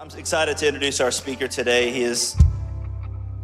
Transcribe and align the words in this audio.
I'm 0.00 0.08
excited 0.18 0.56
to 0.56 0.66
introduce 0.66 0.98
our 1.02 1.10
speaker 1.10 1.46
today. 1.46 1.92
He 1.92 2.04
is 2.04 2.34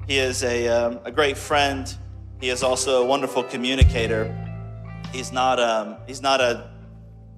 he 0.08 0.16
is 0.16 0.42
a, 0.42 0.68
um, 0.68 1.00
a 1.04 1.12
great 1.12 1.36
friend. 1.36 1.94
He 2.40 2.48
is 2.48 2.62
also 2.62 3.02
a 3.02 3.06
wonderful 3.06 3.42
communicator. 3.42 4.34
He's 5.12 5.32
not 5.32 5.60
um, 5.60 5.98
he's 6.06 6.22
not 6.22 6.40
a 6.40 6.70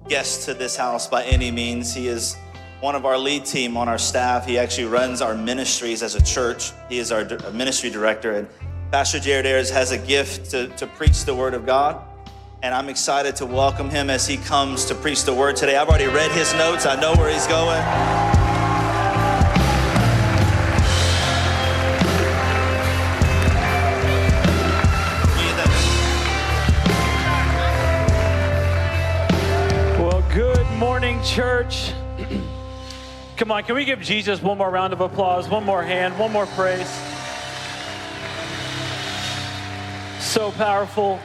guest 0.07 0.45
to 0.45 0.53
this 0.53 0.77
house 0.77 1.05
by 1.05 1.25
any 1.25 1.51
means. 1.51 1.93
He 1.93 2.07
is 2.07 2.37
one 2.79 2.95
of 2.95 3.05
our 3.05 3.17
lead 3.17 3.43
team 3.43 3.75
on 3.75 3.89
our 3.89 3.97
staff. 3.97 4.45
He 4.45 4.57
actually 4.57 4.87
runs 4.87 5.21
our 5.21 5.35
ministries 5.35 6.01
as 6.01 6.15
a 6.15 6.23
church. 6.23 6.71
He 6.87 6.97
is 6.97 7.11
our 7.11 7.25
ministry 7.51 7.89
director, 7.89 8.31
and 8.31 8.47
Pastor 8.89 9.19
Jared 9.19 9.45
Ayres 9.45 9.69
has 9.69 9.91
a 9.91 9.97
gift 9.97 10.49
to, 10.51 10.69
to 10.77 10.87
preach 10.87 11.25
the 11.25 11.35
word 11.35 11.55
of 11.55 11.65
God. 11.65 12.01
And 12.63 12.73
I'm 12.73 12.87
excited 12.87 13.35
to 13.37 13.45
welcome 13.45 13.89
him 13.89 14.09
as 14.09 14.25
he 14.25 14.37
comes 14.37 14.85
to 14.85 14.95
preach 14.95 15.25
the 15.25 15.33
word 15.33 15.57
today. 15.57 15.75
I've 15.75 15.89
already 15.89 16.07
read 16.07 16.31
his 16.31 16.53
notes. 16.53 16.85
I 16.85 16.97
know 17.01 17.13
where 17.15 17.29
he's 17.29 17.47
going. 17.47 18.28
Church. 31.29 31.93
Come 33.37 33.51
on, 33.51 33.63
can 33.63 33.75
we 33.75 33.85
give 33.85 34.01
Jesus 34.01 34.41
one 34.41 34.57
more 34.57 34.69
round 34.69 34.93
of 34.93 35.01
applause, 35.01 35.47
one 35.47 35.63
more 35.63 35.83
hand, 35.83 36.17
one 36.17 36.31
more 36.31 36.47
praise? 36.47 36.89
So 40.19 40.51
powerful. 40.51 41.19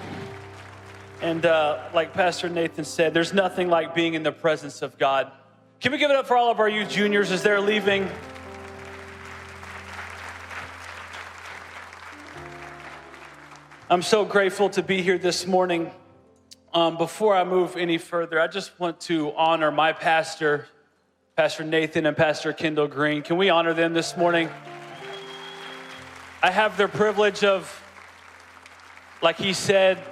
And 1.23 1.47
uh, 1.47 1.89
like 1.95 2.13
Pastor 2.13 2.49
Nathan 2.49 2.85
said, 2.85 3.15
there's 3.15 3.33
nothing 3.33 3.69
like 3.69 3.95
being 3.95 4.15
in 4.15 4.23
the 4.23 4.33
presence 4.33 4.83
of 4.83 4.99
God. 4.99 5.33
Can 5.80 5.91
we 5.91 5.99
give 5.99 6.11
it 6.11 6.16
up 6.16 6.27
for 6.27 6.37
all 6.37 6.51
of 6.51 6.61
our 6.61 6.69
youth 6.69 6.91
juniors 6.91 7.30
as 7.30 7.43
they're 7.43 7.61
leaving? 7.61 8.09
I'm 13.89 14.02
so 14.02 14.24
grateful 14.24 14.68
to 14.71 14.83
be 14.83 15.02
here 15.02 15.18
this 15.18 15.46
morning. 15.46 15.91
Um, 16.75 16.97
before 16.97 17.37
I 17.37 17.45
move 17.45 17.77
any 17.77 17.99
further, 17.99 18.41
I 18.41 18.49
just 18.49 18.80
want 18.80 18.99
to 19.03 19.33
honor 19.37 19.71
my 19.71 19.93
pastor, 19.93 20.67
Pastor 21.37 21.63
Nathan 21.63 22.05
and 22.05 22.17
Pastor 22.17 22.53
Kendall 22.53 22.89
Green. 22.89 23.23
Can 23.23 23.37
we 23.37 23.49
honor 23.49 23.75
them 23.75 23.95
this 23.95 24.17
morning? 24.17 24.51
I 26.43 26.51
have 26.51 26.77
the 26.77 26.89
privilege 26.89 27.45
of, 27.45 27.80
like 29.23 29.37
he 29.37 29.52
said, 29.52 30.02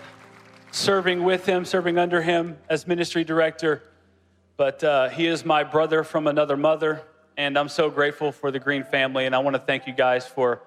serving 0.71 1.25
with 1.25 1.45
him, 1.47 1.65
serving 1.65 1.99
under 1.99 2.23
him 2.23 2.57
as 2.69 2.87
ministry 2.87 3.25
director. 3.25 3.83
But 4.57 4.85
uh, 4.85 5.09
he 5.09 5.27
is 5.27 5.45
my 5.45 5.65
brother 5.65 6.05
from 6.05 6.29
another 6.29 6.57
mother, 6.57 7.03
and 7.37 7.59
I'm 7.59 7.69
so 7.69 7.91
grateful 7.91 8.31
for 8.31 8.53
the 8.53 8.61
Green 8.61 8.85
family. 8.85 9.27
And 9.27 9.35
I 9.35 9.41
want 9.41 9.57
to 9.57 9.63
thank 9.63 9.89
you 9.89 9.95
guys 9.95 10.29
for 10.29 10.63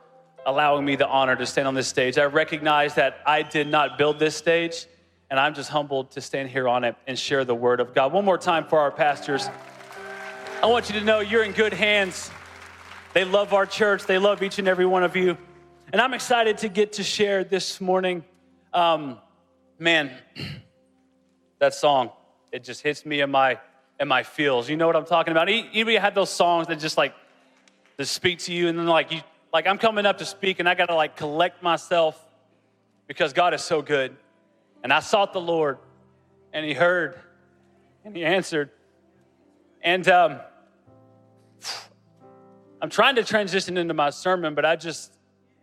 allowing 0.45 0.83
me 0.83 0.97
the 0.97 1.07
honor 1.07 1.37
to 1.37 1.45
stand 1.45 1.69
on 1.69 1.73
this 1.73 1.87
stage. 1.87 2.17
I 2.17 2.25
recognize 2.25 2.95
that 2.95 3.21
I 3.25 3.43
did 3.43 3.67
not 3.67 3.97
build 3.97 4.19
this 4.19 4.35
stage, 4.35 4.87
and 5.29 5.39
I'm 5.39 5.53
just 5.53 5.69
humbled 5.69 6.11
to 6.11 6.21
stand 6.21 6.49
here 6.49 6.67
on 6.67 6.83
it 6.83 6.95
and 7.07 7.17
share 7.17 7.45
the 7.45 7.55
word 7.55 7.79
of 7.79 7.93
God. 7.93 8.13
One 8.13 8.25
more 8.25 8.37
time 8.37 8.65
for 8.65 8.79
our 8.79 8.91
pastors. 8.91 9.49
I 10.61 10.67
want 10.67 10.89
you 10.89 10.99
to 10.99 11.05
know 11.05 11.19
you're 11.19 11.43
in 11.43 11.51
good 11.51 11.73
hands. 11.73 12.29
They 13.13 13.25
love 13.25 13.53
our 13.53 13.65
church, 13.65 14.05
they 14.05 14.17
love 14.17 14.43
each 14.43 14.59
and 14.59 14.67
every 14.67 14.85
one 14.85 15.03
of 15.03 15.15
you. 15.15 15.37
And 15.93 16.01
I'm 16.01 16.13
excited 16.13 16.57
to 16.59 16.69
get 16.69 16.93
to 16.93 17.03
share 17.03 17.43
this 17.43 17.79
morning. 17.79 18.23
Um, 18.73 19.19
man, 19.79 20.11
that 21.59 21.73
song, 21.73 22.11
it 22.51 22.63
just 22.63 22.81
hits 22.81 23.05
me 23.05 23.21
in 23.21 23.31
my 23.31 23.59
in 23.99 24.07
my 24.07 24.23
feels. 24.23 24.69
You 24.69 24.75
know 24.75 24.87
what 24.87 24.95
I'm 24.95 25.05
talking 25.05 25.31
about? 25.31 25.47
Anybody 25.47 25.95
had 25.95 26.15
those 26.15 26.29
songs 26.29 26.67
that 26.67 26.79
just 26.79 26.97
like 26.97 27.13
that 27.97 28.05
speak 28.05 28.39
to 28.39 28.53
you, 28.53 28.67
and 28.67 28.77
then 28.77 28.87
like 28.87 29.11
you 29.11 29.21
like 29.53 29.67
I'm 29.67 29.77
coming 29.77 30.05
up 30.05 30.17
to 30.17 30.25
speak, 30.25 30.59
and 30.59 30.67
I 30.67 30.75
gotta 30.75 30.95
like 30.95 31.15
collect 31.15 31.63
myself 31.63 32.19
because 33.07 33.33
God 33.33 33.53
is 33.53 33.61
so 33.61 33.81
good. 33.81 34.15
And 34.85 34.93
I 34.93 34.99
sought 34.99 35.33
the 35.33 35.41
Lord, 35.41 35.79
and 36.53 36.63
He 36.63 36.75
heard, 36.75 37.19
and 38.03 38.15
He 38.15 38.23
answered. 38.23 38.69
And 39.81 40.07
um, 40.07 40.39
I'm 42.79 42.91
trying 42.91 43.15
to 43.15 43.23
transition 43.23 43.77
into 43.77 43.95
my 43.95 44.11
sermon, 44.11 44.53
but 44.53 44.63
I 44.63 44.75
just 44.75 45.11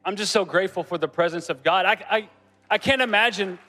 I'm 0.04 0.16
just 0.16 0.32
so 0.32 0.44
grateful 0.44 0.82
for 0.82 0.98
the 0.98 1.06
presence 1.06 1.50
of 1.50 1.62
God. 1.62 1.86
I 1.86 2.04
I, 2.10 2.28
I 2.68 2.78
can't 2.78 3.00
imagine 3.00 3.60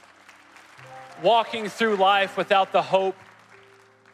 walking 1.22 1.69
through 1.69 1.97
life 1.97 2.35
without 2.35 2.72
the 2.72 2.81
hope, 2.81 3.16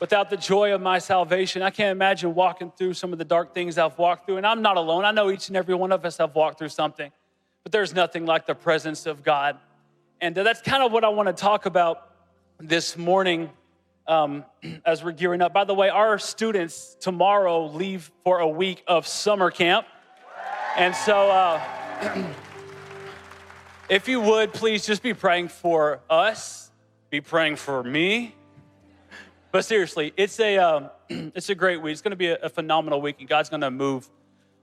without 0.02 0.30
the 0.30 0.35
joy 0.35 0.74
of 0.74 0.81
my 0.81 1.00
salvation. 1.00 1.62
I 1.62 1.69
can't 1.69 1.94
imagine 1.94 2.35
walking 2.35 2.69
through 2.69 2.96
some 2.96 3.14
of 3.14 3.18
the 3.18 3.24
dark 3.24 3.53
things 3.53 3.78
I've 3.78 3.97
walked 3.97 4.25
through. 4.25 4.35
And 4.35 4.46
I'm 4.46 4.62
not 4.62 4.75
alone. 4.75 5.06
I 5.06 5.12
know 5.12 5.31
each 5.31 5.47
and 5.47 5.56
every 5.56 5.75
one 5.75 5.94
of 5.94 6.03
us 6.03 6.18
have 6.18 6.35
walked 6.35 6.59
through 6.59 6.68
something, 6.68 7.14
but 7.64 7.72
there's 7.72 7.96
nothing 7.96 8.25
like 8.25 8.46
the 8.46 8.56
presence 8.56 9.06
of 9.06 9.24
God. 9.24 9.58
And 10.22 10.35
that's 10.35 10.62
kind 10.62 10.84
of 10.84 10.91
what 10.91 11.03
I 11.03 11.09
want 11.09 11.28
to 11.28 11.34
talk 11.34 11.66
about 11.66 12.09
this 12.59 12.97
morning 12.97 13.50
um, 14.07 14.44
as 14.85 15.03
we're 15.03 15.12
gearing 15.12 15.41
up. 15.41 15.53
By 15.53 15.63
the 15.63 15.74
way, 15.74 15.90
our 15.90 16.18
students 16.18 16.96
tomorrow 17.00 17.68
leave 17.68 18.12
for 18.24 18.40
a 18.40 18.47
week 18.47 18.84
of 18.88 19.08
summer 19.08 19.52
camp. 19.52 19.88
And 20.78 20.96
so, 20.96 21.29
uh, 21.29 21.62
if 23.90 24.08
you 24.08 24.22
would, 24.22 24.53
please 24.53 24.85
just 24.85 25.02
be 25.02 25.13
praying 25.13 25.50
for 25.50 26.02
us 26.09 26.69
be 27.09 27.22
praying 27.22 27.56
for 27.56 27.84
me. 27.84 28.35
But 29.52 29.66
seriously, 29.66 30.13
it's 30.16 30.40
a 30.40 30.58
um, 30.58 30.90
it's 31.09 31.50
a 31.50 31.56
great 31.56 31.81
week. 31.81 31.94
It's 31.94 32.02
going 32.02 32.12
to 32.12 32.18
be 32.18 32.28
a, 32.28 32.38
a 32.38 32.50
phenomenal 32.50 33.02
week, 33.02 33.18
and 33.19 33.28
God's 33.28 33.50
going 33.50 33.62
to 33.62 33.72
move 33.72 34.09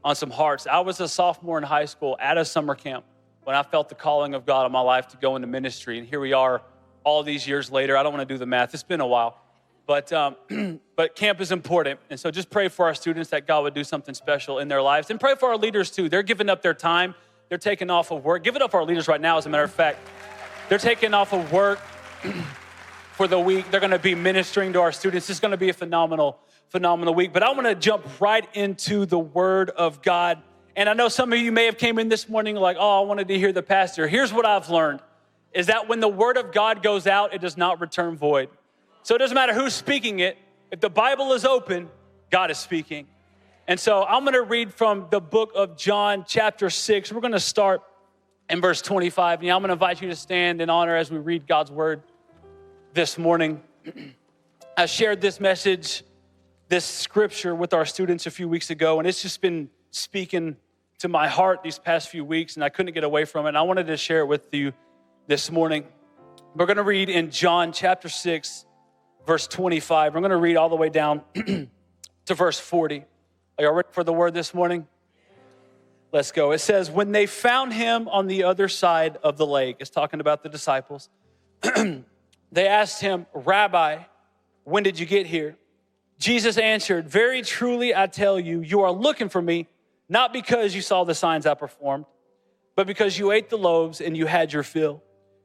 on 0.05 0.15
some 0.15 0.31
hearts. 0.31 0.67
I 0.67 0.81
was 0.81 1.01
a 1.01 1.09
sophomore 1.09 1.59
in 1.59 1.65
high 1.65 1.87
school 1.87 2.17
at 2.21 2.39
a 2.39 2.45
summer 2.45 2.75
camp 2.75 3.05
when 3.47 3.55
I 3.55 3.63
felt 3.63 3.89
the 3.89 3.95
calling 3.95 4.35
of 4.35 4.45
God 4.45 4.65
on 4.65 4.73
my 4.73 4.81
life 4.81 5.07
to 5.09 5.17
go 5.17 5.37
into 5.37 5.47
ministry, 5.47 5.99
and 5.99 6.09
here 6.09 6.19
we 6.19 6.33
are, 6.33 6.63
all 7.05 7.23
these 7.23 7.47
years 7.47 7.71
later. 7.71 7.97
I 7.97 8.03
don't 8.03 8.13
want 8.13 8.29
to 8.29 8.35
do 8.35 8.39
the 8.39 8.45
math; 8.45 8.75
it's 8.75 8.83
been 8.83 9.01
a 9.01 9.07
while, 9.07 9.39
but 9.87 10.13
um, 10.13 10.35
but 10.97 11.15
camp 11.15 11.41
is 11.41 11.53
important, 11.53 12.01
and 12.11 12.19
so 12.19 12.33
just 12.33 12.51
pray 12.51 12.67
for 12.67 12.87
our 12.87 12.95
students 12.95 13.31
that 13.31 13.47
God 13.47 13.63
would 13.63 13.73
do 13.73 13.85
something 13.85 14.17
special 14.17 14.59
in 14.59 14.67
their 14.67 14.83
lives, 14.83 15.11
and 15.11 15.21
pray 15.21 15.37
for 15.37 15.51
our 15.51 15.57
leaders 15.57 15.93
too. 15.93 16.09
They're 16.09 16.25
giving 16.25 16.49
up 16.49 16.61
their 16.61 16.75
time. 16.75 17.15
They're 17.49 17.57
taking 17.57 17.89
off 17.89 18.11
of 18.11 18.25
work. 18.25 18.43
Give 18.43 18.57
it 18.57 18.63
up 18.63 18.73
for 18.73 18.81
our 18.81 18.85
leaders 18.85 19.07
right 19.07 19.21
now. 19.21 19.39
As 19.39 19.47
a 19.47 19.49
matter 19.49 19.63
of 19.63 19.71
fact, 19.71 20.01
they're 20.69 20.79
taking 20.79 21.15
off 21.15 21.33
of 21.33 21.53
work 21.53 21.79
for 23.13 23.29
the 23.29 23.39
week. 23.39 23.71
They're 23.71 23.79
going 23.79 23.93
to 23.93 24.01
be 24.01 24.17
ministering 24.17 24.73
to 24.73 24.81
our 24.81 24.91
students. 24.91 25.31
It's 25.31 25.39
going 25.39 25.53
to 25.53 25.57
be 25.57 25.69
a 25.69 25.73
phenomenal, 25.73 26.41
phenomenal 26.71 27.15
week. 27.15 27.33
But 27.33 27.45
I 27.45 27.53
want 27.53 27.69
to 27.69 27.77
jump 27.77 28.05
right 28.21 28.45
into 28.55 29.07
the 29.07 29.21
Word 29.21 29.71
of 29.71 30.03
God. 30.03 30.43
And 30.77 30.91
I 30.91 30.93
know 30.93 31.09
some 31.09 31.33
of 31.33 31.39
you 31.39 31.51
may 31.53 31.65
have 31.65 31.79
came 31.79 31.99
in 31.99 32.11
this 32.11 32.29
morning 32.29 32.55
like, 32.55 32.77
oh, 32.79 33.03
I 33.03 33.07
wanted 33.07 33.29
to 33.29 33.39
hear 33.39 33.51
the 33.51 33.63
pastor. 33.63 34.07
Here's 34.07 34.31
what 34.31 34.45
I've 34.45 34.69
learned 34.69 35.01
is 35.55 35.69
that 35.69 35.89
when 35.89 36.01
the 36.01 36.09
Word 36.09 36.37
of 36.37 36.53
God 36.53 36.83
goes 36.83 37.07
out, 37.07 37.33
it 37.33 37.41
does 37.41 37.57
not 37.57 37.81
return 37.81 38.15
void. 38.15 38.51
So 39.03 39.15
it 39.15 39.19
doesn't 39.19 39.35
matter 39.35 39.55
who's 39.55 39.73
speaking 39.73 40.19
it. 40.19 40.37
If 40.71 40.81
the 40.81 40.91
Bible 40.91 41.33
is 41.33 41.47
open, 41.47 41.89
God 42.31 42.51
is 42.51 42.59
speaking. 42.59 43.07
And 43.67 43.81
so 43.81 44.05
I'm 44.05 44.25
going 44.25 44.35
to 44.35 44.43
read 44.43 44.75
from 44.75 45.07
the 45.11 45.21
book 45.21 45.53
of 45.55 45.79
John, 45.79 46.27
chapter 46.29 46.69
6. 46.69 47.11
We're 47.11 47.23
going 47.23 47.33
to 47.33 47.41
start 47.41 47.81
in 48.51 48.61
verse 48.61 48.83
25. 48.83 49.41
And 49.41 49.51
I'm 49.51 49.61
going 49.61 49.69
to 49.69 49.73
invite 49.73 50.03
you 50.03 50.09
to 50.09 50.17
stand 50.17 50.61
in 50.61 50.69
honor 50.69 50.95
as 50.95 51.11
we 51.11 51.17
read 51.17 51.47
God's 51.47 51.71
word 51.71 52.03
this 52.93 53.17
morning. 53.17 53.63
I 54.77 54.85
shared 54.85 55.23
this 55.23 55.41
message, 55.41 56.05
this 56.69 56.85
scripture 56.85 57.55
with 57.55 57.73
our 57.73 57.87
students 57.87 58.27
a 58.27 58.31
few 58.31 58.47
weeks 58.47 58.69
ago, 58.69 58.99
and 58.99 59.09
it's 59.09 59.23
just 59.23 59.41
been 59.41 59.71
speaking 59.91 60.57
to 60.99 61.09
my 61.09 61.29
heart 61.29 61.63
these 61.63 61.79
past 61.79 62.09
few 62.09 62.25
weeks, 62.25 62.55
and 62.55 62.65
I 62.65 62.69
couldn't 62.69 62.95
get 62.95 63.05
away 63.05 63.25
from 63.25 63.47
it. 63.47 63.51
And 63.51 63.59
I 63.59 63.63
wanted 63.63 63.87
to 63.89 63.97
share 63.97 64.21
it 64.21 64.27
with 64.27 64.53
you 64.53 64.73
this 65.27 65.51
morning. 65.51 65.85
We're 66.55 66.67
going 66.67 66.79
to 66.79 66.83
read 66.83 67.11
in 67.11 67.31
John 67.31 67.73
chapter 67.73 68.09
6, 68.09 68.65
verse 69.27 69.47
25. 69.47 70.15
We're 70.15 70.21
going 70.21 70.31
to 70.31 70.37
read 70.37 70.57
all 70.57 70.71
the 70.71 70.77
way 70.77 70.89
down 70.89 71.23
to 71.35 72.35
verse 72.35 72.59
40. 72.59 73.05
Are 73.59 73.65
you 73.65 73.71
ready 73.71 73.89
for 73.91 74.05
the 74.05 74.13
word 74.13 74.33
this 74.33 74.55
morning? 74.55 74.87
Let's 76.13 76.33
go. 76.33 76.53
It 76.53 76.61
says, 76.61 76.91
When 76.91 77.13
they 77.13 77.27
found 77.27 77.75
him 77.75 78.09
on 78.09 78.27
the 78.27 78.45
other 78.45 78.69
side 78.69 79.19
of 79.23 79.37
the 79.37 79.47
lake, 79.47 79.77
it's 79.81 79.91
talking 79.91 80.21
about 80.21 80.43
the 80.43 80.49
disciples, 80.49 81.11
they 81.63 82.69
asked 82.69 83.03
him, 83.03 83.27
Rabbi, 83.35 83.99
when 84.65 84.83
did 84.83 84.99
you 84.99 85.05
get 85.05 85.27
here? 85.27 85.57
Jesus 86.19 86.57
answered, 86.57 87.07
Very 87.07 87.43
truly 87.43 87.95
I 87.95 88.07
tell 88.07 88.41
you, 88.41 88.63
you 88.63 88.81
are 88.81 88.93
looking 88.93 89.29
for 89.29 89.43
me, 89.43 89.69
not 90.09 90.33
because 90.33 90.75
you 90.75 90.83
saw 90.83 91.05
the 91.05 91.15
signs 91.15 91.47
I 91.47 91.55
performed, 91.55 92.05
but 92.75 92.87
because 92.87 93.19
you 93.19 93.33
ate 93.33 93.49
the 93.49 93.59
loaves 93.59 94.01
and 94.01 94.17
you 94.17 94.27
had 94.27 94.53
your 94.53 94.63
fill. 94.63 95.03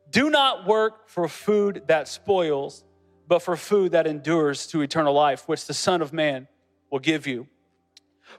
Do 0.10 0.30
not 0.30 0.68
work 0.68 1.08
for 1.08 1.28
food 1.28 1.84
that 1.88 2.08
spoils, 2.08 2.84
but 3.28 3.40
for 3.40 3.56
food 3.56 3.94
that 3.94 4.06
endures 4.06 4.68
to 4.68 4.82
eternal 4.82 5.14
life, 5.14 5.48
which 5.48 5.66
the 5.66 5.74
Son 5.74 6.02
of 6.02 6.12
Man 6.12 6.48
will 6.92 7.00
give 7.00 7.26
you. 7.26 7.48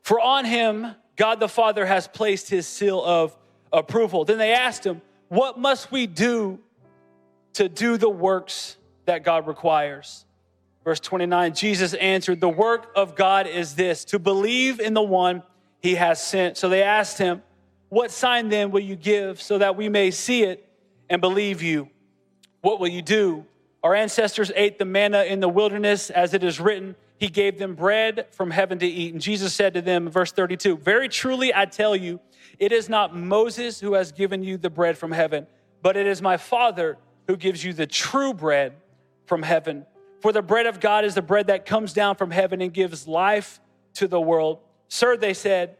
For 0.02 0.20
on 0.20 0.44
him, 0.44 0.94
God 1.16 1.40
the 1.40 1.48
Father 1.48 1.86
has 1.86 2.06
placed 2.06 2.50
his 2.50 2.66
seal 2.66 3.02
of 3.02 3.36
approval. 3.72 4.24
Then 4.24 4.38
they 4.38 4.52
asked 4.52 4.84
him, 4.84 5.00
What 5.28 5.58
must 5.58 5.90
we 5.90 6.06
do 6.06 6.58
to 7.54 7.68
do 7.68 7.96
the 7.96 8.10
works 8.10 8.76
that 9.06 9.24
God 9.24 9.46
requires? 9.46 10.26
Verse 10.84 11.00
29 11.00 11.54
Jesus 11.54 11.94
answered, 11.94 12.40
The 12.40 12.48
work 12.48 12.92
of 12.94 13.14
God 13.14 13.46
is 13.46 13.74
this, 13.74 14.04
to 14.06 14.18
believe 14.18 14.80
in 14.80 14.94
the 14.94 15.02
one 15.02 15.42
he 15.82 15.96
has 15.96 16.22
sent. 16.22 16.56
So 16.56 16.68
they 16.68 16.82
asked 16.82 17.18
him, 17.18 17.42
What 17.88 18.10
sign 18.10 18.48
then 18.48 18.70
will 18.70 18.80
you 18.80 18.96
give 18.96 19.42
so 19.42 19.58
that 19.58 19.76
we 19.76 19.88
may 19.88 20.10
see 20.10 20.44
it 20.44 20.66
and 21.10 21.20
believe 21.20 21.60
you? 21.60 21.90
What 22.62 22.80
will 22.80 22.88
you 22.88 23.02
do? 23.02 23.44
Our 23.82 23.94
ancestors 23.94 24.52
ate 24.54 24.78
the 24.78 24.84
manna 24.84 25.24
in 25.24 25.40
the 25.40 25.48
wilderness, 25.48 26.08
as 26.08 26.34
it 26.34 26.44
is 26.44 26.60
written, 26.60 26.94
He 27.18 27.28
gave 27.28 27.58
them 27.58 27.74
bread 27.74 28.26
from 28.30 28.52
heaven 28.52 28.78
to 28.78 28.86
eat. 28.86 29.12
And 29.12 29.20
Jesus 29.20 29.52
said 29.52 29.74
to 29.74 29.82
them, 29.82 30.08
verse 30.08 30.30
32, 30.30 30.78
Very 30.78 31.08
truly 31.08 31.52
I 31.52 31.64
tell 31.64 31.96
you, 31.96 32.20
it 32.60 32.70
is 32.70 32.88
not 32.88 33.16
Moses 33.16 33.80
who 33.80 33.94
has 33.94 34.12
given 34.12 34.44
you 34.44 34.56
the 34.56 34.70
bread 34.70 34.96
from 34.96 35.10
heaven, 35.10 35.48
but 35.82 35.96
it 35.96 36.06
is 36.06 36.22
my 36.22 36.36
Father 36.36 36.96
who 37.26 37.36
gives 37.36 37.64
you 37.64 37.72
the 37.72 37.88
true 37.88 38.32
bread 38.32 38.74
from 39.26 39.42
heaven. 39.42 39.84
For 40.20 40.30
the 40.30 40.42
bread 40.42 40.66
of 40.66 40.78
God 40.78 41.04
is 41.04 41.16
the 41.16 41.22
bread 41.22 41.48
that 41.48 41.66
comes 41.66 41.92
down 41.92 42.14
from 42.14 42.30
heaven 42.30 42.60
and 42.60 42.72
gives 42.72 43.08
life 43.08 43.58
to 43.94 44.06
the 44.06 44.20
world. 44.20 44.60
Sir, 44.94 45.16
they 45.16 45.32
said, 45.32 45.78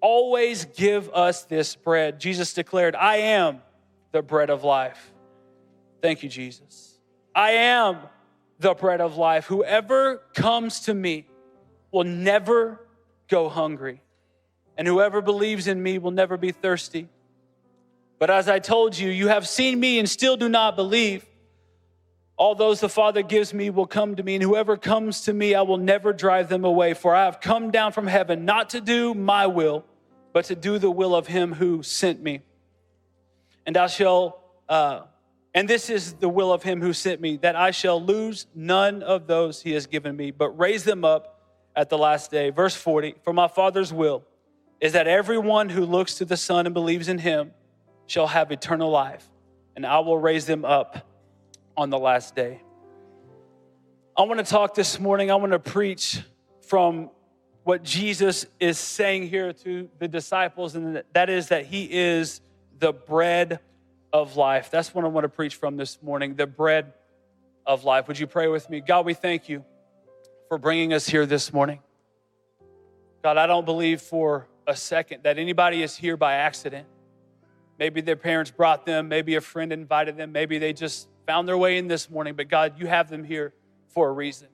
always 0.00 0.66
give 0.66 1.10
us 1.12 1.42
this 1.42 1.74
bread. 1.74 2.20
Jesus 2.20 2.54
declared, 2.54 2.94
I 2.94 3.16
am 3.16 3.60
the 4.12 4.22
bread 4.22 4.50
of 4.50 4.62
life. 4.62 5.12
Thank 6.00 6.22
you, 6.22 6.28
Jesus. 6.28 6.96
I 7.34 7.50
am 7.50 7.98
the 8.60 8.74
bread 8.74 9.00
of 9.00 9.16
life. 9.16 9.46
Whoever 9.46 10.18
comes 10.34 10.78
to 10.82 10.94
me 10.94 11.26
will 11.90 12.04
never 12.04 12.86
go 13.26 13.48
hungry, 13.48 14.00
and 14.78 14.86
whoever 14.86 15.20
believes 15.20 15.66
in 15.66 15.82
me 15.82 15.98
will 15.98 16.12
never 16.12 16.36
be 16.36 16.52
thirsty. 16.52 17.08
But 18.20 18.30
as 18.30 18.48
I 18.48 18.60
told 18.60 18.96
you, 18.96 19.10
you 19.10 19.26
have 19.26 19.48
seen 19.48 19.80
me 19.80 19.98
and 19.98 20.08
still 20.08 20.36
do 20.36 20.48
not 20.48 20.76
believe. 20.76 21.26
All 22.42 22.56
those 22.56 22.80
the 22.80 22.88
Father 22.88 23.22
gives 23.22 23.54
me 23.54 23.70
will 23.70 23.86
come 23.86 24.16
to 24.16 24.22
me, 24.24 24.34
and 24.34 24.42
whoever 24.42 24.76
comes 24.76 25.20
to 25.26 25.32
me, 25.32 25.54
I 25.54 25.62
will 25.62 25.76
never 25.76 26.12
drive 26.12 26.48
them 26.48 26.64
away. 26.64 26.92
For 26.92 27.14
I 27.14 27.26
have 27.26 27.40
come 27.40 27.70
down 27.70 27.92
from 27.92 28.08
heaven 28.08 28.44
not 28.44 28.70
to 28.70 28.80
do 28.80 29.14
my 29.14 29.46
will, 29.46 29.84
but 30.32 30.46
to 30.46 30.56
do 30.56 30.80
the 30.80 30.90
will 30.90 31.14
of 31.14 31.28
him 31.28 31.52
who 31.52 31.84
sent 31.84 32.20
me. 32.20 32.42
And 33.64 33.76
I 33.76 33.86
shall, 33.86 34.42
uh, 34.68 35.02
and 35.54 35.68
this 35.68 35.88
is 35.88 36.14
the 36.14 36.28
will 36.28 36.52
of 36.52 36.64
him 36.64 36.80
who 36.80 36.92
sent 36.92 37.20
me, 37.20 37.36
that 37.36 37.54
I 37.54 37.70
shall 37.70 38.02
lose 38.02 38.48
none 38.56 39.04
of 39.04 39.28
those 39.28 39.62
he 39.62 39.70
has 39.74 39.86
given 39.86 40.16
me, 40.16 40.32
but 40.32 40.48
raise 40.58 40.82
them 40.82 41.04
up 41.04 41.40
at 41.76 41.90
the 41.90 41.96
last 41.96 42.32
day. 42.32 42.50
Verse 42.50 42.74
40 42.74 43.14
For 43.22 43.32
my 43.32 43.46
Father's 43.46 43.92
will 43.92 44.24
is 44.80 44.94
that 44.94 45.06
everyone 45.06 45.68
who 45.68 45.86
looks 45.86 46.16
to 46.16 46.24
the 46.24 46.36
Son 46.36 46.66
and 46.66 46.74
believes 46.74 47.08
in 47.08 47.18
him 47.18 47.52
shall 48.08 48.26
have 48.26 48.50
eternal 48.50 48.90
life, 48.90 49.24
and 49.76 49.86
I 49.86 50.00
will 50.00 50.18
raise 50.18 50.44
them 50.44 50.64
up 50.64 51.06
on 51.76 51.90
the 51.90 51.98
last 51.98 52.34
day. 52.34 52.60
I 54.16 54.22
want 54.22 54.38
to 54.38 54.44
talk 54.44 54.74
this 54.74 55.00
morning, 55.00 55.30
I 55.30 55.36
want 55.36 55.52
to 55.52 55.58
preach 55.58 56.20
from 56.68 57.10
what 57.64 57.82
Jesus 57.82 58.46
is 58.60 58.78
saying 58.78 59.28
here 59.28 59.52
to 59.52 59.88
the 59.98 60.08
disciples, 60.08 60.74
and 60.74 61.02
that 61.12 61.30
is 61.30 61.48
that 61.48 61.66
he 61.66 61.88
is 61.90 62.40
the 62.78 62.92
bread 62.92 63.60
of 64.12 64.36
life. 64.36 64.70
That's 64.70 64.94
what 64.94 65.04
I 65.04 65.08
want 65.08 65.24
to 65.24 65.28
preach 65.28 65.54
from 65.54 65.76
this 65.76 66.02
morning 66.02 66.34
the 66.34 66.46
bread 66.46 66.92
of 67.66 67.84
life. 67.84 68.08
Would 68.08 68.18
you 68.18 68.26
pray 68.26 68.48
with 68.48 68.68
me? 68.68 68.80
God, 68.80 69.06
we 69.06 69.14
thank 69.14 69.48
you 69.48 69.64
for 70.48 70.58
bringing 70.58 70.92
us 70.92 71.06
here 71.06 71.24
this 71.24 71.52
morning. 71.52 71.78
God, 73.22 73.38
I 73.38 73.46
don't 73.46 73.64
believe 73.64 74.02
for 74.02 74.48
a 74.66 74.76
second 74.76 75.22
that 75.22 75.38
anybody 75.38 75.82
is 75.82 75.96
here 75.96 76.16
by 76.16 76.34
accident. 76.34 76.86
Maybe 77.78 78.00
their 78.00 78.16
parents 78.16 78.50
brought 78.50 78.84
them, 78.84 79.08
maybe 79.08 79.36
a 79.36 79.40
friend 79.40 79.72
invited 79.72 80.16
them, 80.16 80.32
maybe 80.32 80.58
they 80.58 80.72
just 80.72 81.08
found 81.26 81.48
their 81.48 81.58
way 81.58 81.78
in 81.78 81.88
this 81.88 82.10
morning, 82.10 82.34
but 82.34 82.48
God, 82.48 82.74
you 82.78 82.86
have 82.86 83.08
them 83.08 83.24
here 83.24 83.52
for 83.88 84.08
a 84.08 84.12
reason. 84.12 84.48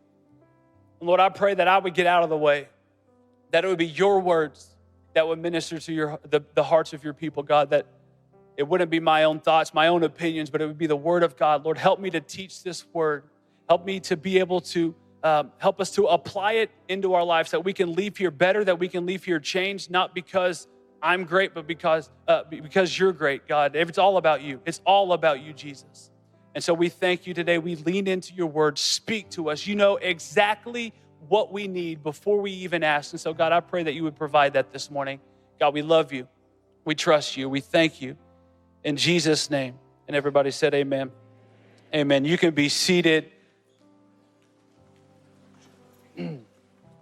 And 1.00 1.08
Lord, 1.08 1.20
I 1.20 1.28
pray 1.28 1.54
that 1.54 1.68
I 1.68 1.78
would 1.78 1.94
get 1.94 2.06
out 2.06 2.22
of 2.22 2.28
the 2.28 2.36
way, 2.36 2.68
that 3.50 3.64
it 3.64 3.68
would 3.68 3.78
be 3.78 3.86
your 3.86 4.20
words 4.20 4.74
that 5.14 5.26
would 5.26 5.38
minister 5.38 5.78
to 5.78 5.92
your, 5.92 6.20
the, 6.28 6.42
the 6.54 6.62
hearts 6.62 6.92
of 6.92 7.02
your 7.02 7.14
people, 7.14 7.42
God, 7.42 7.70
that 7.70 7.86
it 8.56 8.66
wouldn't 8.66 8.90
be 8.90 9.00
my 9.00 9.24
own 9.24 9.40
thoughts, 9.40 9.72
my 9.72 9.88
own 9.88 10.02
opinions, 10.02 10.50
but 10.50 10.60
it 10.60 10.66
would 10.66 10.78
be 10.78 10.86
the 10.86 10.96
word 10.96 11.22
of 11.22 11.36
God. 11.36 11.64
Lord, 11.64 11.78
help 11.78 12.00
me 12.00 12.10
to 12.10 12.20
teach 12.20 12.62
this 12.62 12.84
word. 12.92 13.24
Help 13.68 13.84
me 13.84 14.00
to 14.00 14.16
be 14.16 14.38
able 14.38 14.60
to 14.60 14.94
um, 15.22 15.52
help 15.58 15.80
us 15.80 15.90
to 15.92 16.06
apply 16.06 16.52
it 16.52 16.70
into 16.88 17.14
our 17.14 17.24
lives 17.24 17.50
that 17.50 17.64
we 17.64 17.72
can 17.72 17.94
leave 17.94 18.16
here 18.16 18.30
better, 18.30 18.64
that 18.64 18.78
we 18.78 18.88
can 18.88 19.06
leave 19.06 19.24
here 19.24 19.40
changed, 19.40 19.90
not 19.90 20.14
because 20.14 20.68
I'm 21.02 21.24
great, 21.24 21.54
but 21.54 21.66
because, 21.66 22.10
uh, 22.26 22.44
because 22.44 22.98
you're 22.98 23.12
great, 23.12 23.46
God. 23.46 23.76
It's 23.76 23.98
all 23.98 24.16
about 24.16 24.42
you. 24.42 24.60
It's 24.64 24.80
all 24.84 25.12
about 25.12 25.40
you, 25.40 25.52
Jesus. 25.52 26.10
And 26.54 26.64
so 26.64 26.74
we 26.74 26.88
thank 26.88 27.26
you 27.26 27.34
today. 27.34 27.58
We 27.58 27.76
lean 27.76 28.06
into 28.06 28.34
your 28.34 28.46
word. 28.46 28.78
Speak 28.78 29.30
to 29.30 29.50
us. 29.50 29.66
You 29.66 29.74
know 29.76 29.96
exactly 29.96 30.92
what 31.28 31.52
we 31.52 31.68
need 31.68 32.02
before 32.02 32.40
we 32.40 32.50
even 32.52 32.82
ask. 32.82 33.12
And 33.12 33.20
so, 33.20 33.34
God, 33.34 33.52
I 33.52 33.60
pray 33.60 33.82
that 33.82 33.94
you 33.94 34.04
would 34.04 34.16
provide 34.16 34.54
that 34.54 34.72
this 34.72 34.90
morning. 34.90 35.20
God, 35.60 35.74
we 35.74 35.82
love 35.82 36.12
you. 36.12 36.26
We 36.84 36.94
trust 36.94 37.36
you. 37.36 37.48
We 37.48 37.60
thank 37.60 38.00
you. 38.00 38.16
In 38.84 38.96
Jesus' 38.96 39.50
name. 39.50 39.74
And 40.06 40.16
everybody 40.16 40.50
said, 40.50 40.74
Amen. 40.74 41.10
Amen. 41.94 42.24
You 42.24 42.38
can 42.38 42.54
be 42.54 42.68
seated. 42.68 43.30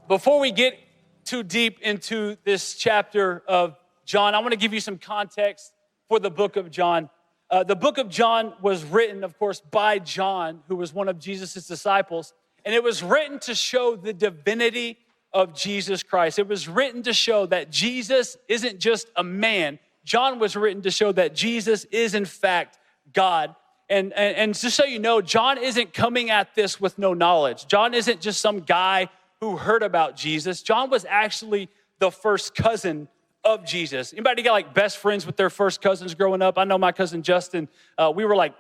Before 0.08 0.40
we 0.40 0.50
get 0.50 0.78
too 1.25 1.42
deep 1.42 1.81
into 1.81 2.37
this 2.44 2.75
chapter 2.75 3.42
of 3.49 3.76
John, 4.04 4.34
I 4.34 4.38
want 4.38 4.52
to 4.52 4.58
give 4.58 4.72
you 4.72 4.81
some 4.81 4.99
context 4.99 5.72
for 6.08 6.20
the 6.20 6.31
book 6.31 6.56
of 6.56 6.70
John. 6.70 7.10
Uh, 7.50 7.62
the 7.62 7.76
book 7.76 7.98
of 7.98 8.08
John 8.08 8.54
was 8.60 8.84
written, 8.84 9.22
of 9.22 9.38
course, 9.38 9.60
by 9.60 9.98
John, 9.98 10.62
who 10.69 10.76
was 10.76 10.93
one 10.93 11.08
of 11.08 11.19
Jesus' 11.19 11.66
disciples, 11.66 12.34
and 12.64 12.75
it 12.75 12.82
was 12.82 13.02
written 13.02 13.38
to 13.40 13.54
show 13.54 13.94
the 13.94 14.12
divinity 14.12 14.98
of 15.32 15.54
Jesus 15.54 16.02
Christ. 16.02 16.38
It 16.38 16.48
was 16.48 16.66
written 16.66 17.02
to 17.04 17.12
show 17.12 17.46
that 17.46 17.70
Jesus 17.70 18.37
isn't 18.48 18.81
just 18.81 19.08
a 19.14 19.22
man. 19.22 19.78
John 20.04 20.38
was 20.38 20.56
written 20.56 20.82
to 20.82 20.90
show 20.90 21.12
that 21.12 21.34
Jesus 21.34 21.84
is, 21.87 22.14
in 22.14 22.25
fact, 22.25 22.78
God. 23.12 23.54
And, 23.88 24.12
and, 24.14 24.37
and 24.37 24.54
just 24.54 24.76
so 24.76 24.84
you 24.84 24.99
know, 24.99 25.20
John 25.20 25.58
isn't 25.58 25.92
coming 25.92 26.31
at 26.31 26.54
this 26.56 26.81
with 26.81 26.99
no 26.99 27.14
knowledge. 27.14 27.66
John 27.66 27.94
isn't 27.94 28.20
just 28.20 28.40
some 28.40 28.60
guy 28.60 29.08
who 29.40 29.56
heard 29.56 29.82
about 29.82 30.16
Jesus. 30.16 30.62
John 30.62 30.90
was 30.90 31.04
actually 31.08 31.69
the 31.99 32.10
first 32.10 32.54
cousin 32.54 33.08
of 33.46 33.64
Jesus. 33.64 34.12
Anybody 34.12 34.43
got 34.43 34.52
like 34.52 34.75
best 34.75 34.98
friends 34.98 35.25
with 35.25 35.37
their 35.37 35.50
first 35.50 35.81
cousins 35.81 36.14
growing 36.14 36.43
up? 36.43 36.58
I 36.58 36.64
know 36.64 36.76
my 36.76 36.93
cousin 36.93 37.22
Justin, 37.22 37.69
uh, 37.96 38.12
we 38.14 38.25
were 38.25 38.34
like 38.34 38.54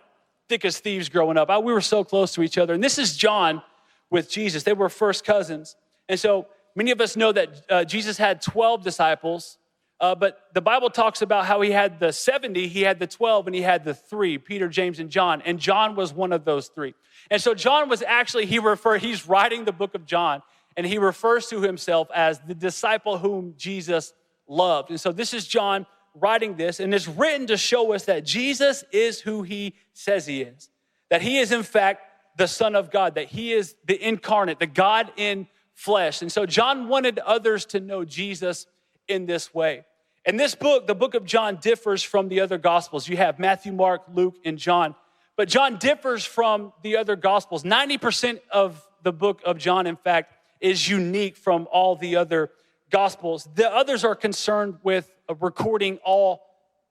thick 0.48 0.64
as 0.64 0.78
thieves 0.78 1.08
growing 1.08 1.36
up. 1.36 1.50
I, 1.50 1.58
we 1.58 1.72
were 1.72 1.80
so 1.80 2.04
close 2.04 2.32
to 2.34 2.42
each 2.42 2.56
other. 2.56 2.72
And 2.72 2.82
this 2.82 2.96
is 2.98 3.16
John 3.16 3.62
with 4.10 4.30
Jesus. 4.30 4.62
They 4.62 4.72
were 4.72 4.88
first 4.88 5.24
cousins. 5.24 5.76
And 6.08 6.18
so 6.18 6.46
many 6.76 6.92
of 6.92 7.00
us 7.00 7.16
know 7.16 7.32
that 7.32 7.64
uh, 7.68 7.84
Jesus 7.84 8.16
had 8.16 8.40
12 8.40 8.84
disciples, 8.84 9.58
uh, 10.00 10.14
but 10.14 10.40
the 10.54 10.60
Bible 10.60 10.88
talks 10.88 11.20
about 11.20 11.46
how 11.46 11.62
he 11.62 11.72
had 11.72 11.98
the 11.98 12.12
70, 12.12 12.68
he 12.68 12.82
had 12.82 13.00
the 13.00 13.08
12, 13.08 13.48
and 13.48 13.56
he 13.56 13.62
had 13.62 13.84
the 13.84 13.94
three 13.94 14.38
Peter, 14.38 14.68
James, 14.68 15.00
and 15.00 15.10
John. 15.10 15.42
And 15.42 15.58
John 15.58 15.96
was 15.96 16.12
one 16.12 16.32
of 16.32 16.44
those 16.44 16.68
three. 16.68 16.94
And 17.28 17.42
so 17.42 17.54
John 17.54 17.88
was 17.88 18.02
actually, 18.02 18.46
he 18.46 18.60
refer, 18.60 18.98
he's 18.98 19.26
writing 19.26 19.64
the 19.64 19.72
book 19.72 19.96
of 19.96 20.06
John, 20.06 20.42
and 20.76 20.86
he 20.86 20.98
refers 20.98 21.48
to 21.48 21.60
himself 21.60 22.08
as 22.14 22.38
the 22.40 22.54
disciple 22.54 23.18
whom 23.18 23.54
Jesus 23.56 24.12
loved. 24.48 24.90
And 24.90 25.00
so 25.00 25.12
this 25.12 25.34
is 25.34 25.46
John 25.46 25.86
writing 26.14 26.56
this, 26.56 26.80
and 26.80 26.94
it's 26.94 27.08
written 27.08 27.46
to 27.48 27.56
show 27.56 27.92
us 27.92 28.04
that 28.04 28.24
Jesus 28.24 28.84
is 28.92 29.20
who 29.20 29.42
he 29.42 29.74
says 29.92 30.26
he 30.26 30.42
is, 30.42 30.70
that 31.10 31.22
he 31.22 31.38
is, 31.38 31.52
in 31.52 31.62
fact, 31.62 32.02
the 32.36 32.48
Son 32.48 32.74
of 32.74 32.90
God, 32.90 33.14
that 33.14 33.28
he 33.28 33.52
is 33.52 33.74
the 33.86 34.02
incarnate, 34.02 34.58
the 34.58 34.66
God 34.66 35.10
in 35.16 35.46
flesh. 35.74 36.22
And 36.22 36.32
so 36.32 36.46
John 36.46 36.88
wanted 36.88 37.18
others 37.18 37.64
to 37.66 37.80
know 37.80 38.04
Jesus 38.04 38.66
in 39.08 39.26
this 39.26 39.54
way. 39.54 39.84
And 40.24 40.40
this 40.40 40.54
book, 40.54 40.86
the 40.86 40.94
book 40.94 41.14
of 41.14 41.24
John, 41.24 41.58
differs 41.60 42.02
from 42.02 42.28
the 42.28 42.40
other 42.40 42.58
gospels. 42.58 43.08
You 43.08 43.16
have 43.16 43.38
Matthew, 43.38 43.72
Mark, 43.72 44.02
Luke, 44.12 44.36
and 44.44 44.58
John. 44.58 44.94
But 45.36 45.48
John 45.48 45.76
differs 45.76 46.24
from 46.24 46.72
the 46.82 46.96
other 46.96 47.14
gospels. 47.14 47.62
90% 47.62 48.40
of 48.50 48.82
the 49.02 49.12
book 49.12 49.42
of 49.44 49.58
John, 49.58 49.86
in 49.86 49.96
fact, 49.96 50.32
is 50.60 50.88
unique 50.88 51.36
from 51.36 51.68
all 51.70 51.94
the 51.94 52.16
other 52.16 52.50
Gospels. 52.90 53.48
The 53.54 53.70
others 53.70 54.04
are 54.04 54.14
concerned 54.14 54.76
with 54.82 55.10
recording 55.40 55.98
all 56.04 56.42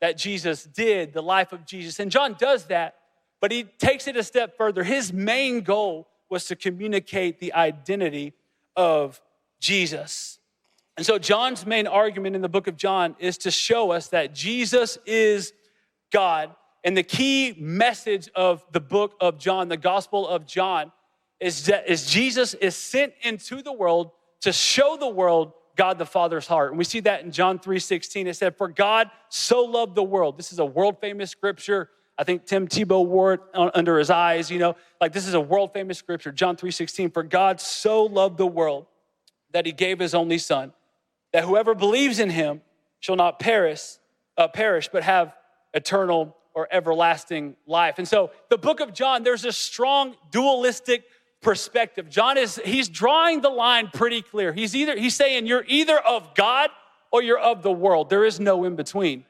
that 0.02 0.18
Jesus 0.18 0.64
did, 0.64 1.14
the 1.14 1.22
life 1.22 1.54
of 1.54 1.66
Jesus. 1.66 2.00
And 2.00 2.12
John 2.12 2.36
does 2.38 2.66
that, 2.66 2.96
but 3.40 3.52
he 3.52 3.64
takes 3.64 4.08
it 4.08 4.18
a 4.18 4.24
step 4.24 4.58
further. 4.58 4.84
His 4.84 5.14
main 5.14 5.62
goal 5.62 6.08
was 6.30 6.46
to 6.46 6.56
communicate 6.56 7.40
the 7.40 7.54
identity 7.54 8.34
of 8.76 9.22
Jesus. 9.60 10.40
And 10.98 11.06
so, 11.06 11.18
John's 11.18 11.66
main 11.66 11.88
argument 11.88 12.36
in 12.36 12.42
the 12.42 12.50
book 12.50 12.68
of 12.68 12.78
John 12.78 13.16
is 13.20 13.38
to 13.40 13.52
show 13.52 13.92
us 13.92 14.10
that 14.10 14.34
Jesus 14.34 14.98
is 15.06 15.54
God. 16.12 16.56
And 16.84 16.96
the 16.96 17.04
key 17.04 17.56
message 17.58 18.30
of 18.36 18.66
the 18.72 18.80
book 18.80 19.16
of 19.20 19.38
John, 19.40 19.68
the 19.68 19.78
Gospel 19.78 20.28
of 20.28 20.46
John, 20.46 20.92
is 21.40 21.66
that 21.66 21.90
is 21.90 22.06
Jesus 22.06 22.54
is 22.54 22.76
sent 22.76 23.14
into 23.24 23.62
the 23.62 23.74
world 23.74 24.12
to 24.42 24.54
show 24.54 24.96
the 24.98 25.08
world 25.08 25.52
God 25.76 25.98
the 25.98 26.06
Father's 26.06 26.48
heart. 26.48 26.72
And 26.72 26.78
we 26.78 26.84
see 26.84 27.02
that 27.02 27.22
in 27.24 27.32
John 27.32 27.60
3:16. 27.60 28.28
It 28.28 28.36
said, 28.36 28.58
For 28.58 28.68
God 28.68 29.10
so 29.30 29.64
loved 29.64 29.96
the 29.96 30.04
world. 30.04 30.38
This 30.38 30.52
is 30.52 30.60
a 30.60 30.66
world 30.66 31.00
famous 31.02 31.32
scripture. 31.32 31.90
I 32.18 32.24
think 32.24 32.46
Tim 32.46 32.68
Tebow 32.68 33.06
wore 33.06 33.34
it 33.34 33.42
under 33.54 34.00
his 34.00 34.10
eyes, 34.10 34.50
you 34.50 34.58
know. 34.58 34.76
Like 35.02 35.12
this 35.12 35.28
is 35.28 35.34
a 35.34 35.42
world 35.42 35.74
famous 35.74 35.98
scripture, 35.98 36.32
John 36.32 36.56
3:16, 36.56 37.12
for 37.12 37.24
God 37.24 37.60
so 37.60 38.04
loved 38.04 38.38
the 38.38 38.48
world 38.48 38.88
that 39.52 39.66
he 39.66 39.72
gave 39.72 40.00
his 40.00 40.16
only 40.16 40.38
son, 40.38 40.74
that 41.34 41.44
whoever 41.44 41.76
believes 41.76 42.20
in 42.20 42.30
him 42.30 42.62
shall 43.00 43.16
not 43.16 43.40
perish, 43.40 43.98
uh, 44.38 44.48
perish, 44.48 44.90
but 44.92 45.04
have 45.04 45.34
eternal 45.74 46.36
or 46.54 46.70
everlasting 46.72 47.56
life. 47.68 47.96
And 47.98 48.08
so 48.08 48.32
the 48.50 48.58
book 48.58 48.80
of 48.80 48.94
John, 48.94 49.24
there's 49.24 49.44
a 49.44 49.52
strong 49.52 50.16
dualistic 50.32 51.04
perspective. 51.46 52.10
John 52.10 52.40
is 52.40 52.60
he's 52.66 52.90
drawing 52.90 53.42
the 53.42 53.52
line 53.52 53.90
pretty 53.94 54.24
clear. 54.24 54.52
He's 54.52 54.76
either 54.76 54.98
he's 54.98 55.14
saying 55.14 55.46
you're 55.46 55.64
either 55.68 56.00
of 56.00 56.34
God 56.34 56.72
or 57.12 57.22
you're 57.22 57.40
of 57.40 57.62
the 57.62 57.72
world. 57.72 58.10
There 58.10 58.26
is 58.26 58.40
no 58.40 58.64
in 58.64 58.76
between. 58.76 59.26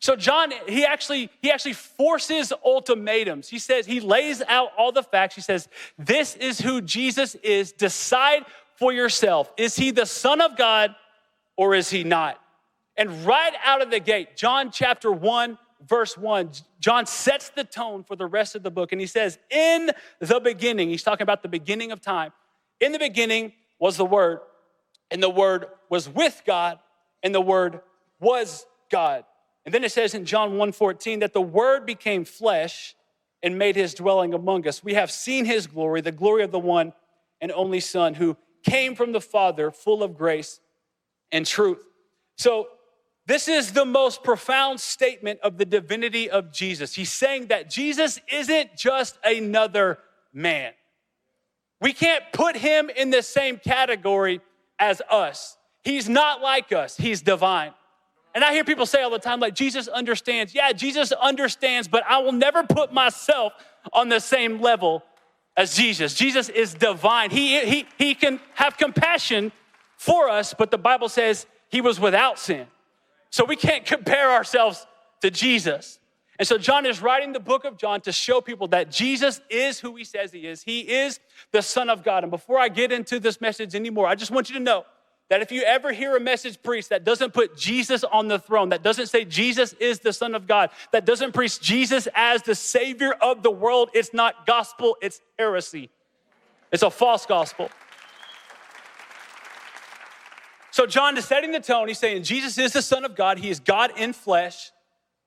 So 0.00 0.16
John, 0.16 0.52
he 0.66 0.86
actually, 0.86 1.30
he 1.42 1.50
actually 1.50 1.74
forces 1.74 2.50
ultimatums. 2.64 3.48
He 3.48 3.58
says, 3.58 3.84
he 3.84 4.00
lays 4.00 4.42
out 4.48 4.70
all 4.76 4.90
the 4.90 5.02
facts. 5.02 5.34
He 5.34 5.42
says, 5.42 5.68
this 5.98 6.34
is 6.34 6.58
who 6.60 6.80
Jesus 6.80 7.34
is. 7.36 7.72
Decide 7.72 8.44
for 8.76 8.92
yourself. 8.92 9.52
Is 9.58 9.76
he 9.76 9.90
the 9.90 10.06
Son 10.06 10.40
of 10.40 10.56
God 10.56 10.94
or 11.56 11.74
is 11.74 11.90
he 11.90 12.04
not? 12.04 12.40
And 12.96 13.24
right 13.26 13.52
out 13.62 13.82
of 13.82 13.90
the 13.90 14.00
gate, 14.00 14.36
John 14.36 14.70
chapter 14.70 15.12
1, 15.12 15.58
verse 15.86 16.16
1, 16.16 16.50
John 16.80 17.06
sets 17.06 17.50
the 17.50 17.64
tone 17.64 18.04
for 18.04 18.16
the 18.16 18.26
rest 18.26 18.54
of 18.54 18.62
the 18.62 18.70
book. 18.70 18.92
And 18.92 19.00
he 19.00 19.06
says, 19.06 19.38
In 19.50 19.90
the 20.20 20.40
beginning, 20.40 20.88
he's 20.88 21.02
talking 21.02 21.22
about 21.22 21.42
the 21.42 21.48
beginning 21.48 21.92
of 21.92 22.00
time. 22.00 22.32
In 22.80 22.92
the 22.92 22.98
beginning 22.98 23.52
was 23.78 23.96
the 23.96 24.04
Word, 24.04 24.40
and 25.10 25.22
the 25.22 25.30
Word 25.30 25.66
was 25.88 26.08
with 26.08 26.42
God, 26.46 26.78
and 27.22 27.34
the 27.34 27.40
Word 27.40 27.80
was 28.20 28.66
God. 28.90 29.24
And 29.64 29.72
then 29.72 29.84
it 29.84 29.92
says 29.92 30.14
in 30.14 30.24
John 30.24 30.56
1:14 30.56 31.20
that 31.20 31.32
the 31.32 31.42
word 31.42 31.86
became 31.86 32.24
flesh 32.24 32.94
and 33.42 33.58
made 33.58 33.76
his 33.76 33.94
dwelling 33.94 34.34
among 34.34 34.66
us. 34.66 34.82
We 34.82 34.94
have 34.94 35.10
seen 35.10 35.44
his 35.44 35.66
glory, 35.66 36.00
the 36.00 36.12
glory 36.12 36.42
of 36.44 36.50
the 36.50 36.58
one 36.58 36.92
and 37.40 37.52
only 37.52 37.80
son 37.80 38.14
who 38.14 38.36
came 38.62 38.94
from 38.94 39.12
the 39.12 39.20
Father, 39.20 39.70
full 39.70 40.02
of 40.02 40.16
grace 40.16 40.60
and 41.30 41.46
truth. 41.46 41.84
So 42.36 42.68
this 43.26 43.48
is 43.48 43.72
the 43.72 43.86
most 43.86 44.22
profound 44.22 44.80
statement 44.80 45.40
of 45.42 45.56
the 45.56 45.64
divinity 45.64 46.28
of 46.28 46.52
Jesus. 46.52 46.94
He's 46.94 47.12
saying 47.12 47.46
that 47.46 47.70
Jesus 47.70 48.20
isn't 48.30 48.76
just 48.76 49.18
another 49.24 49.98
man. 50.32 50.72
We 51.80 51.92
can't 51.92 52.24
put 52.32 52.56
him 52.56 52.90
in 52.90 53.10
the 53.10 53.22
same 53.22 53.58
category 53.58 54.40
as 54.78 55.00
us. 55.10 55.56
He's 55.82 56.08
not 56.08 56.42
like 56.42 56.72
us, 56.72 56.96
he's 56.96 57.22
divine. 57.22 57.72
And 58.34 58.42
I 58.42 58.52
hear 58.52 58.64
people 58.64 58.84
say 58.84 59.00
all 59.00 59.10
the 59.10 59.18
time, 59.20 59.38
like, 59.38 59.54
Jesus 59.54 59.86
understands. 59.86 60.54
Yeah, 60.54 60.72
Jesus 60.72 61.12
understands, 61.12 61.86
but 61.86 62.02
I 62.08 62.18
will 62.18 62.32
never 62.32 62.64
put 62.64 62.92
myself 62.92 63.52
on 63.92 64.08
the 64.08 64.18
same 64.18 64.60
level 64.60 65.04
as 65.56 65.76
Jesus. 65.76 66.14
Jesus 66.14 66.48
is 66.48 66.74
divine. 66.74 67.30
He, 67.30 67.60
he, 67.60 67.86
he 67.96 68.14
can 68.16 68.40
have 68.54 68.76
compassion 68.76 69.52
for 69.96 70.28
us, 70.28 70.52
but 70.52 70.72
the 70.72 70.78
Bible 70.78 71.08
says 71.08 71.46
he 71.68 71.80
was 71.80 72.00
without 72.00 72.40
sin. 72.40 72.66
So 73.34 73.44
we 73.44 73.56
can't 73.56 73.84
compare 73.84 74.30
ourselves 74.30 74.86
to 75.20 75.28
Jesus. 75.28 75.98
And 76.38 76.46
so 76.46 76.56
John 76.56 76.86
is 76.86 77.02
writing 77.02 77.32
the 77.32 77.40
book 77.40 77.64
of 77.64 77.76
John 77.76 78.00
to 78.02 78.12
show 78.12 78.40
people 78.40 78.68
that 78.68 78.92
Jesus 78.92 79.40
is 79.50 79.80
who 79.80 79.96
he 79.96 80.04
says 80.04 80.30
he 80.30 80.46
is. 80.46 80.62
He 80.62 80.82
is 80.82 81.18
the 81.50 81.60
Son 81.60 81.90
of 81.90 82.04
God. 82.04 82.22
And 82.22 82.30
before 82.30 82.60
I 82.60 82.68
get 82.68 82.92
into 82.92 83.18
this 83.18 83.40
message 83.40 83.74
anymore, 83.74 84.06
I 84.06 84.14
just 84.14 84.30
want 84.30 84.50
you 84.50 84.54
to 84.54 84.62
know 84.62 84.84
that 85.30 85.42
if 85.42 85.50
you 85.50 85.62
ever 85.62 85.90
hear 85.90 86.14
a 86.14 86.20
message 86.20 86.62
preached 86.62 86.90
that 86.90 87.02
doesn't 87.02 87.34
put 87.34 87.56
Jesus 87.56 88.04
on 88.04 88.28
the 88.28 88.38
throne, 88.38 88.68
that 88.68 88.84
doesn't 88.84 89.08
say 89.08 89.24
Jesus 89.24 89.72
is 89.80 89.98
the 89.98 90.12
Son 90.12 90.36
of 90.36 90.46
God, 90.46 90.70
that 90.92 91.04
doesn't 91.04 91.32
preach 91.32 91.60
Jesus 91.60 92.06
as 92.14 92.40
the 92.42 92.54
Savior 92.54 93.14
of 93.14 93.42
the 93.42 93.50
world, 93.50 93.90
it's 93.94 94.14
not 94.14 94.46
gospel, 94.46 94.96
it's 95.02 95.20
heresy. 95.36 95.90
It's 96.70 96.84
a 96.84 96.90
false 96.90 97.26
gospel. 97.26 97.68
So, 100.74 100.86
John 100.86 101.16
is 101.16 101.24
setting 101.24 101.52
the 101.52 101.60
tone. 101.60 101.86
He's 101.86 102.00
saying 102.00 102.24
Jesus 102.24 102.58
is 102.58 102.72
the 102.72 102.82
Son 102.82 103.04
of 103.04 103.14
God, 103.14 103.38
He 103.38 103.48
is 103.48 103.60
God 103.60 103.92
in 103.96 104.12
flesh. 104.12 104.72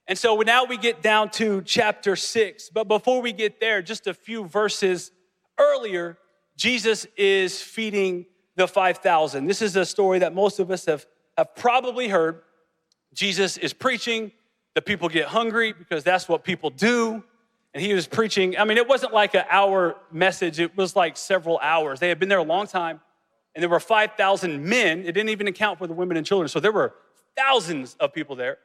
And 0.05 0.17
so 0.17 0.35
now 0.41 0.65
we 0.65 0.75
get 0.75 1.01
down 1.01 1.29
to 1.31 1.61
chapter 1.61 2.17
six. 2.17 2.69
But 2.69 2.89
before 2.89 3.21
we 3.21 3.31
get 3.31 3.61
there, 3.61 3.81
just 3.81 4.07
a 4.07 4.13
few 4.13 4.43
verses 4.43 5.09
earlier, 5.57 6.17
Jesus 6.57 7.07
is 7.15 7.61
feeding 7.61 8.25
the 8.57 8.67
5,000. 8.67 9.47
This 9.47 9.61
is 9.61 9.77
a 9.77 9.85
story 9.85 10.19
that 10.19 10.35
most 10.35 10.59
of 10.59 10.69
us 10.69 10.85
have, 10.85 11.05
have 11.37 11.55
probably 11.55 12.09
heard. 12.09 12.41
Jesus 13.13 13.55
is 13.55 13.71
preaching, 13.71 14.33
the 14.73 14.81
people 14.81 15.07
get 15.07 15.27
hungry 15.27 15.71
because 15.71 16.03
that's 16.03 16.27
what 16.27 16.43
people 16.43 16.71
do. 16.71 17.23
And 17.73 17.81
he 17.81 17.93
was 17.93 18.05
preaching, 18.05 18.57
I 18.57 18.65
mean, 18.65 18.75
it 18.75 18.89
wasn't 18.89 19.13
like 19.13 19.33
an 19.33 19.45
hour 19.49 19.95
message, 20.11 20.59
it 20.59 20.75
was 20.75 20.93
like 20.93 21.15
several 21.15 21.57
hours. 21.59 22.01
They 22.01 22.09
had 22.09 22.19
been 22.19 22.27
there 22.27 22.37
a 22.37 22.43
long 22.43 22.67
time, 22.67 22.99
and 23.57 23.63
there 23.63 23.69
were 23.69 23.79
5,000 23.79 24.63
men. 24.63 24.99
It 24.99 25.13
didn't 25.13 25.29
even 25.29 25.47
account 25.47 25.79
for 25.79 25.87
the 25.87 25.93
women 25.93 26.15
and 26.15 26.25
children. 26.25 26.47
So 26.47 26.59
there 26.59 26.71
were 26.71 26.93
thousands 27.35 27.97
of 27.99 28.13
people 28.13 28.35
there. 28.37 28.59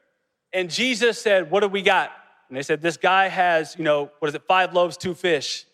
And 0.52 0.70
Jesus 0.70 1.20
said, 1.20 1.50
What 1.50 1.60
do 1.60 1.68
we 1.68 1.82
got? 1.82 2.12
And 2.48 2.56
they 2.56 2.62
said, 2.62 2.82
This 2.82 2.96
guy 2.96 3.28
has, 3.28 3.74
you 3.76 3.82
know, 3.82 4.10
what 4.20 4.28
is 4.28 4.34
it, 4.34 4.42
five 4.46 4.72
loaves, 4.72 4.96
two 4.96 5.14
fish 5.14 5.64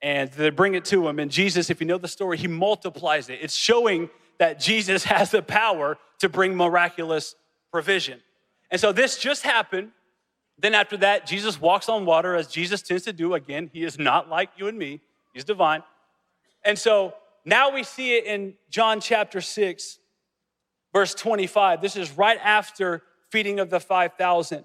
and 0.00 0.30
they 0.32 0.50
bring 0.50 0.74
it 0.74 0.84
to 0.86 1.08
him. 1.08 1.18
And 1.18 1.30
Jesus, 1.30 1.70
if 1.70 1.80
you 1.80 1.86
know 1.86 1.98
the 1.98 2.08
story, 2.08 2.38
he 2.38 2.46
multiplies 2.46 3.28
it. 3.28 3.38
It's 3.42 3.54
showing 3.54 4.10
that 4.38 4.60
Jesus 4.60 5.04
has 5.04 5.30
the 5.30 5.42
power 5.42 5.98
to 6.20 6.28
bring 6.28 6.56
miraculous 6.56 7.34
provision. 7.72 8.20
And 8.70 8.80
so 8.80 8.92
this 8.92 9.18
just 9.18 9.42
happened. 9.42 9.90
Then 10.58 10.74
after 10.74 10.96
that, 10.98 11.26
Jesus 11.26 11.60
walks 11.60 11.88
on 11.88 12.04
water 12.04 12.34
as 12.34 12.48
Jesus 12.48 12.82
tends 12.82 13.04
to 13.04 13.12
do. 13.12 13.34
Again, 13.34 13.70
he 13.72 13.84
is 13.84 13.98
not 13.98 14.28
like 14.28 14.50
you 14.56 14.66
and 14.68 14.78
me, 14.78 15.00
he's 15.32 15.44
divine. 15.44 15.82
And 16.64 16.78
so 16.78 17.14
now 17.44 17.72
we 17.72 17.82
see 17.82 18.16
it 18.16 18.24
in 18.24 18.54
John 18.70 19.00
chapter 19.00 19.40
6, 19.40 19.98
verse 20.92 21.14
25. 21.14 21.80
This 21.80 21.96
is 21.96 22.10
right 22.16 22.38
after 22.42 23.02
feeding 23.30 23.60
of 23.60 23.70
the 23.70 23.80
5,000. 23.80 24.64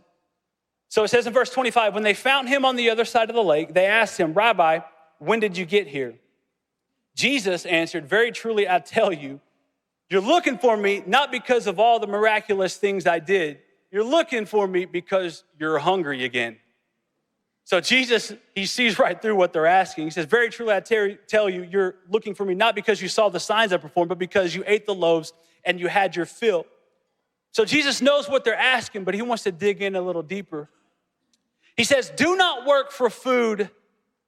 So 0.89 1.03
it 1.03 1.07
says 1.07 1.25
in 1.25 1.33
verse 1.33 1.49
25, 1.49 1.93
when 1.93 2.03
they 2.03 2.13
found 2.13 2.49
him 2.49 2.65
on 2.65 2.75
the 2.75 2.89
other 2.89 3.05
side 3.05 3.29
of 3.29 3.35
the 3.35 3.43
lake, 3.43 3.73
they 3.73 3.85
asked 3.85 4.19
him, 4.19 4.33
Rabbi, 4.33 4.79
when 5.19 5.39
did 5.39 5.57
you 5.57 5.65
get 5.65 5.87
here? 5.87 6.15
Jesus 7.15 7.65
answered, 7.65 8.07
Very 8.07 8.31
truly, 8.31 8.67
I 8.67 8.79
tell 8.79 9.11
you, 9.11 9.39
you're 10.09 10.21
looking 10.21 10.57
for 10.57 10.77
me 10.77 11.03
not 11.07 11.31
because 11.31 11.65
of 11.67 11.79
all 11.79 11.99
the 11.99 12.07
miraculous 12.07 12.77
things 12.77 13.07
I 13.07 13.19
did. 13.19 13.59
You're 13.91 14.03
looking 14.03 14.45
for 14.45 14.67
me 14.67 14.85
because 14.85 15.43
you're 15.59 15.79
hungry 15.79 16.23
again. 16.25 16.57
So 17.65 17.79
Jesus, 17.79 18.33
he 18.55 18.65
sees 18.65 18.99
right 18.99 19.21
through 19.21 19.35
what 19.35 19.53
they're 19.53 19.65
asking. 19.65 20.05
He 20.05 20.11
says, 20.11 20.25
Very 20.25 20.49
truly, 20.49 20.73
I 20.73 20.79
tell 20.81 21.49
you, 21.49 21.63
you're 21.63 21.95
looking 22.09 22.35
for 22.35 22.45
me 22.45 22.55
not 22.55 22.75
because 22.75 23.01
you 23.01 23.07
saw 23.07 23.29
the 23.29 23.39
signs 23.39 23.71
I 23.71 23.77
performed, 23.77 24.09
but 24.09 24.19
because 24.19 24.53
you 24.53 24.63
ate 24.67 24.85
the 24.85 24.93
loaves 24.93 25.33
and 25.63 25.79
you 25.79 25.87
had 25.87 26.15
your 26.15 26.25
fill. 26.25 26.65
So 27.51 27.65
Jesus 27.65 28.01
knows 28.01 28.27
what 28.27 28.43
they're 28.43 28.55
asking, 28.55 29.03
but 29.03 29.13
he 29.13 29.21
wants 29.21 29.43
to 29.43 29.51
dig 29.51 29.81
in 29.81 29.95
a 29.95 30.01
little 30.01 30.23
deeper. 30.23 30.69
He 31.77 31.83
says, 31.83 32.11
Do 32.15 32.35
not 32.35 32.65
work 32.65 32.91
for 32.91 33.09
food 33.09 33.69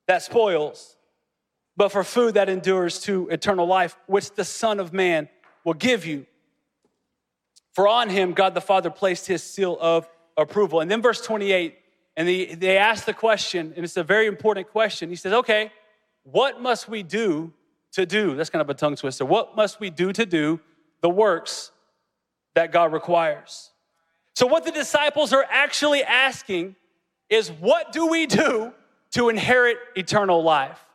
that 0.07 0.21
spoils, 0.21 0.95
but 1.75 1.89
for 1.89 2.03
food 2.03 2.35
that 2.35 2.47
endures 2.47 3.01
to 3.01 3.27
eternal 3.29 3.65
life, 3.65 3.97
which 4.07 4.31
the 4.31 4.45
Son 4.45 4.79
of 4.79 4.93
Man 4.93 5.27
will 5.63 5.73
give 5.73 6.05
you. 6.05 6.25
For 7.73 7.87
on 7.87 8.09
him, 8.09 8.31
God 8.31 8.53
the 8.53 8.61
Father 8.61 8.89
placed 8.89 9.27
his 9.27 9.43
seal 9.43 9.77
of 9.81 10.07
approval. 10.37 10.79
And 10.79 10.89
then 10.89 11.01
verse 11.01 11.19
28, 11.21 11.75
and 12.17 12.27
they, 12.27 12.55
they 12.55 12.77
ask 12.77 13.05
the 13.05 13.13
question, 13.13 13.73
and 13.75 13.83
it's 13.83 13.97
a 13.97 14.03
very 14.03 14.27
important 14.27 14.69
question. 14.69 15.09
He 15.09 15.15
says, 15.15 15.33
Okay, 15.33 15.71
what 16.23 16.61
must 16.61 16.87
we 16.87 17.03
do 17.03 17.53
to 17.93 18.05
do? 18.05 18.35
That's 18.35 18.49
kind 18.49 18.61
of 18.61 18.69
a 18.69 18.73
tongue 18.73 18.95
twister. 18.95 19.25
What 19.25 19.55
must 19.55 19.79
we 19.79 19.89
do 19.89 20.13
to 20.13 20.25
do 20.25 20.59
the 21.01 21.09
works 21.09 21.71
that 22.53 22.71
God 22.71 22.93
requires? 22.93 23.71
So, 24.33 24.47
what 24.47 24.65
the 24.65 24.71
disciples 24.71 25.33
are 25.33 25.45
actually 25.49 26.03
asking 26.03 26.75
is, 27.29 27.51
What 27.51 27.91
do 27.91 28.07
we 28.07 28.25
do 28.25 28.73
to 29.15 29.29
inherit 29.29 29.77
eternal 29.95 30.43
life. 30.43 30.85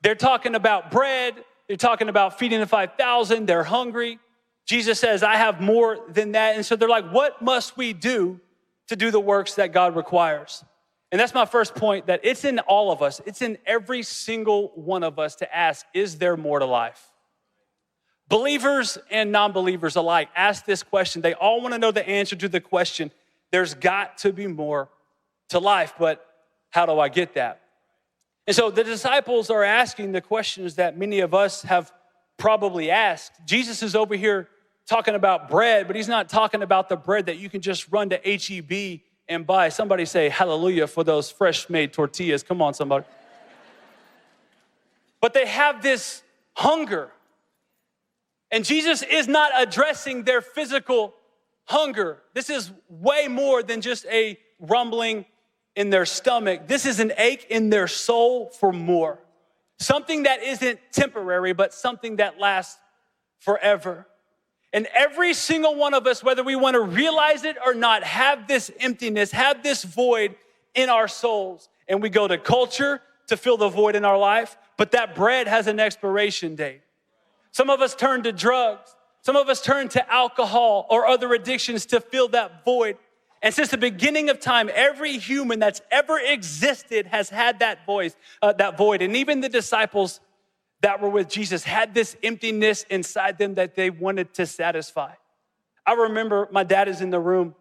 They're 0.00 0.14
talking 0.14 0.54
about 0.54 0.90
bread, 0.90 1.34
they're 1.68 1.76
talking 1.76 2.08
about 2.08 2.38
feeding 2.38 2.60
the 2.60 2.66
5,000, 2.66 3.46
they're 3.46 3.62
hungry. 3.62 4.18
Jesus 4.64 4.98
says, 4.98 5.22
I 5.22 5.36
have 5.36 5.60
more 5.60 5.98
than 6.08 6.32
that. 6.32 6.56
And 6.56 6.64
so 6.64 6.76
they're 6.76 6.88
like, 6.88 7.10
what 7.10 7.42
must 7.42 7.76
we 7.76 7.92
do 7.92 8.40
to 8.88 8.96
do 8.96 9.10
the 9.10 9.20
works 9.20 9.54
that 9.54 9.72
God 9.72 9.96
requires? 9.96 10.64
And 11.12 11.20
that's 11.20 11.34
my 11.34 11.46
first 11.46 11.74
point 11.74 12.06
that 12.06 12.20
it's 12.24 12.44
in 12.44 12.58
all 12.60 12.90
of 12.90 13.02
us, 13.02 13.20
it's 13.26 13.42
in 13.42 13.58
every 13.66 14.02
single 14.02 14.72
one 14.74 15.02
of 15.02 15.18
us 15.18 15.36
to 15.36 15.56
ask, 15.56 15.86
is 15.94 16.18
there 16.18 16.36
more 16.36 16.58
to 16.58 16.66
life? 16.66 17.10
Believers 18.28 18.98
and 19.10 19.30
non 19.30 19.52
believers 19.52 19.94
alike 19.94 20.28
ask 20.34 20.64
this 20.64 20.82
question. 20.82 21.22
They 21.22 21.34
all 21.34 21.60
want 21.60 21.74
to 21.74 21.78
know 21.78 21.92
the 21.92 22.06
answer 22.06 22.34
to 22.36 22.48
the 22.48 22.60
question 22.60 23.10
there's 23.52 23.74
got 23.74 24.18
to 24.18 24.32
be 24.32 24.48
more 24.48 24.88
to 25.50 25.60
life. 25.60 25.94
But 25.98 26.26
how 26.70 26.86
do 26.86 26.98
I 26.98 27.08
get 27.08 27.34
that? 27.34 27.60
And 28.46 28.54
so 28.54 28.70
the 28.70 28.84
disciples 28.84 29.50
are 29.50 29.62
asking 29.62 30.12
the 30.12 30.20
questions 30.20 30.76
that 30.76 30.98
many 30.98 31.20
of 31.20 31.34
us 31.34 31.62
have 31.62 31.92
probably 32.36 32.90
asked. 32.90 33.32
Jesus 33.44 33.82
is 33.82 33.94
over 33.94 34.14
here 34.14 34.48
talking 34.86 35.14
about 35.14 35.48
bread, 35.48 35.86
but 35.86 35.96
he's 35.96 36.08
not 36.08 36.28
talking 36.28 36.62
about 36.62 36.88
the 36.88 36.96
bread 36.96 37.26
that 37.26 37.38
you 37.38 37.50
can 37.50 37.60
just 37.60 37.90
run 37.90 38.10
to 38.10 38.16
HEB 38.24 39.00
and 39.28 39.46
buy. 39.46 39.68
Somebody 39.68 40.04
say 40.04 40.28
hallelujah 40.28 40.86
for 40.86 41.04
those 41.04 41.30
fresh 41.30 41.68
made 41.68 41.92
tortillas. 41.92 42.42
Come 42.42 42.62
on, 42.62 42.74
somebody. 42.74 43.04
but 45.20 45.34
they 45.34 45.46
have 45.46 45.82
this 45.82 46.22
hunger. 46.54 47.10
And 48.50 48.64
Jesus 48.64 49.02
is 49.02 49.26
not 49.26 49.50
addressing 49.56 50.22
their 50.22 50.40
physical 50.40 51.14
hunger. 51.64 52.22
This 52.32 52.48
is 52.48 52.70
way 52.88 53.26
more 53.28 53.62
than 53.62 53.80
just 53.80 54.06
a 54.06 54.38
rumbling 54.60 55.24
in 55.74 55.90
their 55.90 56.06
stomach. 56.06 56.68
This 56.68 56.86
is 56.86 57.00
an 57.00 57.12
ache 57.18 57.46
in 57.50 57.70
their 57.70 57.88
soul 57.88 58.50
for 58.50 58.72
more. 58.72 59.18
Something 59.78 60.22
that 60.22 60.42
isn't 60.42 60.78
temporary, 60.92 61.52
but 61.52 61.74
something 61.74 62.16
that 62.16 62.38
lasts 62.38 62.78
forever. 63.40 64.06
And 64.76 64.86
every 64.94 65.32
single 65.32 65.74
one 65.74 65.94
of 65.94 66.06
us, 66.06 66.22
whether 66.22 66.44
we 66.44 66.54
want 66.54 66.74
to 66.74 66.82
realize 66.82 67.44
it 67.44 67.56
or 67.64 67.72
not, 67.72 68.04
have 68.04 68.46
this 68.46 68.70
emptiness, 68.78 69.30
have 69.32 69.62
this 69.62 69.82
void 69.82 70.34
in 70.74 70.90
our 70.90 71.08
souls. 71.08 71.70
And 71.88 72.02
we 72.02 72.10
go 72.10 72.28
to 72.28 72.36
culture 72.36 73.00
to 73.28 73.38
fill 73.38 73.56
the 73.56 73.70
void 73.70 73.96
in 73.96 74.04
our 74.04 74.18
life, 74.18 74.58
but 74.76 74.90
that 74.90 75.14
bread 75.14 75.48
has 75.48 75.66
an 75.66 75.80
expiration 75.80 76.56
date. 76.56 76.82
Some 77.52 77.70
of 77.70 77.80
us 77.80 77.94
turn 77.94 78.22
to 78.24 78.32
drugs. 78.32 78.94
Some 79.22 79.34
of 79.34 79.48
us 79.48 79.62
turn 79.62 79.88
to 79.88 80.12
alcohol 80.12 80.86
or 80.90 81.06
other 81.06 81.32
addictions 81.32 81.86
to 81.86 81.98
fill 81.98 82.28
that 82.28 82.62
void. 82.62 82.98
And 83.42 83.54
since 83.54 83.70
the 83.70 83.78
beginning 83.78 84.28
of 84.28 84.40
time, 84.40 84.68
every 84.74 85.16
human 85.16 85.58
that's 85.58 85.80
ever 85.90 86.18
existed 86.18 87.06
has 87.06 87.30
had 87.30 87.60
that 87.60 87.86
voice, 87.86 88.14
uh, 88.42 88.52
that 88.52 88.76
void. 88.76 89.00
And 89.00 89.16
even 89.16 89.40
the 89.40 89.48
disciples 89.48 90.20
that 90.80 91.00
were 91.00 91.08
with 91.08 91.28
Jesus 91.28 91.64
had 91.64 91.94
this 91.94 92.16
emptiness 92.22 92.84
inside 92.90 93.38
them 93.38 93.54
that 93.54 93.74
they 93.74 93.90
wanted 93.90 94.34
to 94.34 94.46
satisfy. 94.46 95.12
I 95.86 95.94
remember 95.94 96.48
my 96.50 96.64
dad 96.64 96.88
is 96.88 97.00
in 97.00 97.10
the 97.10 97.20
room, 97.20 97.54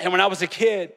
and 0.00 0.12
when 0.12 0.20
I 0.20 0.26
was 0.26 0.42
a 0.42 0.46
kid, 0.46 0.92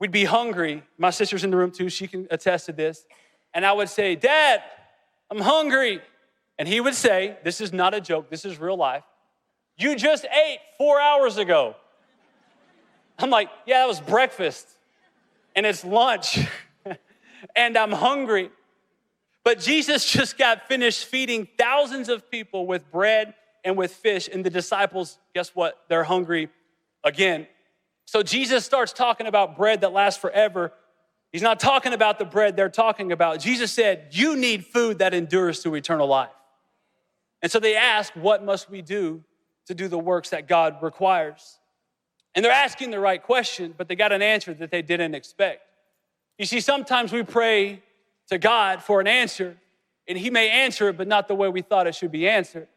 we'd 0.00 0.10
be 0.10 0.24
hungry. 0.24 0.82
My 0.98 1.10
sister's 1.10 1.44
in 1.44 1.50
the 1.50 1.56
room 1.56 1.70
too, 1.70 1.88
she 1.88 2.06
can 2.06 2.26
attest 2.30 2.66
to 2.66 2.72
this. 2.72 3.06
And 3.54 3.64
I 3.64 3.72
would 3.72 3.88
say, 3.88 4.16
Dad, 4.16 4.62
I'm 5.30 5.40
hungry. 5.40 6.00
And 6.58 6.66
he 6.66 6.80
would 6.80 6.94
say, 6.94 7.36
This 7.44 7.60
is 7.60 7.72
not 7.72 7.94
a 7.94 8.00
joke, 8.00 8.30
this 8.30 8.44
is 8.44 8.58
real 8.58 8.76
life. 8.76 9.04
You 9.78 9.94
just 9.94 10.24
ate 10.24 10.58
four 10.78 11.00
hours 11.00 11.36
ago. 11.36 11.76
I'm 13.18 13.30
like, 13.30 13.48
yeah, 13.66 13.80
that 13.80 13.88
was 13.88 14.00
breakfast, 14.00 14.66
and 15.54 15.64
it's 15.64 15.84
lunch, 15.84 16.38
and 17.56 17.76
I'm 17.76 17.92
hungry. 17.92 18.50
But 19.46 19.60
Jesus 19.60 20.04
just 20.12 20.36
got 20.36 20.66
finished 20.66 21.04
feeding 21.04 21.46
thousands 21.56 22.08
of 22.08 22.28
people 22.28 22.66
with 22.66 22.90
bread 22.90 23.32
and 23.64 23.76
with 23.76 23.92
fish, 23.94 24.28
and 24.32 24.44
the 24.44 24.50
disciples, 24.50 25.18
guess 25.34 25.50
what? 25.54 25.80
They're 25.88 26.04
hungry 26.04 26.48
again. 27.04 27.46
So 28.06 28.22
Jesus 28.22 28.64
starts 28.64 28.92
talking 28.92 29.28
about 29.28 29.56
bread 29.56 29.82
that 29.82 29.92
lasts 29.92 30.20
forever. 30.20 30.72
He's 31.30 31.42
not 31.42 31.60
talking 31.60 31.92
about 31.92 32.18
the 32.18 32.24
bread 32.24 32.56
they're 32.56 32.68
talking 32.68 33.12
about. 33.12 33.38
Jesus 33.38 33.72
said, 33.72 34.08
You 34.10 34.36
need 34.36 34.66
food 34.66 34.98
that 34.98 35.14
endures 35.14 35.62
to 35.62 35.74
eternal 35.76 36.08
life. 36.08 36.30
And 37.40 37.50
so 37.50 37.60
they 37.60 37.76
ask, 37.76 38.12
What 38.14 38.44
must 38.44 38.68
we 38.68 38.82
do 38.82 39.22
to 39.66 39.74
do 39.74 39.86
the 39.86 39.98
works 39.98 40.30
that 40.30 40.48
God 40.48 40.76
requires. 40.82 41.58
And 42.34 42.44
they're 42.44 42.52
asking 42.52 42.90
the 42.90 43.00
right 43.00 43.22
question, 43.22 43.74
but 43.76 43.88
they 43.88 43.96
got 43.96 44.12
an 44.12 44.22
answer 44.22 44.54
that 44.54 44.70
they 44.70 44.82
didn't 44.82 45.14
expect. 45.14 45.62
You 46.38 46.46
see, 46.46 46.60
sometimes 46.60 47.12
we 47.12 47.22
pray 47.22 47.82
to 48.28 48.38
God 48.38 48.82
for 48.82 49.00
an 49.00 49.06
answer, 49.06 49.56
and 50.08 50.18
He 50.18 50.30
may 50.30 50.48
answer 50.48 50.88
it, 50.88 50.96
but 50.96 51.08
not 51.08 51.28
the 51.28 51.34
way 51.34 51.48
we 51.48 51.62
thought 51.62 51.86
it 51.86 51.94
should 51.94 52.12
be 52.12 52.28
answered. 52.28 52.68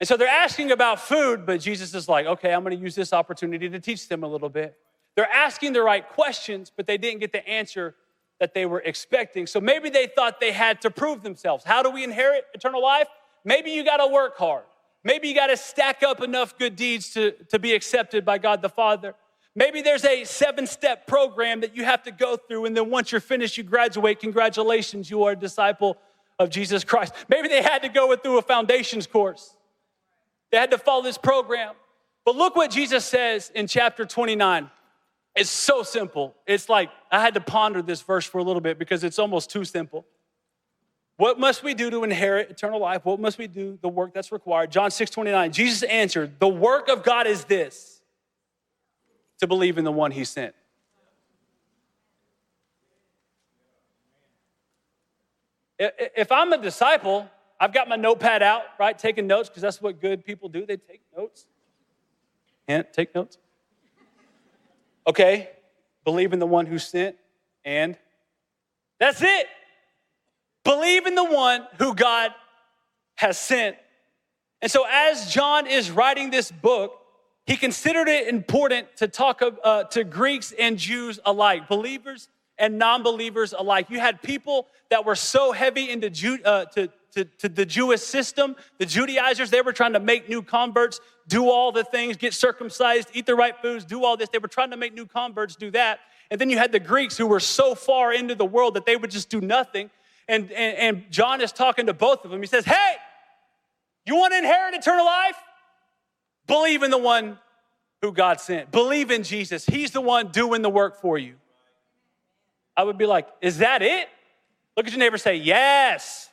And 0.00 0.08
so 0.08 0.16
they're 0.16 0.28
asking 0.28 0.72
about 0.72 1.00
food, 1.00 1.46
but 1.46 1.60
Jesus 1.60 1.94
is 1.94 2.08
like, 2.08 2.26
okay, 2.26 2.52
I'm 2.52 2.62
gonna 2.62 2.76
use 2.76 2.94
this 2.94 3.12
opportunity 3.12 3.68
to 3.68 3.80
teach 3.80 4.08
them 4.08 4.22
a 4.22 4.28
little 4.28 4.48
bit. 4.48 4.76
They're 5.14 5.32
asking 5.32 5.72
the 5.72 5.82
right 5.82 6.06
questions, 6.08 6.72
but 6.74 6.86
they 6.86 6.98
didn't 6.98 7.20
get 7.20 7.32
the 7.32 7.46
answer 7.48 7.94
that 8.40 8.52
they 8.52 8.66
were 8.66 8.80
expecting. 8.80 9.46
So 9.46 9.60
maybe 9.60 9.90
they 9.90 10.08
thought 10.08 10.40
they 10.40 10.52
had 10.52 10.80
to 10.82 10.90
prove 10.90 11.22
themselves. 11.22 11.64
How 11.64 11.82
do 11.82 11.90
we 11.90 12.02
inherit 12.02 12.44
eternal 12.52 12.82
life? 12.82 13.06
Maybe 13.44 13.70
you 13.70 13.84
gotta 13.84 14.06
work 14.06 14.36
hard. 14.36 14.64
Maybe 15.04 15.28
you 15.28 15.34
got 15.34 15.48
to 15.48 15.56
stack 15.56 16.02
up 16.02 16.22
enough 16.22 16.58
good 16.58 16.76
deeds 16.76 17.10
to, 17.10 17.32
to 17.50 17.58
be 17.58 17.74
accepted 17.74 18.24
by 18.24 18.38
God 18.38 18.62
the 18.62 18.70
Father. 18.70 19.14
Maybe 19.56 19.82
there's 19.82 20.04
a 20.04 20.24
seven 20.24 20.66
step 20.66 21.06
program 21.06 21.60
that 21.60 21.76
you 21.76 21.84
have 21.84 22.02
to 22.04 22.10
go 22.10 22.36
through, 22.36 22.64
and 22.66 22.76
then 22.76 22.90
once 22.90 23.12
you're 23.12 23.20
finished, 23.20 23.56
you 23.56 23.62
graduate. 23.62 24.18
Congratulations, 24.20 25.08
you 25.08 25.22
are 25.24 25.32
a 25.32 25.36
disciple 25.36 25.96
of 26.38 26.50
Jesus 26.50 26.82
Christ. 26.82 27.14
Maybe 27.28 27.48
they 27.48 27.62
had 27.62 27.82
to 27.82 27.88
go 27.88 28.14
through 28.16 28.38
a 28.38 28.42
foundations 28.42 29.06
course, 29.06 29.56
they 30.50 30.58
had 30.58 30.70
to 30.72 30.78
follow 30.78 31.02
this 31.02 31.18
program. 31.18 31.74
But 32.24 32.36
look 32.36 32.56
what 32.56 32.70
Jesus 32.70 33.04
says 33.04 33.52
in 33.54 33.66
chapter 33.66 34.06
29. 34.06 34.70
It's 35.36 35.50
so 35.50 35.82
simple. 35.82 36.34
It's 36.46 36.68
like 36.68 36.90
I 37.10 37.20
had 37.20 37.34
to 37.34 37.40
ponder 37.40 37.82
this 37.82 38.00
verse 38.00 38.24
for 38.24 38.38
a 38.38 38.42
little 38.42 38.62
bit 38.62 38.78
because 38.78 39.04
it's 39.04 39.18
almost 39.18 39.50
too 39.50 39.64
simple. 39.64 40.06
What 41.16 41.38
must 41.38 41.62
we 41.62 41.74
do 41.74 41.90
to 41.90 42.02
inherit 42.02 42.50
eternal 42.50 42.80
life? 42.80 43.04
What 43.04 43.20
must 43.20 43.38
we 43.38 43.46
do? 43.46 43.78
The 43.82 43.88
work 43.88 44.14
that's 44.14 44.32
required. 44.32 44.70
John 44.70 44.90
6 44.90 45.10
29. 45.10 45.52
Jesus 45.52 45.82
answered, 45.82 46.40
The 46.40 46.48
work 46.48 46.88
of 46.88 47.02
God 47.02 47.26
is 47.26 47.44
this 47.44 47.93
to 49.40 49.46
believe 49.46 49.78
in 49.78 49.84
the 49.84 49.92
one 49.92 50.10
he 50.10 50.24
sent. 50.24 50.54
If 55.78 56.30
I'm 56.30 56.52
a 56.52 56.58
disciple, 56.58 57.28
I've 57.58 57.72
got 57.72 57.88
my 57.88 57.96
notepad 57.96 58.42
out, 58.42 58.62
right? 58.78 58.96
Taking 58.96 59.26
notes, 59.26 59.48
because 59.48 59.62
that's 59.62 59.82
what 59.82 60.00
good 60.00 60.24
people 60.24 60.48
do. 60.48 60.64
They 60.64 60.76
take 60.76 61.02
notes. 61.16 61.46
And 62.68 62.86
take 62.92 63.14
notes. 63.14 63.38
Okay, 65.06 65.50
believe 66.04 66.32
in 66.32 66.38
the 66.38 66.46
one 66.46 66.66
who 66.66 66.78
sent, 66.78 67.16
and 67.64 67.98
that's 68.98 69.20
it. 69.20 69.46
Believe 70.64 71.06
in 71.06 71.14
the 71.14 71.24
one 71.24 71.66
who 71.78 71.94
God 71.94 72.30
has 73.16 73.38
sent. 73.38 73.76
And 74.62 74.70
so, 74.70 74.86
as 74.90 75.30
John 75.30 75.66
is 75.66 75.90
writing 75.90 76.30
this 76.30 76.50
book, 76.50 77.03
he 77.46 77.56
considered 77.56 78.08
it 78.08 78.28
important 78.28 78.96
to 78.96 79.08
talk 79.08 79.42
uh, 79.42 79.84
to 79.84 80.04
Greeks 80.04 80.52
and 80.58 80.78
Jews 80.78 81.20
alike, 81.24 81.68
believers 81.68 82.28
and 82.58 82.78
non 82.78 83.02
believers 83.02 83.52
alike. 83.52 83.90
You 83.90 84.00
had 84.00 84.22
people 84.22 84.66
that 84.90 85.04
were 85.04 85.16
so 85.16 85.52
heavy 85.52 85.90
into 85.90 86.08
Jew, 86.08 86.38
uh, 86.44 86.66
to, 86.66 86.88
to, 87.12 87.24
to 87.24 87.48
the 87.48 87.66
Jewish 87.66 88.00
system, 88.00 88.56
the 88.78 88.86
Judaizers, 88.86 89.50
they 89.50 89.60
were 89.60 89.72
trying 89.72 89.92
to 89.92 90.00
make 90.00 90.28
new 90.28 90.42
converts 90.42 91.00
do 91.26 91.50
all 91.50 91.72
the 91.72 91.84
things, 91.84 92.16
get 92.16 92.34
circumcised, 92.34 93.08
eat 93.14 93.26
the 93.26 93.34
right 93.34 93.56
foods, 93.60 93.84
do 93.84 94.04
all 94.04 94.16
this. 94.16 94.28
They 94.28 94.38
were 94.38 94.48
trying 94.48 94.70
to 94.70 94.76
make 94.76 94.94
new 94.94 95.06
converts 95.06 95.56
do 95.56 95.70
that. 95.70 96.00
And 96.30 96.40
then 96.40 96.50
you 96.50 96.58
had 96.58 96.72
the 96.72 96.80
Greeks 96.80 97.16
who 97.16 97.26
were 97.26 97.40
so 97.40 97.74
far 97.74 98.12
into 98.12 98.34
the 98.34 98.44
world 98.44 98.74
that 98.74 98.86
they 98.86 98.96
would 98.96 99.10
just 99.10 99.28
do 99.30 99.40
nothing. 99.40 99.90
And, 100.28 100.50
and, 100.52 100.76
and 100.76 101.10
John 101.10 101.40
is 101.40 101.52
talking 101.52 101.86
to 101.86 101.94
both 101.94 102.24
of 102.24 102.30
them. 102.30 102.40
He 102.40 102.46
says, 102.46 102.64
Hey, 102.64 102.94
you 104.06 104.16
want 104.16 104.32
to 104.32 104.38
inherit 104.38 104.74
eternal 104.74 105.04
life? 105.04 105.36
Believe 106.46 106.82
in 106.82 106.90
the 106.90 106.98
one 106.98 107.38
who 108.02 108.12
God 108.12 108.40
sent. 108.40 108.70
Believe 108.70 109.10
in 109.10 109.22
Jesus. 109.22 109.64
He's 109.64 109.90
the 109.90 110.00
one 110.00 110.28
doing 110.28 110.62
the 110.62 110.70
work 110.70 111.00
for 111.00 111.16
you. 111.16 111.34
I 112.76 112.84
would 112.84 112.98
be 112.98 113.06
like, 113.06 113.28
Is 113.40 113.58
that 113.58 113.82
it? 113.82 114.08
Look 114.76 114.86
at 114.86 114.92
your 114.92 114.98
neighbor 114.98 115.18
say, 115.18 115.36
Yes. 115.36 116.28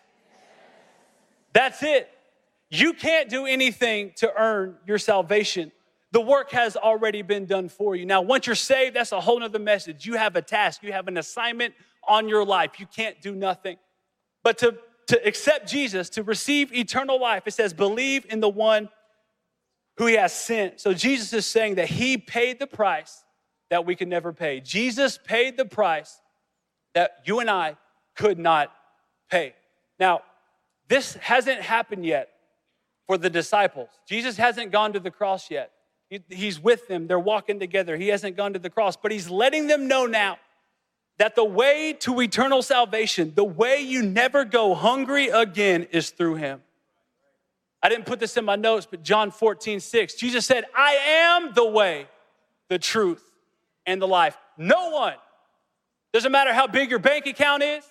That's 1.53 1.83
it. 1.83 2.09
You 2.69 2.93
can't 2.93 3.29
do 3.29 3.45
anything 3.45 4.13
to 4.17 4.31
earn 4.37 4.77
your 4.87 4.97
salvation. 4.97 5.71
The 6.11 6.21
work 6.21 6.51
has 6.51 6.75
already 6.75 7.21
been 7.21 7.45
done 7.45 7.69
for 7.69 7.95
you. 7.95 8.05
Now, 8.05 8.21
once 8.21 8.47
you're 8.47 8.55
saved, 8.55 8.95
that's 8.95 9.11
a 9.11 9.19
whole 9.19 9.39
nother 9.39 9.59
message. 9.59 10.05
You 10.05 10.15
have 10.15 10.35
a 10.35 10.41
task, 10.41 10.83
you 10.83 10.91
have 10.91 11.07
an 11.07 11.17
assignment 11.17 11.73
on 12.07 12.27
your 12.27 12.45
life. 12.45 12.79
You 12.79 12.85
can't 12.85 13.21
do 13.21 13.33
nothing. 13.33 13.77
But 14.43 14.57
to, 14.59 14.77
to 15.07 15.25
accept 15.25 15.69
Jesus, 15.69 16.09
to 16.11 16.23
receive 16.23 16.73
eternal 16.73 17.19
life, 17.19 17.43
it 17.45 17.53
says, 17.53 17.73
believe 17.73 18.25
in 18.29 18.39
the 18.39 18.49
one 18.49 18.89
who 19.97 20.05
he 20.05 20.15
has 20.15 20.33
sent. 20.33 20.79
So 20.79 20.93
Jesus 20.93 21.33
is 21.33 21.45
saying 21.45 21.75
that 21.75 21.87
he 21.89 22.17
paid 22.17 22.59
the 22.59 22.67
price 22.67 23.23
that 23.69 23.85
we 23.85 23.95
could 23.95 24.07
never 24.07 24.33
pay. 24.33 24.59
Jesus 24.59 25.17
paid 25.23 25.57
the 25.57 25.65
price 25.65 26.19
that 26.93 27.21
you 27.25 27.39
and 27.39 27.49
I 27.49 27.77
could 28.15 28.37
not 28.37 28.71
pay. 29.29 29.53
Now, 29.99 30.21
this 30.87 31.13
hasn't 31.15 31.61
happened 31.61 32.05
yet 32.05 32.29
for 33.07 33.17
the 33.17 33.29
disciples. 33.29 33.89
Jesus 34.05 34.37
hasn't 34.37 34.71
gone 34.71 34.93
to 34.93 34.99
the 34.99 35.11
cross 35.11 35.49
yet. 35.49 35.71
He's 36.29 36.59
with 36.59 36.89
them, 36.89 37.07
they're 37.07 37.19
walking 37.19 37.59
together. 37.59 37.95
He 37.95 38.09
hasn't 38.09 38.35
gone 38.35 38.51
to 38.51 38.59
the 38.59 38.69
cross, 38.69 38.97
but 38.97 39.13
he's 39.13 39.29
letting 39.29 39.67
them 39.67 39.87
know 39.87 40.05
now 40.05 40.37
that 41.17 41.35
the 41.35 41.45
way 41.45 41.93
to 41.99 42.19
eternal 42.19 42.61
salvation, 42.61 43.31
the 43.35 43.45
way 43.45 43.79
you 43.79 44.03
never 44.03 44.43
go 44.43 44.73
hungry 44.73 45.29
again, 45.29 45.87
is 45.91 46.09
through 46.09 46.35
him. 46.35 46.61
I 47.83 47.89
didn't 47.89 48.05
put 48.05 48.19
this 48.19 48.37
in 48.37 48.45
my 48.45 48.55
notes, 48.55 48.87
but 48.89 49.03
John 49.03 49.31
14, 49.31 49.79
6, 49.79 50.13
Jesus 50.15 50.45
said, 50.45 50.65
I 50.75 50.93
am 50.93 51.53
the 51.53 51.65
way, 51.65 52.07
the 52.69 52.77
truth, 52.77 53.23
and 53.85 54.01
the 54.01 54.07
life. 54.07 54.37
No 54.57 54.91
one, 54.91 55.15
doesn't 56.13 56.31
matter 56.31 56.53
how 56.53 56.67
big 56.67 56.89
your 56.89 56.99
bank 56.99 57.25
account 57.25 57.63
is, 57.63 57.83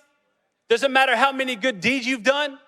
doesn't 0.68 0.92
matter 0.92 1.16
how 1.16 1.33
many 1.33 1.57
good 1.57 1.81
deeds 1.81 2.07
you've 2.07 2.22
done, 2.22 2.59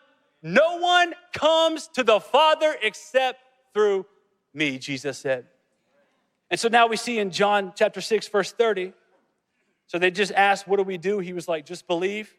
no 0.42 0.78
one 0.78 1.14
comes 1.32 1.86
to 1.88 2.02
the 2.02 2.18
Father 2.18 2.74
except 2.82 3.40
through 3.72 4.04
me, 4.52 4.78
Jesus 4.78 5.18
said. 5.18 5.46
And 6.50 6.58
so 6.58 6.68
now 6.68 6.86
we 6.86 6.96
see 6.96 7.18
in 7.18 7.30
John 7.30 7.72
chapter 7.76 8.00
6, 8.00 8.28
verse 8.28 8.52
30. 8.52 8.92
So 9.86 9.98
they 9.98 10.10
just 10.10 10.32
asked, 10.32 10.66
What 10.66 10.78
do 10.78 10.82
we 10.82 10.98
do? 10.98 11.20
He 11.20 11.32
was 11.32 11.48
like, 11.48 11.64
Just 11.64 11.86
believe. 11.86 12.34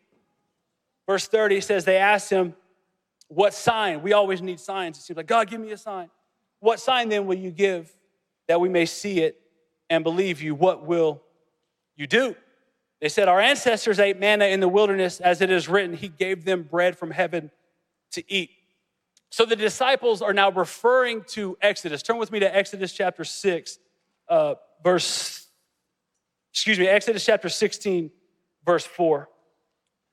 Verse 1.08 1.28
30 1.28 1.62
says, 1.62 1.86
They 1.86 1.98
asked 1.98 2.30
him, 2.30 2.56
What 3.34 3.54
sign? 3.54 4.02
We 4.02 4.14
always 4.14 4.42
need 4.42 4.60
signs. 4.60 4.98
It 4.98 5.02
seems 5.02 5.18
like, 5.18 5.28
God, 5.28 5.50
give 5.50 5.60
me 5.60 5.72
a 5.72 5.78
sign. 5.78 6.10
What 6.60 6.80
sign 6.80 7.10
then 7.10 7.26
will 7.26 7.38
you 7.38 7.52
give 7.52 7.94
that 8.48 8.62
we 8.62 8.70
may 8.70 8.86
see 8.86 9.22
it 9.22 9.40
and 9.90 10.04
believe 10.04 10.42
you? 10.42 10.56
What 10.56 10.86
will 10.86 11.22
you 11.96 12.08
do? 12.08 12.36
They 13.02 13.10
said, 13.10 13.28
Our 13.28 13.40
ancestors 13.40 14.00
ate 14.00 14.20
manna 14.20 14.46
in 14.46 14.60
the 14.60 14.70
wilderness, 14.70 15.20
as 15.20 15.42
it 15.42 15.52
is 15.52 15.68
written, 15.68 15.96
He 15.96 16.08
gave 16.08 16.46
them 16.46 16.64
bread 16.64 16.98
from 16.98 17.12
heaven 17.12 17.52
to 18.12 18.24
eat. 18.32 18.52
So 19.30 19.46
the 19.46 19.56
disciples 19.56 20.22
are 20.22 20.34
now 20.34 20.52
referring 20.52 21.24
to 21.30 21.58
Exodus. 21.62 22.04
Turn 22.04 22.18
with 22.18 22.32
me 22.32 22.40
to 22.40 22.56
Exodus 22.56 22.94
chapter 22.94 23.24
6, 23.24 23.80
uh, 24.30 24.56
verse, 24.84 25.48
excuse 26.52 26.78
me, 26.78 26.88
Exodus 26.88 27.26
chapter 27.26 27.50
16, 27.50 28.12
verse 28.66 28.86
4. 28.86 29.28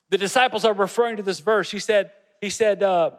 The 0.09 0.19
disciples 0.19 0.65
are 0.65 0.73
referring 0.73 1.19
to 1.19 1.23
this 1.23 1.41
verse. 1.41 1.71
He 1.71 1.79
said, 1.79 2.13
he 2.41 2.51
said, 2.51 2.83
uh, 2.83 3.13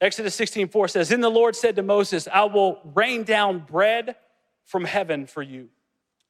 Exodus 0.00 0.34
16, 0.34 0.68
4 0.68 0.88
says, 0.88 1.08
Then 1.08 1.20
the 1.20 1.30
Lord 1.30 1.54
said 1.54 1.76
to 1.76 1.82
Moses, 1.82 2.26
I 2.32 2.44
will 2.44 2.80
rain 2.94 3.24
down 3.24 3.60
bread 3.60 4.16
from 4.64 4.84
heaven 4.84 5.26
for 5.26 5.42
you. 5.42 5.68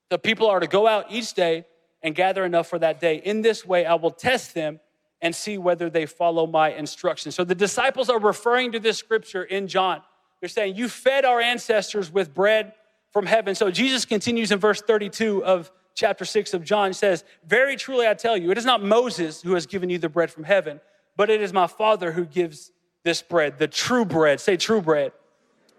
The 0.08 0.18
people 0.18 0.48
are 0.48 0.60
to 0.60 0.66
go 0.66 0.86
out 0.86 1.06
each 1.10 1.34
day 1.34 1.66
and 2.02 2.14
gather 2.14 2.44
enough 2.44 2.66
for 2.68 2.78
that 2.78 3.00
day. 3.00 3.16
In 3.16 3.42
this 3.42 3.64
way, 3.64 3.86
I 3.86 3.94
will 3.94 4.10
test 4.10 4.54
them 4.54 4.80
and 5.22 5.34
see 5.34 5.58
whether 5.58 5.90
they 5.90 6.06
follow 6.06 6.46
my 6.46 6.72
instructions. 6.72 7.34
So 7.34 7.44
the 7.44 7.54
disciples 7.54 8.08
are 8.08 8.18
referring 8.18 8.72
to 8.72 8.80
this 8.80 8.98
scripture 8.98 9.44
in 9.44 9.68
John. 9.68 10.02
They're 10.40 10.48
saying, 10.48 10.76
You 10.76 10.88
fed 10.88 11.24
our 11.24 11.40
ancestors 11.40 12.10
with 12.10 12.34
bread 12.34 12.72
from 13.12 13.26
heaven. 13.26 13.54
So 13.54 13.70
Jesus 13.70 14.04
continues 14.04 14.50
in 14.50 14.58
verse 14.58 14.80
32 14.80 15.44
of 15.44 15.70
chapter 15.94 16.24
6 16.24 16.54
of 16.54 16.64
John 16.64 16.92
says, 16.94 17.24
Very 17.46 17.76
truly 17.76 18.06
I 18.06 18.14
tell 18.14 18.36
you, 18.36 18.50
it 18.50 18.58
is 18.58 18.64
not 18.64 18.82
Moses 18.82 19.42
who 19.42 19.54
has 19.54 19.66
given 19.66 19.90
you 19.90 19.98
the 19.98 20.08
bread 20.08 20.30
from 20.30 20.44
heaven, 20.44 20.80
but 21.16 21.30
it 21.30 21.40
is 21.40 21.52
my 21.52 21.66
Father 21.66 22.12
who 22.12 22.24
gives 22.24 22.72
this 23.02 23.22
bread, 23.22 23.58
the 23.58 23.68
true 23.68 24.04
bread. 24.04 24.40
Say 24.40 24.56
true 24.56 24.80
bread. 24.80 25.12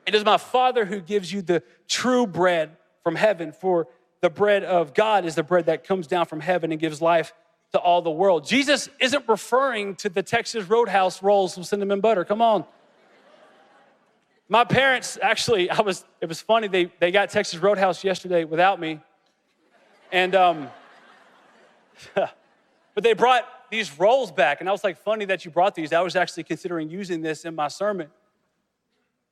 It 0.06 0.16
is 0.16 0.26
my 0.26 0.38
Father 0.38 0.86
who 0.86 1.00
gives 1.00 1.32
you 1.32 1.42
the 1.42 1.64
true 1.88 2.26
bread 2.26 2.72
from 3.04 3.16
heaven. 3.16 3.52
For 3.52 3.88
the 4.22 4.30
bread 4.30 4.64
of 4.64 4.94
God 4.94 5.26
is 5.26 5.36
the 5.36 5.44
bread 5.44 5.68
that 5.68 5.84
comes 5.84 6.08
down 6.08 6.26
from 6.26 6.40
heaven 6.40 6.72
and 6.72 6.80
gives 6.80 7.02
life 7.02 7.34
to 7.72 7.80
all 7.80 8.02
the 8.02 8.12
world. 8.12 8.46
Jesus 8.46 8.90
isn't 9.00 9.28
referring 9.28 9.96
to 9.96 10.10
the 10.10 10.24
Texas 10.24 10.70
Roadhouse 10.70 11.24
rolls 11.24 11.58
with 11.58 11.68
cinnamon 11.68 12.02
butter. 12.02 12.26
Come 12.26 12.42
on. 12.42 12.66
My 14.50 14.66
parents 14.66 15.18
actually, 15.22 15.70
I 15.70 15.80
was, 15.82 16.04
it 16.20 16.28
was 16.28 16.42
funny, 16.42 16.68
they, 16.68 16.92
they 17.00 17.12
got 17.12 17.30
Texas 17.30 17.60
Roadhouse 17.60 18.04
yesterday 18.04 18.44
without 18.44 18.80
me. 18.80 19.00
And, 20.12 20.36
um, 20.36 20.70
but 22.16 22.34
they 22.98 23.14
brought 23.14 23.48
these 23.72 23.98
rolls 23.98 24.32
back. 24.32 24.60
And 24.60 24.70
I 24.70 24.72
was 24.72 24.84
like, 24.84 24.98
funny 24.98 25.26
that 25.26 25.44
you 25.46 25.50
brought 25.50 25.74
these. 25.74 25.94
I 25.94 26.02
was 26.02 26.16
actually 26.16 26.44
considering 26.44 26.90
using 26.90 27.22
this 27.22 27.46
in 27.46 27.56
my 27.56 27.70
sermon. 27.70 28.10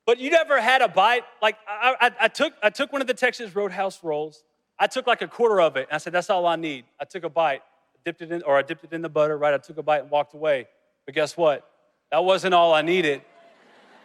But 0.06 0.18
you 0.18 0.30
never 0.30 0.60
had 0.60 0.82
a 0.82 0.88
bite? 0.88 1.24
Like, 1.40 1.56
I, 1.68 1.94
I, 2.00 2.10
I, 2.22 2.28
took, 2.28 2.54
I 2.62 2.70
took 2.70 2.92
one 2.92 3.00
of 3.00 3.06
the 3.06 3.14
Texas 3.14 3.54
Roadhouse 3.54 4.02
rolls. 4.02 4.42
I 4.78 4.86
took 4.86 5.06
like 5.06 5.22
a 5.22 5.28
quarter 5.28 5.60
of 5.60 5.76
it. 5.76 5.86
And 5.88 5.94
I 5.94 5.98
said, 5.98 6.14
that's 6.14 6.30
all 6.30 6.46
I 6.46 6.56
need. 6.56 6.86
I 6.98 7.04
took 7.04 7.22
a 7.22 7.28
bite, 7.28 7.62
dipped 8.04 8.22
it 8.22 8.32
in, 8.32 8.42
or 8.42 8.56
I 8.56 8.62
dipped 8.62 8.82
it 8.82 8.92
in 8.92 9.02
the 9.02 9.10
butter, 9.10 9.36
right? 9.36 9.54
I 9.54 9.58
took 9.58 9.76
a 9.76 9.82
bite 9.82 10.02
and 10.02 10.10
walked 10.10 10.34
away. 10.34 10.66
But 11.04 11.14
guess 11.14 11.36
what? 11.36 11.68
That 12.10 12.24
wasn't 12.24 12.54
all 12.54 12.72
I 12.72 12.82
needed. 12.82 13.20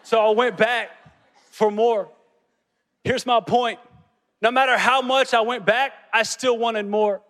So 0.04 0.20
I 0.20 0.30
went 0.32 0.58
back 0.58 0.92
for 1.50 1.72
more. 1.72 2.10
Here's 3.04 3.26
my 3.26 3.40
point 3.40 3.80
no 4.42 4.52
matter 4.52 4.78
how 4.78 5.02
much 5.02 5.34
I 5.34 5.42
went 5.42 5.66
back, 5.66 5.94
I 6.14 6.22
still 6.24 6.58
wanted 6.58 6.88
more. 6.88 7.22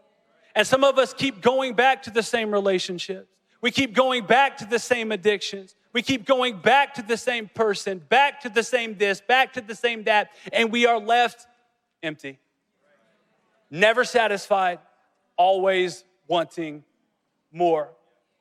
And 0.56 0.66
some 0.66 0.84
of 0.84 0.98
us 0.98 1.14
keep 1.14 1.42
going 1.42 1.74
back 1.74 2.04
to 2.04 2.10
the 2.10 2.24
same 2.24 2.52
relationships. 2.52 3.28
We 3.62 3.72
keep 3.72 3.94
going 3.94 4.26
back 4.26 4.58
to 4.58 4.66
the 4.66 4.80
same 4.80 5.12
addictions. 5.12 5.76
We 5.92 6.02
keep 6.02 6.26
going 6.26 6.58
back 6.58 6.94
to 6.96 7.02
the 7.02 7.18
same 7.18 7.50
person, 7.54 8.00
back 8.10 8.42
to 8.42 8.50
the 8.50 8.64
same 8.64 8.98
this, 8.98 9.22
back 9.22 9.54
to 9.54 9.62
the 9.62 9.76
same 9.76 10.04
that, 10.04 10.32
and 10.54 10.72
we 10.72 10.86
are 10.86 11.00
left 11.00 11.48
empty. 12.04 12.40
Never 13.72 14.04
satisfied, 14.04 14.80
always 15.38 16.04
wanting 16.28 16.84
more. 17.52 17.90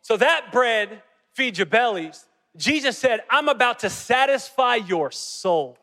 So 0.02 0.16
that 0.16 0.52
bread 0.52 1.02
feeds 1.32 1.58
your 1.58 1.66
bellies. 1.66 2.26
Jesus 2.56 2.98
said, 2.98 3.20
I'm 3.30 3.48
about 3.48 3.80
to 3.80 3.90
satisfy 3.90 4.76
your 4.76 5.10
soul. 5.10 5.78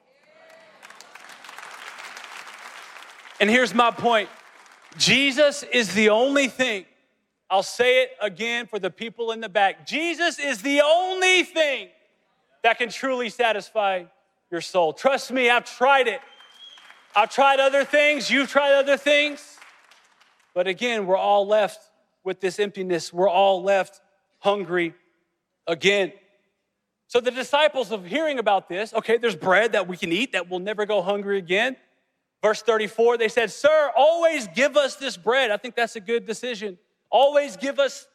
And 3.39 3.49
here's 3.49 3.73
my 3.73 3.91
point 3.91 4.29
Jesus 4.97 5.63
is 5.63 5.93
the 5.93 6.09
only 6.09 6.47
thing, 6.47 6.85
I'll 7.49 7.63
say 7.63 8.03
it 8.03 8.11
again 8.21 8.67
for 8.67 8.79
the 8.79 8.89
people 8.89 9.31
in 9.31 9.41
the 9.41 9.49
back 9.49 9.85
Jesus 9.85 10.39
is 10.39 10.61
the 10.61 10.81
only 10.81 11.43
thing 11.43 11.89
that 12.63 12.77
can 12.77 12.89
truly 12.89 13.29
satisfy 13.29 14.03
your 14.49 14.61
soul. 14.61 14.93
Trust 14.93 15.31
me, 15.31 15.49
I've 15.49 15.65
tried 15.65 16.07
it. 16.07 16.21
I've 17.15 17.29
tried 17.29 17.59
other 17.59 17.83
things, 17.83 18.29
you've 18.29 18.49
tried 18.49 18.73
other 18.73 18.95
things. 18.95 19.57
But 20.53 20.67
again, 20.67 21.05
we're 21.05 21.17
all 21.17 21.47
left 21.47 21.79
with 22.23 22.39
this 22.39 22.59
emptiness. 22.59 23.11
We're 23.11 23.29
all 23.29 23.63
left 23.63 24.01
hungry 24.39 24.93
again. 25.67 26.13
So 27.07 27.19
the 27.19 27.31
disciples 27.31 27.91
of 27.91 28.05
hearing 28.05 28.39
about 28.39 28.69
this, 28.69 28.93
okay, 28.93 29.17
there's 29.17 29.35
bread 29.35 29.73
that 29.73 29.87
we 29.87 29.97
can 29.97 30.11
eat 30.11 30.31
that 30.33 30.49
will 30.49 30.59
never 30.59 30.85
go 30.85 31.01
hungry 31.01 31.37
again. 31.37 31.75
Verse 32.41 32.61
34, 32.61 33.17
they 33.17 33.27
said, 33.27 33.51
Sir, 33.51 33.91
always 33.95 34.47
give 34.47 34.75
us 34.75 34.95
this 34.95 35.15
bread. 35.15 35.51
I 35.51 35.57
think 35.57 35.75
that's 35.75 35.95
a 35.95 35.99
good 35.99 36.25
decision. 36.25 36.77
Always 37.11 37.55
give 37.55 37.79
us 37.79 38.07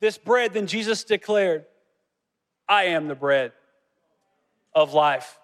this 0.00 0.18
bread. 0.18 0.52
Then 0.52 0.66
Jesus 0.66 1.04
declared, 1.04 1.64
I 2.68 2.84
am 2.84 3.06
the 3.08 3.14
bread 3.14 3.52
of 4.74 4.94
life. 4.94 5.38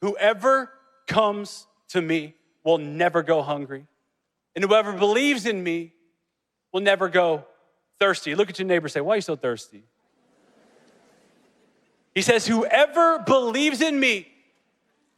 Whoever 0.00 0.70
comes 1.06 1.66
to 1.88 2.02
me 2.02 2.34
will 2.64 2.78
never 2.78 3.22
go 3.22 3.42
hungry. 3.42 3.86
And 4.54 4.64
whoever 4.64 4.92
believes 4.92 5.46
in 5.46 5.62
me 5.62 5.92
will 6.72 6.80
never 6.80 7.08
go 7.08 7.44
thirsty. 8.00 8.34
Look 8.34 8.50
at 8.50 8.58
your 8.58 8.66
neighbor 8.66 8.88
say, 8.88 9.00
Why 9.00 9.14
are 9.14 9.16
you 9.16 9.22
so 9.22 9.36
thirsty? 9.36 9.84
He 12.14 12.22
says, 12.22 12.46
Whoever 12.46 13.20
believes 13.20 13.80
in 13.80 14.00
me 14.00 14.26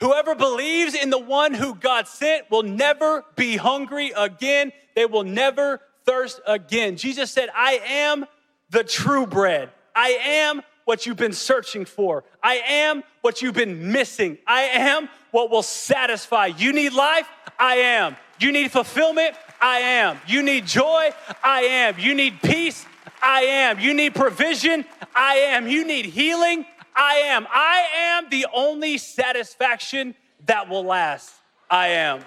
Whoever 0.00 0.34
believes 0.34 0.94
in 0.94 1.11
the 1.11 1.18
one 1.18 1.54
who 1.54 1.74
God 1.74 2.06
sent 2.06 2.50
will 2.50 2.62
never 2.62 3.24
be 3.34 3.56
hungry 3.56 4.12
again. 4.16 4.72
They 4.94 5.06
will 5.06 5.24
never 5.24 5.80
thirst 6.04 6.40
again. 6.46 6.96
Jesus 6.96 7.30
said, 7.30 7.48
I 7.54 7.80
am 7.84 8.24
the 8.70 8.84
true 8.84 9.26
bread. 9.26 9.70
I 9.94 10.11
am 10.11 10.62
what 10.84 11.04
you've 11.04 11.16
been 11.16 11.32
searching 11.32 11.84
for. 11.84 12.24
I 12.42 12.56
am 12.56 13.02
what 13.20 13.42
you've 13.42 13.54
been 13.54 13.92
missing. 13.92 14.38
I 14.46 14.62
am 14.62 15.08
what 15.32 15.50
will 15.50 15.62
satisfy. 15.62 16.46
You 16.46 16.72
need 16.72 16.92
life? 16.92 17.28
I 17.58 17.76
am. 17.76 18.16
You 18.40 18.52
need 18.52 18.70
fulfillment? 18.70 19.34
I 19.61 19.80
am. 19.80 20.18
You 20.26 20.42
need 20.42 20.66
joy? 20.66 21.11
I 21.42 21.62
am. 21.62 21.98
You 21.98 22.14
need 22.14 22.40
peace? 22.40 22.87
I 23.20 23.42
am. 23.42 23.80
You 23.80 23.94
need 23.94 24.14
provision? 24.14 24.84
I 25.14 25.34
am. 25.34 25.66
You 25.66 25.84
need 25.84 26.06
healing? 26.06 26.64
I 26.98 27.14
am. 27.26 27.46
I 27.48 27.84
am 27.96 28.28
the 28.28 28.46
only 28.52 28.98
satisfaction 28.98 30.16
that 30.46 30.68
will 30.68 30.82
last. 30.82 31.32
I 31.70 31.88
am. 31.88 32.24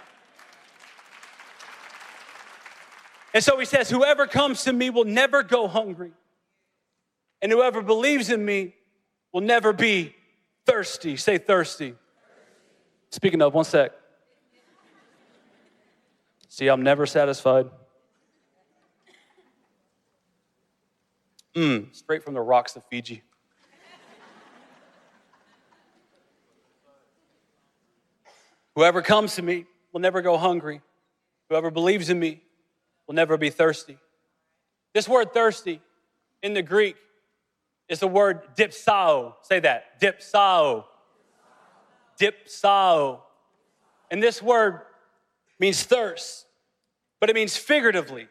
And 3.33 3.43
so 3.43 3.59
he 3.59 3.65
says, 3.65 3.89
Whoever 3.89 4.27
comes 4.27 4.63
to 4.63 4.73
me 4.73 4.89
will 4.89 5.03
never 5.03 5.43
go 5.43 5.67
hungry, 5.67 6.13
and 7.41 7.51
whoever 7.51 7.81
believes 7.81 8.29
in 8.29 8.43
me 8.45 8.73
will 9.33 9.41
never 9.41 9.73
be 9.73 10.15
thirsty. 10.65 11.17
Say 11.17 11.37
thirsty. 11.37 11.95
Speaking 13.09 13.41
of, 13.41 13.53
one 13.53 13.65
sec. 13.65 13.91
See, 16.47 16.67
I'm 16.67 16.81
never 16.81 17.05
satisfied. 17.05 17.69
Mmm, 21.55 21.93
straight 21.93 22.23
from 22.23 22.33
the 22.33 22.41
rocks 22.41 22.77
of 22.77 22.85
Fiji. 22.89 23.23
Whoever 28.75 29.01
comes 29.01 29.35
to 29.35 29.41
me 29.41 29.65
will 29.91 30.01
never 30.01 30.21
go 30.21 30.37
hungry. 30.37 30.81
Whoever 31.49 31.71
believes 31.71 32.09
in 32.09 32.19
me 32.19 32.41
will 33.07 33.15
never 33.15 33.37
be 33.37 33.49
thirsty. 33.49 33.97
This 34.93 35.07
word 35.07 35.33
thirsty 35.33 35.81
in 36.41 36.53
the 36.53 36.61
Greek 36.61 36.95
is 37.89 37.99
the 37.99 38.07
word 38.07 38.55
dipsao. 38.55 39.35
Say 39.41 39.59
that, 39.59 39.99
dipsao. 39.99 40.85
Dipsao. 42.19 43.19
And 44.09 44.21
this 44.21 44.41
word 44.41 44.81
means 45.59 45.83
thirst, 45.83 46.45
but 47.19 47.29
it 47.29 47.35
means 47.35 47.55
figuratively, 47.55 48.27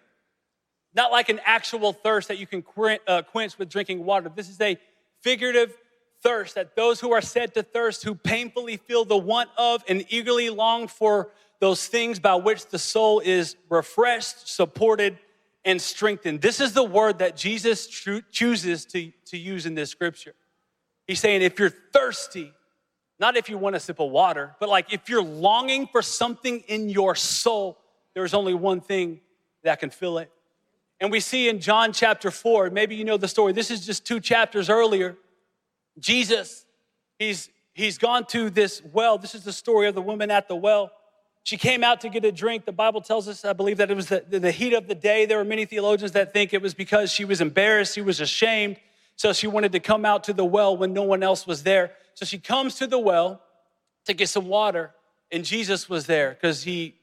not 0.95 1.13
like 1.13 1.29
an 1.29 1.41
actual 1.45 1.93
thirst 1.93 2.29
that 2.29 2.39
you 2.39 2.47
can 2.47 2.65
uh, 3.07 3.23
quench 3.23 3.59
with 3.59 3.69
drinking 3.69 4.05
water. 4.05 4.31
This 4.35 4.49
is 4.49 4.61
a 4.61 4.79
figurative 5.21 5.77
thirst, 6.23 6.55
that 6.55 6.77
those 6.77 7.01
who 7.01 7.13
are 7.13 7.21
said 7.21 7.55
to 7.55 7.63
thirst, 7.63 8.05
who 8.05 8.15
painfully 8.15 8.77
feel 8.77 9.05
the 9.05 9.17
want 9.17 9.51
of 9.57 9.83
and 9.89 10.05
eagerly 10.09 10.51
long 10.51 10.89
for 10.89 11.31
those 11.61 11.87
things 11.87 12.19
by 12.19 12.35
which 12.35 12.67
the 12.67 12.79
soul 12.79 13.21
is 13.21 13.57
refreshed, 13.69 14.49
supported, 14.49 15.19
and 15.65 15.81
strengthened. 15.81 16.41
This 16.41 16.61
is 16.61 16.73
the 16.73 16.85
word 16.85 17.19
that 17.19 17.37
Jesus 17.37 17.87
chooses 17.87 18.87
to, 18.87 19.13
to 19.27 19.37
use 19.37 19.67
in 19.67 19.75
this 19.75 19.91
scripture. 19.91 20.35
He's 21.07 21.21
saying, 21.21 21.43
if 21.43 21.59
you're 21.59 21.71
thirsty, 21.71 22.53
not 23.19 23.37
if 23.37 23.51
you 23.51 23.59
want 23.59 23.77
a 23.77 23.81
sip 23.81 24.01
of 24.01 24.11
water, 24.11 24.57
but 24.59 24.69
like 24.69 24.93
if 24.93 25.09
you're 25.09 25.23
longing 25.23 25.87
for 25.87 26.01
something 26.01 26.61
in 26.61 26.89
your 26.89 27.15
soul, 27.15 27.79
there's 28.15 28.33
only 28.33 28.55
one 28.55 28.81
thing 28.81 29.21
that 29.63 29.81
can 29.81 29.91
fill 29.91 30.19
it. 30.19 30.31
And 31.01 31.11
we 31.11 31.21
see 31.21 31.49
in 31.49 31.61
John 31.61 31.93
chapter 31.93 32.31
4, 32.31 32.71
maybe 32.71 32.95
you 32.95 33.05
know 33.05 33.17
the 33.17 33.29
story. 33.29 33.53
This 33.53 33.71
is 33.71 33.85
just 33.85 34.07
two 34.07 34.21
chapters 34.21 34.71
earlier. 34.71 35.17
Jesus, 36.01 36.65
he's 37.19 37.49
he's 37.75 37.99
gone 37.99 38.25
to 38.27 38.51
this 38.51 38.83
well. 38.93 39.19
This 39.19 39.35
is 39.35 39.45
the 39.45 39.53
story 39.53 39.87
of 39.87 39.95
the 39.95 40.03
woman 40.03 40.31
at 40.31 40.49
the 40.49 40.57
well. 40.57 40.91
She 41.43 41.57
came 41.57 41.83
out 41.83 42.03
to 42.03 42.09
get 42.09 42.25
a 42.25 42.33
drink. 42.33 42.65
The 42.65 42.73
Bible 42.73 43.01
tells 43.01 43.27
us, 43.27 43.45
I 43.45 43.55
believe, 43.55 43.79
that 43.79 43.91
it 43.91 43.95
was 43.95 44.09
the, 44.09 44.25
the 44.29 44.51
heat 44.51 44.75
of 44.75 44.89
the 44.89 44.95
day. 44.95 45.25
There 45.25 45.41
are 45.41 45.45
many 45.45 45.65
theologians 45.65 46.13
that 46.13 46.33
think 46.33 46.53
it 46.53 46.61
was 46.61 46.75
because 46.75 47.11
she 47.11 47.25
was 47.25 47.41
embarrassed, 47.41 47.95
she 47.95 48.03
was 48.03 48.21
ashamed. 48.21 48.77
So 49.17 49.33
she 49.33 49.47
wanted 49.47 49.73
to 49.73 49.81
come 49.81 50.05
out 50.05 50.25
to 50.25 50.33
the 50.33 50.45
well 50.45 50.77
when 50.77 50.93
no 50.93 51.03
one 51.03 51.23
else 51.23 51.47
was 51.47 51.63
there. 51.63 51.93
So 52.15 52.25
she 52.25 52.39
comes 52.39 52.77
to 52.77 52.87
the 52.87 52.99
well 52.99 53.43
to 54.07 54.15
get 54.15 54.29
some 54.29 54.49
water, 54.49 54.93
and 55.31 55.45
Jesus 55.45 55.89
was 55.89 56.07
there 56.07 56.31
because 56.31 56.63
he, 56.63 56.97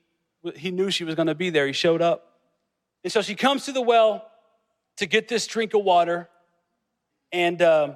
he 0.56 0.72
knew 0.72 0.90
she 0.90 1.04
was 1.04 1.16
going 1.16 1.28
to 1.28 1.36
be 1.36 1.50
there. 1.50 1.68
He 1.68 1.74
showed 1.74 2.02
up. 2.02 2.40
And 3.04 3.14
so 3.14 3.22
she 3.22 3.36
comes 3.36 3.66
to 3.66 3.72
the 3.72 3.82
well 3.82 4.28
to 4.98 5.06
get 5.06 5.28
this 5.28 5.46
drink 5.46 5.74
of 5.74 5.84
water. 5.84 6.28
And 7.32 7.62
uh, 7.62 7.96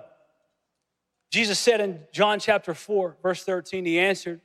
Jesus 1.31 1.57
said 1.57 1.79
in 1.79 2.01
John 2.11 2.39
chapter 2.39 2.73
4, 2.73 3.17
verse 3.23 3.43
13, 3.43 3.85
He 3.85 3.97
answered, 3.97 4.41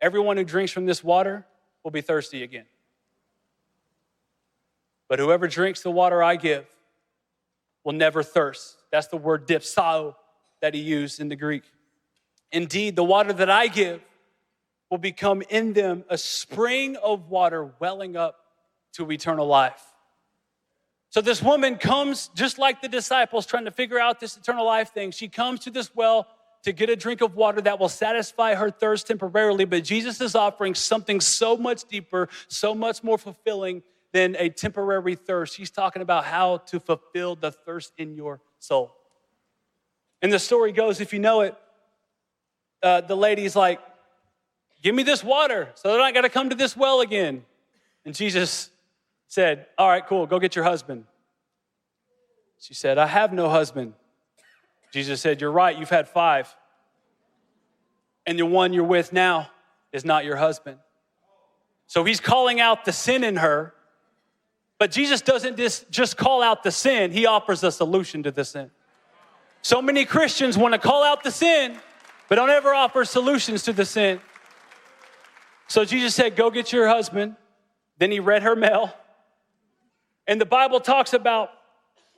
Everyone 0.00 0.36
who 0.36 0.44
drinks 0.44 0.72
from 0.72 0.84
this 0.84 1.04
water 1.04 1.46
will 1.84 1.92
be 1.92 2.00
thirsty 2.00 2.42
again. 2.42 2.66
But 5.08 5.20
whoever 5.20 5.46
drinks 5.46 5.82
the 5.82 5.90
water 5.90 6.22
I 6.22 6.36
give 6.36 6.66
will 7.84 7.92
never 7.92 8.22
thirst. 8.22 8.76
That's 8.90 9.06
the 9.06 9.16
word 9.16 9.46
dipsao 9.46 10.16
that 10.60 10.74
he 10.74 10.80
used 10.80 11.20
in 11.20 11.28
the 11.28 11.36
Greek. 11.36 11.64
Indeed, 12.52 12.96
the 12.96 13.04
water 13.04 13.32
that 13.32 13.48
I 13.48 13.68
give 13.68 14.02
will 14.90 14.98
become 14.98 15.42
in 15.48 15.72
them 15.72 16.04
a 16.08 16.18
spring 16.18 16.96
of 16.96 17.30
water 17.30 17.70
welling 17.78 18.16
up 18.16 18.36
to 18.94 19.10
eternal 19.10 19.46
life. 19.46 19.82
So 21.10 21.20
this 21.20 21.42
woman 21.42 21.76
comes 21.76 22.30
just 22.34 22.58
like 22.58 22.80
the 22.80 22.88
disciples 22.88 23.44
trying 23.44 23.64
to 23.66 23.70
figure 23.70 23.98
out 23.98 24.20
this 24.20 24.36
eternal 24.36 24.64
life 24.64 24.92
thing. 24.92 25.10
She 25.10 25.28
comes 25.28 25.60
to 25.60 25.70
this 25.70 25.94
well 25.94 26.26
to 26.62 26.72
get 26.72 26.88
a 26.88 26.96
drink 26.96 27.20
of 27.20 27.34
water 27.34 27.60
that 27.60 27.78
will 27.78 27.88
satisfy 27.88 28.54
her 28.54 28.70
thirst 28.70 29.06
temporarily, 29.06 29.64
but 29.64 29.82
Jesus 29.82 30.20
is 30.20 30.34
offering 30.34 30.74
something 30.74 31.20
so 31.20 31.56
much 31.56 31.84
deeper, 31.84 32.28
so 32.48 32.74
much 32.74 33.02
more 33.02 33.18
fulfilling 33.18 33.82
than 34.12 34.36
a 34.38 34.50
temporary 34.50 35.14
thirst. 35.14 35.56
He's 35.56 35.70
talking 35.70 36.02
about 36.02 36.24
how 36.24 36.58
to 36.58 36.78
fulfill 36.78 37.34
the 37.34 37.50
thirst 37.50 37.92
in 37.98 38.14
your 38.14 38.40
soul. 38.58 38.94
And 40.22 40.32
the 40.32 40.38
story 40.38 40.72
goes, 40.72 41.00
if 41.00 41.12
you 41.12 41.18
know 41.18 41.40
it, 41.40 41.56
uh, 42.82 43.00
the 43.00 43.16
lady's 43.16 43.56
like, 43.56 43.80
Give 44.82 44.94
me 44.94 45.02
this 45.02 45.22
water 45.22 45.68
so 45.74 45.92
that 45.92 46.00
I 46.00 46.12
got 46.12 46.22
to 46.22 46.28
come 46.28 46.48
to 46.50 46.56
this 46.56 46.76
well 46.76 47.00
again. 47.00 47.44
And 48.04 48.14
Jesus 48.14 48.70
said, 49.30 49.66
All 49.78 49.88
right, 49.88 50.06
cool, 50.06 50.26
go 50.26 50.38
get 50.38 50.54
your 50.54 50.64
husband. 50.64 51.04
She 52.58 52.74
said, 52.74 52.98
I 52.98 53.06
have 53.06 53.32
no 53.32 53.48
husband. 53.48 53.94
Jesus 54.92 55.22
said, 55.22 55.40
You're 55.40 55.52
right, 55.52 55.78
you've 55.78 55.88
had 55.88 56.08
five. 56.08 56.54
And 58.26 58.38
the 58.38 58.44
one 58.44 58.72
you're 58.72 58.84
with 58.84 59.12
now 59.12 59.48
is 59.92 60.04
not 60.04 60.24
your 60.24 60.36
husband. 60.36 60.78
So 61.86 62.04
he's 62.04 62.20
calling 62.20 62.60
out 62.60 62.84
the 62.84 62.92
sin 62.92 63.24
in 63.24 63.36
her. 63.36 63.72
But 64.78 64.90
Jesus 64.90 65.20
doesn't 65.20 65.56
just, 65.56 65.90
just 65.90 66.16
call 66.16 66.42
out 66.42 66.62
the 66.62 66.72
sin, 66.72 67.12
he 67.12 67.24
offers 67.26 67.62
a 67.62 67.72
solution 67.72 68.22
to 68.24 68.30
the 68.30 68.44
sin. 68.44 68.70
So 69.62 69.80
many 69.80 70.04
Christians 70.04 70.58
want 70.58 70.74
to 70.74 70.80
call 70.80 71.04
out 71.04 71.22
the 71.22 71.30
sin, 71.30 71.78
but 72.28 72.34
don't 72.34 72.50
ever 72.50 72.74
offer 72.74 73.04
solutions 73.04 73.62
to 73.64 73.72
the 73.72 73.84
sin. 73.84 74.20
So 75.68 75.84
Jesus 75.84 76.14
said, 76.16 76.34
Go 76.34 76.50
get 76.50 76.72
your 76.72 76.88
husband. 76.88 77.36
Then 77.98 78.10
he 78.10 78.18
read 78.18 78.42
her 78.42 78.56
mail. 78.56 78.94
And 80.30 80.40
the 80.40 80.46
Bible 80.46 80.78
talks 80.78 81.12
about 81.12 81.50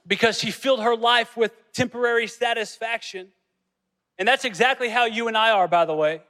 because 0.07 0.38
she 0.38 0.51
filled 0.51 0.83
her 0.83 0.94
life 0.94 1.35
with 1.35 1.51
temporary 1.72 2.27
satisfaction. 2.27 3.29
And 4.18 4.29
that's 4.29 4.44
exactly 4.44 4.90
how 4.90 5.07
you 5.07 5.29
and 5.29 5.37
I 5.37 5.51
are, 5.51 5.66
by 5.66 5.87
the 5.87 5.94
way. 5.94 6.20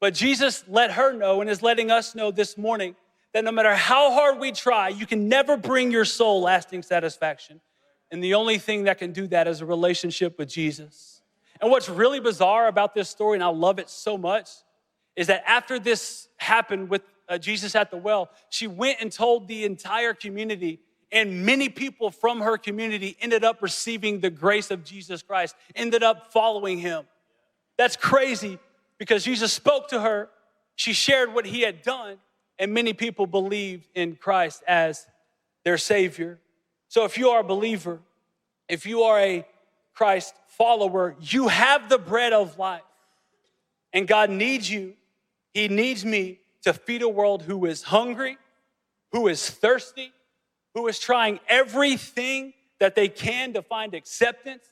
But 0.00 0.14
Jesus 0.14 0.64
let 0.66 0.92
her 0.92 1.12
know 1.12 1.42
and 1.42 1.50
is 1.50 1.60
letting 1.62 1.90
us 1.90 2.14
know 2.14 2.30
this 2.30 2.56
morning 2.56 2.96
that 3.34 3.44
no 3.44 3.52
matter 3.52 3.74
how 3.74 4.10
hard 4.10 4.38
we 4.38 4.52
try, 4.52 4.88
you 4.88 5.04
can 5.04 5.28
never 5.28 5.58
bring 5.58 5.90
your 5.90 6.06
soul 6.06 6.40
lasting 6.40 6.82
satisfaction. 6.82 7.60
And 8.10 8.24
the 8.24 8.32
only 8.32 8.56
thing 8.56 8.84
that 8.84 8.96
can 8.96 9.12
do 9.12 9.26
that 9.26 9.46
is 9.46 9.60
a 9.60 9.66
relationship 9.66 10.38
with 10.38 10.48
Jesus. 10.48 11.20
And 11.60 11.70
what's 11.70 11.90
really 11.90 12.20
bizarre 12.20 12.68
about 12.68 12.94
this 12.94 13.10
story, 13.10 13.36
and 13.36 13.44
I 13.44 13.48
love 13.48 13.78
it 13.78 13.90
so 13.90 14.16
much, 14.16 14.48
is 15.14 15.26
that 15.26 15.44
after 15.46 15.78
this 15.78 16.28
happened 16.38 16.88
with 16.88 17.02
uh, 17.28 17.36
Jesus 17.36 17.74
at 17.74 17.90
the 17.90 17.98
well, 17.98 18.30
she 18.48 18.66
went 18.66 18.98
and 19.02 19.12
told 19.12 19.46
the 19.46 19.64
entire 19.66 20.14
community 20.14 20.80
and 21.12 21.46
many 21.46 21.68
people 21.68 22.10
from 22.10 22.40
her 22.40 22.58
community 22.58 23.16
ended 23.20 23.44
up 23.44 23.62
receiving 23.62 24.20
the 24.20 24.30
grace 24.30 24.70
of 24.70 24.84
Jesus 24.84 25.22
Christ, 25.22 25.54
ended 25.74 26.02
up 26.02 26.32
following 26.32 26.78
him. 26.78 27.04
That's 27.78 27.96
crazy 27.96 28.58
because 28.98 29.24
Jesus 29.24 29.52
spoke 29.52 29.88
to 29.88 30.00
her, 30.00 30.28
she 30.74 30.92
shared 30.92 31.32
what 31.32 31.46
he 31.46 31.60
had 31.60 31.82
done, 31.82 32.18
and 32.58 32.72
many 32.72 32.92
people 32.92 33.26
believed 33.26 33.86
in 33.94 34.16
Christ 34.16 34.62
as 34.66 35.06
their 35.64 35.78
Savior. 35.78 36.38
So 36.88 37.04
if 37.04 37.18
you 37.18 37.30
are 37.30 37.40
a 37.40 37.44
believer, 37.44 38.00
if 38.68 38.86
you 38.86 39.02
are 39.02 39.20
a 39.20 39.46
Christ 39.94 40.34
follower, 40.48 41.16
you 41.20 41.48
have 41.48 41.88
the 41.88 41.98
bread 41.98 42.32
of 42.32 42.58
life. 42.58 42.82
And 43.92 44.06
God 44.06 44.30
needs 44.30 44.70
you, 44.70 44.94
He 45.54 45.68
needs 45.68 46.04
me 46.04 46.38
to 46.62 46.72
feed 46.72 47.02
a 47.02 47.08
world 47.08 47.42
who 47.42 47.64
is 47.66 47.84
hungry, 47.84 48.38
who 49.12 49.28
is 49.28 49.48
thirsty, 49.48 50.12
who 50.76 50.88
is 50.88 50.98
trying 50.98 51.40
everything 51.48 52.52
that 52.80 52.94
they 52.94 53.08
can 53.08 53.54
to 53.54 53.62
find 53.62 53.94
acceptance, 53.94 54.62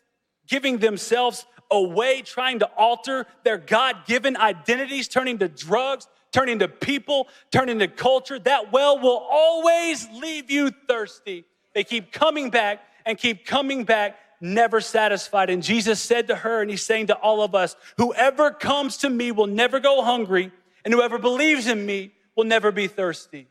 giving 0.46 0.76
themselves 0.76 1.46
away, 1.70 2.20
trying 2.20 2.58
to 2.58 2.66
alter 2.76 3.26
their 3.42 3.56
God 3.56 3.96
given 4.06 4.36
identities, 4.36 5.08
turning 5.08 5.38
to 5.38 5.48
drugs, 5.48 6.06
turning 6.30 6.58
to 6.58 6.68
people, 6.68 7.26
turning 7.50 7.78
to 7.78 7.88
culture. 7.88 8.38
That 8.38 8.70
well 8.70 8.98
will 9.00 9.26
always 9.30 10.06
leave 10.10 10.50
you 10.50 10.72
thirsty. 10.86 11.46
They 11.74 11.84
keep 11.84 12.12
coming 12.12 12.50
back 12.50 12.82
and 13.06 13.16
keep 13.16 13.46
coming 13.46 13.84
back, 13.84 14.18
never 14.42 14.82
satisfied. 14.82 15.48
And 15.48 15.62
Jesus 15.62 16.02
said 16.02 16.28
to 16.28 16.36
her, 16.36 16.60
and 16.60 16.70
he's 16.70 16.82
saying 16.82 17.06
to 17.06 17.14
all 17.14 17.40
of 17.40 17.54
us, 17.54 17.76
Whoever 17.96 18.50
comes 18.50 18.98
to 18.98 19.08
me 19.08 19.32
will 19.32 19.46
never 19.46 19.80
go 19.80 20.02
hungry, 20.02 20.52
and 20.84 20.92
whoever 20.92 21.16
believes 21.16 21.66
in 21.66 21.86
me 21.86 22.12
will 22.36 22.44
never 22.44 22.70
be 22.70 22.88
thirsty. 22.88 23.48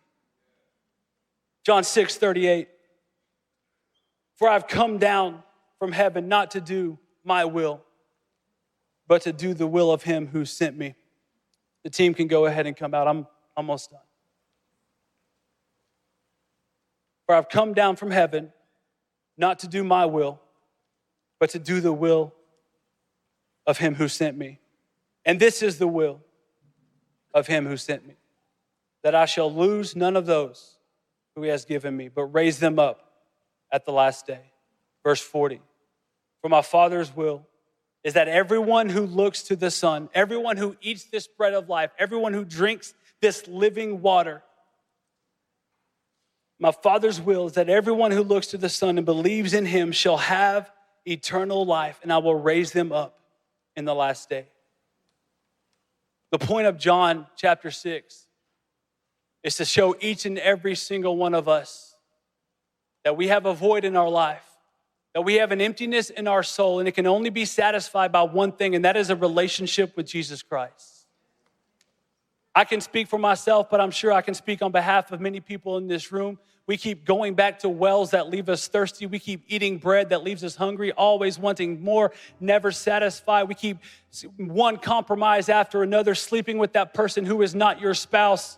John 1.63 1.83
6 1.83 2.17
38. 2.17 2.67
For 4.35 4.49
I've 4.49 4.67
come 4.67 4.97
down 4.97 5.43
from 5.79 5.91
heaven 5.91 6.27
not 6.27 6.51
to 6.51 6.61
do 6.61 6.99
my 7.23 7.45
will, 7.45 7.81
but 9.07 9.21
to 9.23 9.33
do 9.33 9.53
the 9.53 9.67
will 9.67 9.91
of 9.91 10.03
him 10.03 10.27
who 10.27 10.45
sent 10.45 10.77
me. 10.77 10.95
The 11.83 11.89
team 11.89 12.13
can 12.13 12.27
go 12.27 12.45
ahead 12.45 12.67
and 12.67 12.75
come 12.75 12.93
out. 12.93 13.07
I'm 13.07 13.27
almost 13.55 13.91
done. 13.91 13.99
For 17.25 17.35
I've 17.35 17.49
come 17.49 17.73
down 17.73 17.95
from 17.95 18.11
heaven 18.11 18.51
not 19.37 19.59
to 19.59 19.67
do 19.67 19.83
my 19.83 20.05
will, 20.05 20.41
but 21.39 21.49
to 21.51 21.59
do 21.59 21.79
the 21.79 21.93
will 21.93 22.33
of 23.65 23.77
him 23.77 23.95
who 23.95 24.07
sent 24.07 24.37
me. 24.37 24.59
And 25.25 25.39
this 25.39 25.61
is 25.61 25.77
the 25.77 25.87
will 25.87 26.19
of 27.33 27.47
him 27.47 27.65
who 27.65 27.77
sent 27.77 28.05
me, 28.05 28.15
that 29.03 29.15
I 29.15 29.25
shall 29.25 29.51
lose 29.51 29.95
none 29.95 30.17
of 30.17 30.25
those 30.25 30.72
who 31.35 31.43
he 31.43 31.49
has 31.49 31.65
given 31.65 31.95
me, 31.95 32.09
but 32.09 32.25
raise 32.25 32.59
them 32.59 32.79
up 32.79 33.11
at 33.71 33.85
the 33.85 33.91
last 33.91 34.27
day. 34.27 34.51
Verse 35.03 35.21
40 35.21 35.61
For 36.41 36.49
my 36.49 36.61
Father's 36.61 37.15
will 37.15 37.47
is 38.03 38.13
that 38.13 38.27
everyone 38.27 38.89
who 38.89 39.05
looks 39.05 39.43
to 39.43 39.55
the 39.55 39.71
Son, 39.71 40.09
everyone 40.13 40.57
who 40.57 40.75
eats 40.81 41.05
this 41.05 41.27
bread 41.27 41.53
of 41.53 41.69
life, 41.69 41.91
everyone 41.97 42.33
who 42.33 42.45
drinks 42.45 42.93
this 43.21 43.47
living 43.47 44.01
water, 44.01 44.43
my 46.59 46.71
Father's 46.71 47.19
will 47.19 47.47
is 47.47 47.53
that 47.53 47.69
everyone 47.69 48.11
who 48.11 48.23
looks 48.23 48.47
to 48.47 48.57
the 48.57 48.69
Son 48.69 48.97
and 48.97 49.05
believes 49.05 49.53
in 49.53 49.65
him 49.65 49.91
shall 49.91 50.17
have 50.17 50.71
eternal 51.05 51.65
life, 51.65 51.99
and 52.03 52.13
I 52.13 52.19
will 52.19 52.39
raise 52.39 52.71
them 52.71 52.91
up 52.91 53.19
in 53.75 53.85
the 53.85 53.95
last 53.95 54.29
day. 54.29 54.47
The 56.31 56.39
point 56.39 56.67
of 56.67 56.77
John 56.77 57.27
chapter 57.35 57.69
6 57.69 58.27
is 59.43 59.55
to 59.57 59.65
show 59.65 59.95
each 59.99 60.25
and 60.25 60.39
every 60.39 60.75
single 60.75 61.17
one 61.17 61.33
of 61.33 61.47
us 61.47 61.95
that 63.03 63.17
we 63.17 63.27
have 63.27 63.45
a 63.45 63.53
void 63.53 63.83
in 63.83 63.95
our 63.95 64.09
life 64.09 64.53
that 65.13 65.21
we 65.21 65.35
have 65.35 65.51
an 65.51 65.61
emptiness 65.61 66.09
in 66.09 66.27
our 66.27 66.43
soul 66.43 66.79
and 66.79 66.87
it 66.87 66.93
can 66.93 67.05
only 67.05 67.29
be 67.29 67.45
satisfied 67.45 68.11
by 68.11 68.23
one 68.23 68.51
thing, 68.51 68.75
and 68.75 68.83
that 68.83 68.97
is 68.97 69.09
a 69.09 69.15
relationship 69.15 69.95
with 69.95 70.07
Jesus 70.07 70.41
Christ. 70.41 71.05
I 72.55 72.65
can 72.65 72.81
speak 72.81 73.07
for 73.07 73.17
myself, 73.17 73.69
but 73.69 73.79
I'm 73.79 73.91
sure 73.91 74.11
I 74.11 74.21
can 74.21 74.33
speak 74.33 74.61
on 74.61 74.71
behalf 74.71 75.11
of 75.11 75.19
many 75.19 75.39
people 75.39 75.77
in 75.77 75.87
this 75.87 76.11
room. 76.11 76.37
We 76.65 76.77
keep 76.77 77.03
going 77.03 77.33
back 77.33 77.59
to 77.59 77.69
wells 77.69 78.11
that 78.11 78.29
leave 78.29 78.47
us 78.47 78.67
thirsty. 78.67 79.05
We 79.05 79.19
keep 79.19 79.43
eating 79.47 79.79
bread 79.79 80.09
that 80.09 80.23
leaves 80.23 80.43
us 80.43 80.55
hungry, 80.55 80.91
always 80.91 81.37
wanting 81.37 81.83
more, 81.83 82.11
never 82.39 82.71
satisfied. 82.71 83.43
We 83.43 83.55
keep 83.55 83.79
one 84.37 84.77
compromise 84.77 85.49
after 85.49 85.83
another, 85.83 86.15
sleeping 86.15 86.57
with 86.57 86.73
that 86.73 86.93
person 86.93 87.25
who 87.25 87.41
is 87.41 87.53
not 87.53 87.81
your 87.81 87.93
spouse, 87.93 88.57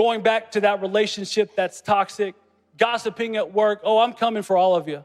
going 0.00 0.22
back 0.22 0.50
to 0.50 0.62
that 0.62 0.80
relationship 0.80 1.54
that's 1.54 1.82
toxic, 1.82 2.34
gossiping 2.78 3.36
at 3.36 3.52
work. 3.52 3.82
Oh, 3.84 3.98
I'm 3.98 4.14
coming 4.14 4.42
for 4.42 4.56
all 4.56 4.74
of 4.74 4.88
you. 4.88 5.04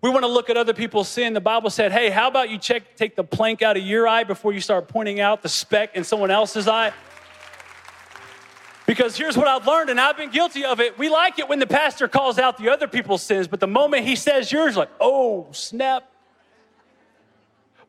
We 0.00 0.10
want 0.10 0.24
to 0.24 0.28
look 0.28 0.50
at 0.50 0.56
other 0.56 0.74
people's 0.74 1.08
sin. 1.08 1.32
The 1.32 1.40
Bible 1.40 1.70
said, 1.70 1.92
hey, 1.92 2.10
how 2.10 2.26
about 2.26 2.50
you 2.50 2.58
check, 2.58 2.96
take 2.96 3.14
the 3.14 3.22
plank 3.22 3.62
out 3.62 3.76
of 3.76 3.84
your 3.84 4.08
eye 4.08 4.24
before 4.24 4.52
you 4.52 4.60
start 4.60 4.88
pointing 4.88 5.20
out 5.20 5.42
the 5.42 5.48
speck 5.48 5.94
in 5.94 6.02
someone 6.02 6.32
else's 6.32 6.66
eye? 6.66 6.92
Because 8.84 9.16
here's 9.16 9.36
what 9.36 9.46
I've 9.46 9.64
learned, 9.64 9.90
and 9.90 10.00
I've 10.00 10.16
been 10.16 10.32
guilty 10.32 10.64
of 10.64 10.80
it. 10.80 10.98
We 10.98 11.08
like 11.08 11.38
it 11.38 11.48
when 11.48 11.60
the 11.60 11.66
pastor 11.68 12.08
calls 12.08 12.36
out 12.36 12.58
the 12.58 12.70
other 12.70 12.88
people's 12.88 13.22
sins, 13.22 13.46
but 13.46 13.60
the 13.60 13.68
moment 13.68 14.08
he 14.08 14.16
says 14.16 14.50
yours, 14.50 14.76
like, 14.76 14.90
oh, 14.98 15.46
snap. 15.52 16.10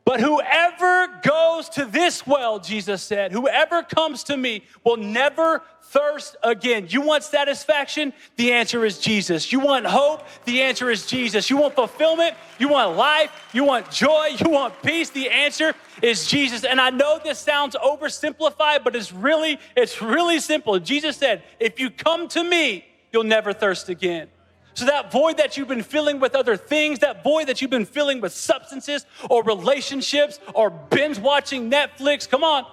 But 0.06 0.20
whoever 0.20 1.08
goes 1.20 1.68
to 1.70 1.84
this 1.84 2.24
well, 2.24 2.60
Jesus 2.60 3.02
said, 3.02 3.32
whoever 3.32 3.82
comes 3.82 4.22
to 4.24 4.36
me 4.36 4.62
will 4.84 4.96
never 4.96 5.62
thirst 5.82 6.36
again. 6.44 6.86
You 6.88 7.00
want 7.00 7.24
satisfaction? 7.24 8.12
The 8.36 8.52
answer 8.52 8.84
is 8.84 9.00
Jesus. 9.00 9.50
You 9.50 9.58
want 9.58 9.84
hope? 9.84 10.22
The 10.44 10.62
answer 10.62 10.92
is 10.92 11.06
Jesus. 11.06 11.50
You 11.50 11.56
want 11.56 11.74
fulfillment? 11.74 12.36
You 12.60 12.68
want 12.68 12.96
life? 12.96 13.32
You 13.52 13.64
want 13.64 13.90
joy? 13.90 14.36
You 14.38 14.48
want 14.48 14.80
peace? 14.80 15.10
The 15.10 15.28
answer 15.28 15.74
is 16.00 16.24
Jesus. 16.28 16.62
And 16.62 16.80
I 16.80 16.90
know 16.90 17.18
this 17.22 17.40
sounds 17.40 17.74
oversimplified, 17.74 18.84
but 18.84 18.94
it's 18.94 19.12
really, 19.12 19.58
it's 19.76 20.00
really 20.00 20.38
simple. 20.38 20.78
Jesus 20.78 21.16
said, 21.16 21.42
if 21.58 21.80
you 21.80 21.90
come 21.90 22.28
to 22.28 22.44
me, 22.44 22.84
you'll 23.12 23.24
never 23.24 23.52
thirst 23.52 23.88
again. 23.88 24.28
So, 24.76 24.84
that 24.84 25.10
void 25.10 25.38
that 25.38 25.56
you've 25.56 25.68
been 25.68 25.82
filling 25.82 26.20
with 26.20 26.34
other 26.34 26.54
things, 26.54 26.98
that 26.98 27.24
void 27.24 27.46
that 27.46 27.62
you've 27.62 27.70
been 27.70 27.86
filling 27.86 28.20
with 28.20 28.32
substances 28.32 29.06
or 29.30 29.42
relationships 29.42 30.38
or 30.54 30.68
binge 30.68 31.18
watching 31.18 31.70
Netflix, 31.70 32.28
come 32.28 32.44
on, 32.44 32.66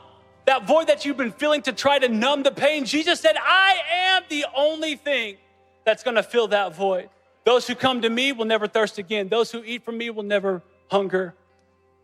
that 0.46 0.68
void 0.68 0.88
that 0.88 1.06
you've 1.06 1.16
been 1.16 1.32
feeling 1.32 1.62
to 1.62 1.72
try 1.72 1.98
to 2.00 2.10
numb 2.10 2.44
the 2.44 2.52
pain, 2.52 2.84
Jesus 2.84 3.22
said, 3.22 3.38
I 3.42 3.78
am 3.90 4.24
the 4.28 4.46
only 4.54 4.98
thing 4.98 5.38
that's 5.86 6.04
gonna 6.04 6.24
fill 6.24 6.50
that 6.50 6.76
void. 6.76 7.10
Those 7.46 7.68
who 7.68 7.74
come 7.74 8.02
to 8.02 8.10
me 8.10 8.34
will 8.34 8.44
never 8.44 8.68
thirst 8.68 8.98
again. 8.98 9.30
Those 9.30 9.50
who 9.50 9.64
eat 9.64 9.86
from 9.86 9.98
me 9.98 10.10
will 10.10 10.24
never 10.24 10.62
hunger 10.92 11.34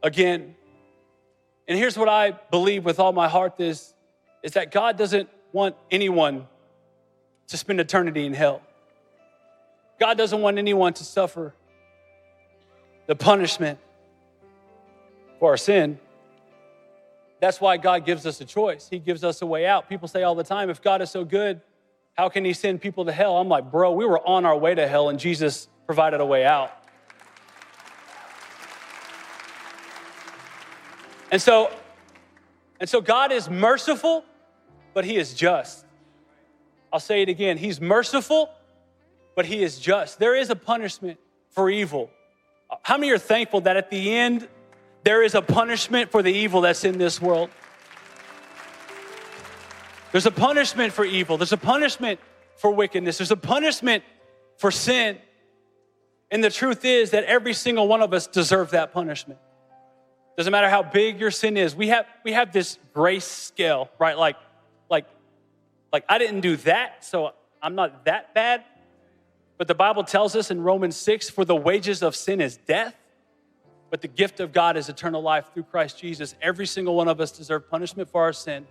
again. 0.02 0.56
And 1.68 1.78
here's 1.78 1.98
what 1.98 2.08
I 2.08 2.32
believe 2.32 2.86
with 2.86 3.02
all 3.02 3.12
my 3.12 3.28
heart 3.28 3.60
is, 3.60 3.94
is 4.44 4.54
that 4.54 4.72
God 4.72 4.98
doesn't 4.98 5.28
want 5.52 5.76
anyone 5.92 6.48
to 7.48 7.58
spend 7.58 7.82
eternity 7.82 8.26
in 8.26 8.34
hell. 8.34 8.62
God 10.00 10.18
doesn't 10.18 10.42
want 10.42 10.58
anyone 10.58 10.94
to 10.94 11.04
suffer 11.04 11.54
the 13.08 13.16
punishment 13.16 13.80
for 15.40 15.52
our 15.52 15.58
sin. 15.58 16.00
That's 17.40 17.62
why 17.62 17.78
God 17.78 18.06
gives 18.06 18.26
us 18.26 18.42
a 18.42 18.46
choice. 18.46 18.88
He 18.90 19.00
gives 19.00 19.24
us 19.24 19.42
a 19.42 19.46
way 19.46 19.66
out. 19.66 19.90
People 19.90 20.08
say 20.08 20.24
all 20.24 20.36
the 20.36 20.44
time, 20.44 20.70
if 20.70 20.82
God 20.82 21.02
is 21.02 21.10
so 21.10 21.24
good, 21.24 21.62
how 22.14 22.30
can 22.30 22.44
He 22.44 22.54
send 22.54 22.82
people 22.82 23.06
to 23.06 23.12
hell? 23.12 23.38
I'm 23.38 23.48
like, 23.48 23.72
bro, 23.72 23.92
we 23.92 24.06
were 24.06 24.20
on 24.28 24.46
our 24.46 24.58
way 24.58 24.76
to 24.76 24.88
hell 24.88 25.10
and 25.10 25.20
Jesus 25.20 25.70
provided 25.86 26.20
a 26.20 26.26
way 26.26 26.46
out. 26.46 26.72
And 31.32 31.42
so, 31.42 31.72
and 32.80 32.90
so 32.90 33.02
God 33.02 33.32
is 33.32 33.50
merciful, 33.50 34.26
but 34.94 35.06
He 35.06 35.18
is 35.18 35.34
just. 35.34 35.86
I'll 36.92 37.00
say 37.00 37.22
it 37.22 37.30
again. 37.30 37.58
He's 37.58 37.80
merciful, 37.80 38.50
but 39.40 39.46
He 39.46 39.64
is 39.64 39.80
just. 39.80 40.20
There 40.20 40.36
is 40.36 40.50
a 40.50 40.56
punishment 40.56 41.18
for 41.52 41.70
evil. 41.70 42.10
How 42.84 42.98
many 42.98 43.10
are 43.14 43.18
thankful 43.18 43.62
that 43.62 43.78
at 43.78 43.90
the 43.90 44.14
end 44.14 44.50
there 45.04 45.24
is 45.24 45.34
a 45.34 45.42
punishment 45.42 46.12
for 46.12 46.22
the 46.22 46.34
evil 46.34 46.60
that's 46.60 46.84
in 46.84 46.98
this 46.98 47.22
world. 47.22 47.50
There's 50.12 50.26
a 50.26 50.32
punishment 50.32 50.92
for 50.92 51.06
evil. 51.06 51.38
There's 51.38 51.54
a 51.54 51.58
punishment 51.58 52.20
for 52.58 52.70
wickedness. 52.70 53.18
There's 53.18 53.32
a 53.32 53.38
punishment 53.38 54.04
for 54.58 54.72
sin. 54.72 55.18
And 56.32 56.44
the 56.44 56.50
truth 56.50 56.84
is 56.84 57.12
that 57.12 57.24
every 57.24 57.54
single 57.54 57.88
one 57.88 58.02
of 58.02 58.14
us 58.14 58.28
deserve 58.28 58.72
that 58.72 58.92
punishment. 58.92 59.40
Doesn't 60.36 60.52
matter 60.52 60.68
how 60.68 60.84
big 60.84 61.18
your 61.18 61.32
sin 61.32 61.56
is. 61.56 61.74
We 61.74 61.88
have 61.88 62.06
we 62.26 62.34
have 62.34 62.52
this 62.52 62.78
grace 62.94 63.24
scale, 63.24 63.90
right? 64.00 64.18
Like 64.18 64.36
like 64.90 65.06
like 65.94 66.04
I 66.10 66.18
didn't 66.18 66.42
do 66.42 66.58
that, 66.58 67.06
so 67.06 67.32
I'm 67.62 67.76
not 67.76 68.04
that 68.04 68.34
bad. 68.34 68.66
But 69.60 69.68
the 69.68 69.76
Bible 69.76 70.04
tells 70.04 70.36
us 70.36 70.50
in 70.50 70.62
Romans 70.62 70.96
6 70.96 71.30
for 71.30 71.46
the 71.46 71.56
wages 71.56 72.02
of 72.02 72.16
sin 72.16 72.42
is 72.42 72.58
death 72.58 72.96
but 73.90 74.02
the 74.02 74.08
gift 74.08 74.40
of 74.40 74.54
God 74.54 74.78
is 74.78 74.90
eternal 74.90 75.22
life 75.22 75.46
through 75.54 75.64
Christ 75.64 75.98
Jesus. 75.98 76.36
Every 76.42 76.68
single 76.68 76.96
one 76.96 77.08
of 77.08 77.20
us 77.20 77.32
deserve 77.32 77.70
punishment 77.70 78.10
for 78.10 78.22
our 78.22 78.34
sin, 78.34 78.68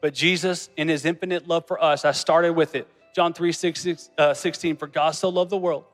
but 0.00 0.14
Jesus, 0.14 0.70
in 0.76 0.88
his 0.88 1.04
infinite 1.04 1.46
love 1.46 1.66
for 1.66 1.82
us, 1.82 2.04
I 2.04 2.12
started 2.12 2.54
with 2.54 2.74
it. 2.74 2.88
John 3.14 3.34
3 3.34 3.52
6, 3.52 4.10
uh, 4.16 4.34
16, 4.34 4.76
for 4.76 4.86
God 4.86 5.10
so 5.10 5.28
loved 5.28 5.50
the 5.50 5.58
world 5.58 5.84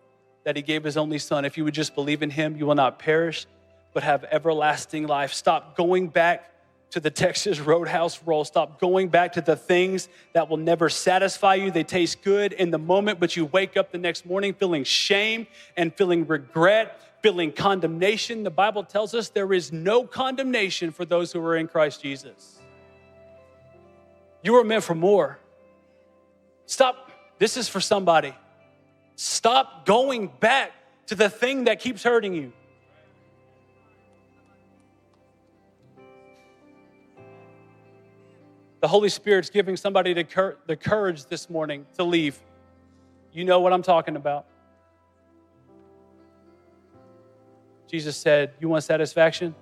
that 0.45 0.55
he 0.57 0.63
gave 0.63 0.85
his 0.85 0.97
only 0.97 1.19
son. 1.19 1.45
If 1.45 1.59
you 1.59 1.65
would 1.65 1.75
just 1.75 1.95
believe 1.95 2.23
in 2.23 2.31
him, 2.31 2.57
you 2.57 2.67
will 2.67 2.77
not 2.77 2.99
perish, 2.99 3.47
but 3.93 4.05
have 4.05 4.25
everlasting 4.31 5.07
life. 5.07 5.33
Stop 5.33 5.77
going 5.77 6.09
back 6.09 6.53
to 6.90 7.01
the 7.01 7.11
Texas 7.11 7.61
Roadhouse 7.61 8.22
roll. 8.24 8.44
Stop 8.44 8.81
going 8.81 9.09
back 9.09 9.33
to 9.35 9.40
the 9.40 9.57
things 9.57 10.09
that 10.33 10.48
will 10.48 10.57
never 10.57 10.88
satisfy 10.88 11.55
you. 11.55 11.70
They 11.70 11.85
taste 11.85 12.22
good 12.22 12.53
in 12.53 12.70
the 12.70 12.79
moment, 12.79 13.20
but 13.20 13.37
you 13.37 13.46
wake 13.46 13.77
up 13.77 13.92
the 13.92 13.98
next 13.98 14.24
morning 14.24 14.55
feeling 14.55 14.85
shame 14.85 15.46
and 15.77 15.94
feeling 15.94 16.27
regret 16.27 17.01
feeling 17.22 17.53
condemnation. 17.53 18.42
The 18.42 18.51
Bible 18.51 18.85
tells 18.85 19.14
us 19.14 19.29
there 19.29 19.53
is 19.53 19.72
no 19.72 20.05
condemnation 20.05 20.92
for 20.92 21.05
those 21.05 21.33
who 21.33 21.44
are 21.44 21.57
in 21.57 21.68
Christ 21.68 22.03
Jesus. 22.03 22.59
You 24.42 24.53
were 24.53 24.64
meant 24.64 24.85
for 24.85 24.94
more. 24.94 25.38
Stop. 26.66 27.11
This 27.38 27.57
is 27.57 27.68
for 27.68 27.81
somebody. 27.81 28.35
Stop 29.16 29.85
going 29.85 30.29
back 30.40 30.72
to 31.07 31.14
the 31.14 31.29
thing 31.29 31.64
that 31.64 31.81
keeps 31.81 32.03
hurting 32.03 32.35
you. 32.35 32.53
The 38.81 38.88
Holy 38.88 39.09
Spirit's 39.09 39.51
giving 39.51 39.77
somebody 39.77 40.14
the, 40.14 40.77
courage 40.77 41.25
this 41.27 41.51
morning 41.51 41.87
to 41.97 42.05
leave. 42.05 42.38
You 43.33 43.45
know 43.45 43.61
what 43.61 43.73
I'm 43.73 43.83
talking 43.83 44.17
about. 44.17 44.47
Jesus 47.88 48.17
said, 48.17 48.53
You 48.61 48.69
want 48.69 48.85
satisfaction? 48.85 49.55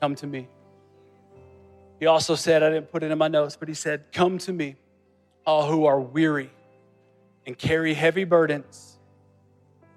Come 0.00 0.14
to 0.16 0.26
me. 0.26 0.48
He 2.00 2.06
also 2.06 2.34
said, 2.34 2.62
I 2.62 2.70
didn't 2.70 2.90
put 2.90 3.02
it 3.02 3.10
in 3.10 3.18
my 3.18 3.28
notes, 3.28 3.56
but 3.56 3.68
he 3.68 3.74
said, 3.74 4.04
Come 4.12 4.38
to 4.38 4.52
me, 4.52 4.76
all 5.46 5.66
who 5.70 5.84
are 5.84 6.00
weary 6.00 6.50
and 7.46 7.56
carry 7.56 7.94
heavy 7.94 8.24
burdens, 8.24 8.98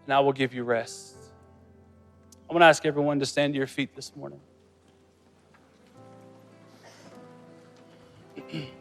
and 0.05 0.13
I 0.13 0.19
will 0.19 0.33
give 0.33 0.53
you 0.53 0.63
rest. 0.63 1.15
I 2.49 2.53
want 2.53 2.61
to 2.61 2.67
ask 2.67 2.85
everyone 2.85 3.19
to 3.19 3.25
stand 3.25 3.53
to 3.53 3.57
your 3.57 3.67
feet 3.67 3.95
this 3.95 4.15
morning. 4.15 4.39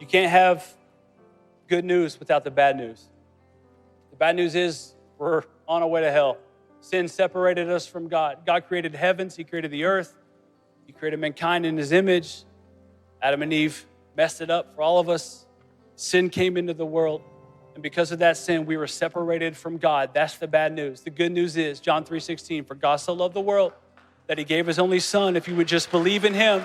You 0.00 0.08
can't 0.08 0.30
have 0.30 0.70
good 1.66 1.82
news 1.82 2.18
without 2.18 2.44
the 2.44 2.50
bad 2.50 2.76
news. 2.76 3.02
The 4.10 4.16
bad 4.16 4.36
news 4.36 4.54
is 4.54 4.92
we're 5.16 5.44
on 5.66 5.82
our 5.82 5.88
way 5.88 6.02
to 6.02 6.12
hell. 6.12 6.36
Sin 6.82 7.08
separated 7.08 7.70
us 7.70 7.86
from 7.86 8.08
God. 8.08 8.44
God 8.44 8.66
created 8.68 8.94
heavens, 8.94 9.34
He 9.34 9.44
created 9.44 9.70
the 9.70 9.84
earth, 9.84 10.14
He 10.86 10.92
created 10.92 11.20
mankind 11.20 11.64
in 11.64 11.78
His 11.78 11.90
image. 11.90 12.44
Adam 13.22 13.40
and 13.40 13.50
Eve 13.50 13.86
messed 14.14 14.42
it 14.42 14.50
up 14.50 14.74
for 14.74 14.82
all 14.82 14.98
of 14.98 15.08
us. 15.08 15.46
Sin 15.96 16.28
came 16.28 16.58
into 16.58 16.74
the 16.74 16.84
world. 16.84 17.22
And 17.74 17.82
because 17.82 18.12
of 18.12 18.20
that 18.20 18.36
sin, 18.36 18.66
we 18.66 18.76
were 18.76 18.86
separated 18.86 19.56
from 19.56 19.78
God. 19.78 20.10
That's 20.14 20.36
the 20.38 20.46
bad 20.46 20.72
news. 20.72 21.00
The 21.00 21.10
good 21.10 21.32
news 21.32 21.56
is 21.56 21.80
John 21.80 22.04
3:16, 22.04 22.64
for 22.64 22.74
God 22.74 22.96
so 22.96 23.12
loved 23.12 23.34
the 23.34 23.40
world 23.40 23.72
that 24.28 24.38
he 24.38 24.44
gave 24.44 24.66
his 24.66 24.78
only 24.78 25.00
son. 25.00 25.36
If 25.36 25.48
you 25.48 25.56
would 25.56 25.68
just 25.68 25.90
believe 25.90 26.24
in 26.24 26.34
him, 26.34 26.64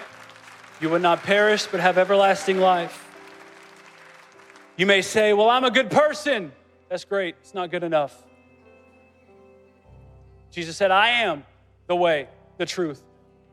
you 0.79 0.89
would 0.89 1.01
not 1.01 1.23
perish 1.23 1.65
but 1.65 1.79
have 1.79 1.97
everlasting 1.97 2.59
life. 2.59 3.05
You 4.77 4.85
may 4.85 5.01
say, 5.01 5.33
Well, 5.33 5.49
I'm 5.49 5.65
a 5.65 5.71
good 5.71 5.89
person. 5.89 6.51
That's 6.89 7.05
great. 7.05 7.35
It's 7.41 7.53
not 7.53 7.71
good 7.71 7.83
enough. 7.83 8.23
Jesus 10.51 10.77
said, 10.77 10.91
I 10.91 11.09
am 11.09 11.43
the 11.87 11.95
way, 11.95 12.27
the 12.57 12.65
truth, 12.65 13.03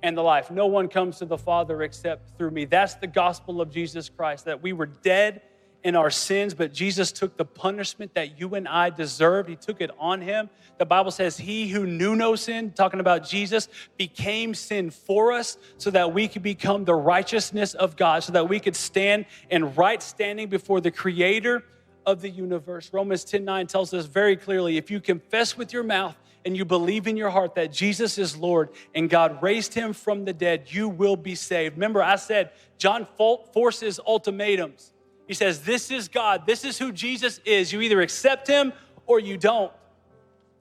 and 0.02 0.16
the 0.16 0.22
life. 0.22 0.50
No 0.50 0.66
one 0.66 0.88
comes 0.88 1.18
to 1.18 1.24
the 1.24 1.36
Father 1.36 1.82
except 1.82 2.36
through 2.38 2.50
me. 2.50 2.64
That's 2.64 2.94
the 2.94 3.06
gospel 3.06 3.60
of 3.60 3.70
Jesus 3.70 4.08
Christ, 4.08 4.44
that 4.44 4.62
we 4.62 4.72
were 4.72 4.86
dead 4.86 5.42
in 5.86 5.94
our 5.94 6.10
sins, 6.10 6.52
but 6.52 6.72
Jesus 6.72 7.12
took 7.12 7.36
the 7.36 7.44
punishment 7.44 8.12
that 8.14 8.40
you 8.40 8.56
and 8.56 8.66
I 8.66 8.90
deserved. 8.90 9.48
He 9.48 9.54
took 9.54 9.80
it 9.80 9.92
on 10.00 10.20
him. 10.20 10.50
The 10.78 10.84
Bible 10.84 11.12
says, 11.12 11.36
He 11.36 11.68
who 11.68 11.86
knew 11.86 12.16
no 12.16 12.34
sin, 12.34 12.72
talking 12.72 12.98
about 12.98 13.24
Jesus, 13.24 13.68
became 13.96 14.52
sin 14.52 14.90
for 14.90 15.30
us 15.30 15.58
so 15.78 15.92
that 15.92 16.12
we 16.12 16.26
could 16.26 16.42
become 16.42 16.84
the 16.84 16.96
righteousness 16.96 17.74
of 17.74 17.96
God, 17.96 18.24
so 18.24 18.32
that 18.32 18.48
we 18.48 18.58
could 18.58 18.74
stand 18.74 19.26
in 19.48 19.76
right 19.76 20.02
standing 20.02 20.48
before 20.48 20.80
the 20.80 20.90
Creator 20.90 21.62
of 22.04 22.20
the 22.20 22.30
universe. 22.30 22.90
Romans 22.92 23.22
10 23.22 23.44
9 23.44 23.68
tells 23.68 23.94
us 23.94 24.06
very 24.06 24.36
clearly 24.36 24.78
if 24.78 24.90
you 24.90 25.00
confess 25.00 25.56
with 25.56 25.72
your 25.72 25.84
mouth 25.84 26.16
and 26.44 26.56
you 26.56 26.64
believe 26.64 27.06
in 27.06 27.16
your 27.16 27.30
heart 27.30 27.54
that 27.54 27.70
Jesus 27.70 28.18
is 28.18 28.36
Lord 28.36 28.70
and 28.92 29.08
God 29.08 29.40
raised 29.40 29.72
him 29.72 29.92
from 29.92 30.24
the 30.24 30.32
dead, 30.32 30.64
you 30.66 30.88
will 30.88 31.16
be 31.16 31.36
saved. 31.36 31.76
Remember, 31.76 32.02
I 32.02 32.16
said 32.16 32.50
John 32.76 33.06
forces 33.52 34.00
ultimatums. 34.04 34.92
He 35.26 35.34
says, 35.34 35.62
This 35.62 35.90
is 35.90 36.08
God. 36.08 36.46
This 36.46 36.64
is 36.64 36.78
who 36.78 36.92
Jesus 36.92 37.40
is. 37.44 37.72
You 37.72 37.80
either 37.80 38.00
accept 38.00 38.46
him 38.46 38.72
or 39.06 39.20
you 39.20 39.36
don't. 39.36 39.72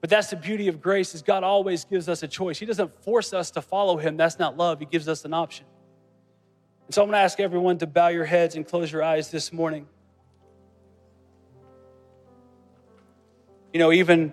But 0.00 0.10
that's 0.10 0.30
the 0.30 0.36
beauty 0.36 0.68
of 0.68 0.80
grace 0.80 1.14
is 1.14 1.22
God 1.22 1.42
always 1.42 1.84
gives 1.84 2.08
us 2.08 2.22
a 2.22 2.28
choice. 2.28 2.58
He 2.58 2.66
doesn't 2.66 2.92
force 3.02 3.32
us 3.32 3.50
to 3.52 3.62
follow 3.62 3.96
him. 3.96 4.16
That's 4.16 4.38
not 4.38 4.56
love. 4.56 4.78
He 4.78 4.86
gives 4.86 5.08
us 5.08 5.24
an 5.24 5.34
option. 5.34 5.66
And 6.86 6.94
so 6.94 7.02
I'm 7.02 7.08
going 7.08 7.14
to 7.14 7.22
ask 7.22 7.40
everyone 7.40 7.78
to 7.78 7.86
bow 7.86 8.08
your 8.08 8.24
heads 8.24 8.54
and 8.54 8.66
close 8.66 8.92
your 8.92 9.02
eyes 9.02 9.30
this 9.30 9.52
morning. 9.52 9.86
You 13.72 13.80
know, 13.80 13.90
even 13.90 14.32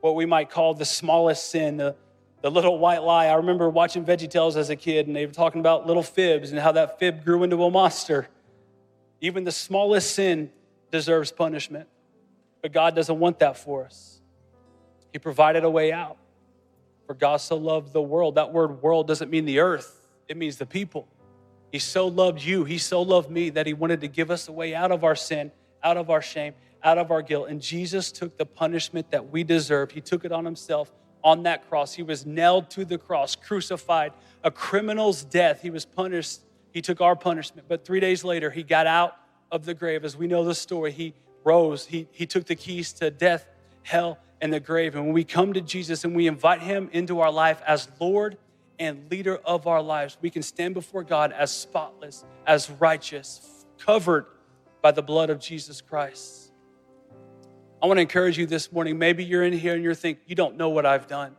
what 0.00 0.14
we 0.14 0.26
might 0.26 0.50
call 0.50 0.74
the 0.74 0.84
smallest 0.84 1.50
sin, 1.50 1.76
the, 1.76 1.96
the 2.42 2.50
little 2.50 2.78
white 2.78 3.02
lie. 3.02 3.26
I 3.26 3.34
remember 3.34 3.68
watching 3.68 4.04
VeggieTales 4.04 4.56
as 4.56 4.70
a 4.70 4.76
kid, 4.76 5.06
and 5.06 5.16
they 5.16 5.26
were 5.26 5.32
talking 5.32 5.60
about 5.60 5.86
little 5.86 6.02
fibs 6.02 6.50
and 6.50 6.60
how 6.60 6.72
that 6.72 6.98
fib 6.98 7.24
grew 7.24 7.42
into 7.42 7.62
a 7.64 7.70
monster. 7.70 8.28
Even 9.20 9.44
the 9.44 9.52
smallest 9.52 10.14
sin 10.14 10.50
deserves 10.90 11.32
punishment, 11.32 11.88
but 12.62 12.72
God 12.72 12.94
doesn't 12.94 13.18
want 13.18 13.40
that 13.40 13.56
for 13.56 13.84
us. 13.84 14.20
He 15.12 15.18
provided 15.18 15.64
a 15.64 15.70
way 15.70 15.92
out. 15.92 16.16
For 17.06 17.14
God 17.14 17.38
so 17.38 17.56
loved 17.56 17.94
the 17.94 18.02
world. 18.02 18.34
That 18.34 18.52
word 18.52 18.82
world 18.82 19.06
doesn't 19.06 19.30
mean 19.30 19.46
the 19.46 19.60
earth, 19.60 20.06
it 20.28 20.36
means 20.36 20.58
the 20.58 20.66
people. 20.66 21.08
He 21.72 21.78
so 21.78 22.06
loved 22.06 22.42
you, 22.42 22.64
He 22.64 22.78
so 22.78 23.02
loved 23.02 23.30
me 23.30 23.50
that 23.50 23.66
He 23.66 23.72
wanted 23.72 24.02
to 24.02 24.08
give 24.08 24.30
us 24.30 24.48
a 24.48 24.52
way 24.52 24.74
out 24.74 24.92
of 24.92 25.04
our 25.04 25.16
sin, 25.16 25.50
out 25.82 25.96
of 25.96 26.10
our 26.10 26.22
shame, 26.22 26.54
out 26.82 26.98
of 26.98 27.10
our 27.10 27.22
guilt. 27.22 27.48
And 27.48 27.60
Jesus 27.60 28.12
took 28.12 28.36
the 28.36 28.46
punishment 28.46 29.10
that 29.10 29.30
we 29.30 29.42
deserve. 29.42 29.90
He 29.90 30.00
took 30.02 30.24
it 30.24 30.32
on 30.32 30.44
Himself 30.44 30.92
on 31.24 31.42
that 31.44 31.68
cross. 31.68 31.94
He 31.94 32.02
was 32.02 32.26
nailed 32.26 32.70
to 32.70 32.84
the 32.84 32.98
cross, 32.98 33.34
crucified, 33.34 34.12
a 34.44 34.50
criminal's 34.50 35.24
death. 35.24 35.62
He 35.62 35.70
was 35.70 35.84
punished 35.84 36.40
he 36.72 36.82
took 36.82 37.00
our 37.00 37.16
punishment. 37.16 37.68
But 37.68 37.84
three 37.84 38.00
days 38.00 38.24
later, 38.24 38.50
he 38.50 38.62
got 38.62 38.86
out 38.86 39.16
of 39.50 39.64
the 39.64 39.74
grave. 39.74 40.04
As 40.04 40.16
we 40.16 40.26
know 40.26 40.44
the 40.44 40.54
story, 40.54 40.92
he 40.92 41.14
rose. 41.44 41.86
He, 41.86 42.08
he 42.12 42.26
took 42.26 42.44
the 42.44 42.54
keys 42.54 42.92
to 42.94 43.10
death, 43.10 43.46
hell, 43.82 44.18
and 44.40 44.52
the 44.52 44.60
grave. 44.60 44.94
And 44.94 45.04
when 45.04 45.14
we 45.14 45.24
come 45.24 45.52
to 45.54 45.60
Jesus 45.60 46.04
and 46.04 46.14
we 46.14 46.26
invite 46.26 46.60
him 46.60 46.88
into 46.92 47.20
our 47.20 47.32
life 47.32 47.60
as 47.66 47.88
Lord 47.98 48.36
and 48.78 49.10
leader 49.10 49.38
of 49.44 49.66
our 49.66 49.82
lives, 49.82 50.16
we 50.20 50.30
can 50.30 50.42
stand 50.42 50.74
before 50.74 51.02
God 51.02 51.32
as 51.32 51.50
spotless, 51.50 52.24
as 52.46 52.70
righteous, 52.70 53.66
covered 53.78 54.26
by 54.82 54.92
the 54.92 55.02
blood 55.02 55.30
of 55.30 55.40
Jesus 55.40 55.80
Christ. 55.80 56.52
I 57.82 57.86
want 57.86 57.98
to 57.98 58.02
encourage 58.02 58.38
you 58.38 58.46
this 58.46 58.72
morning. 58.72 58.98
Maybe 58.98 59.24
you're 59.24 59.44
in 59.44 59.52
here 59.52 59.74
and 59.74 59.82
you're 59.82 59.94
thinking, 59.94 60.22
you 60.26 60.34
don't 60.34 60.56
know 60.56 60.68
what 60.68 60.84
I've 60.84 61.06
done. 61.06 61.34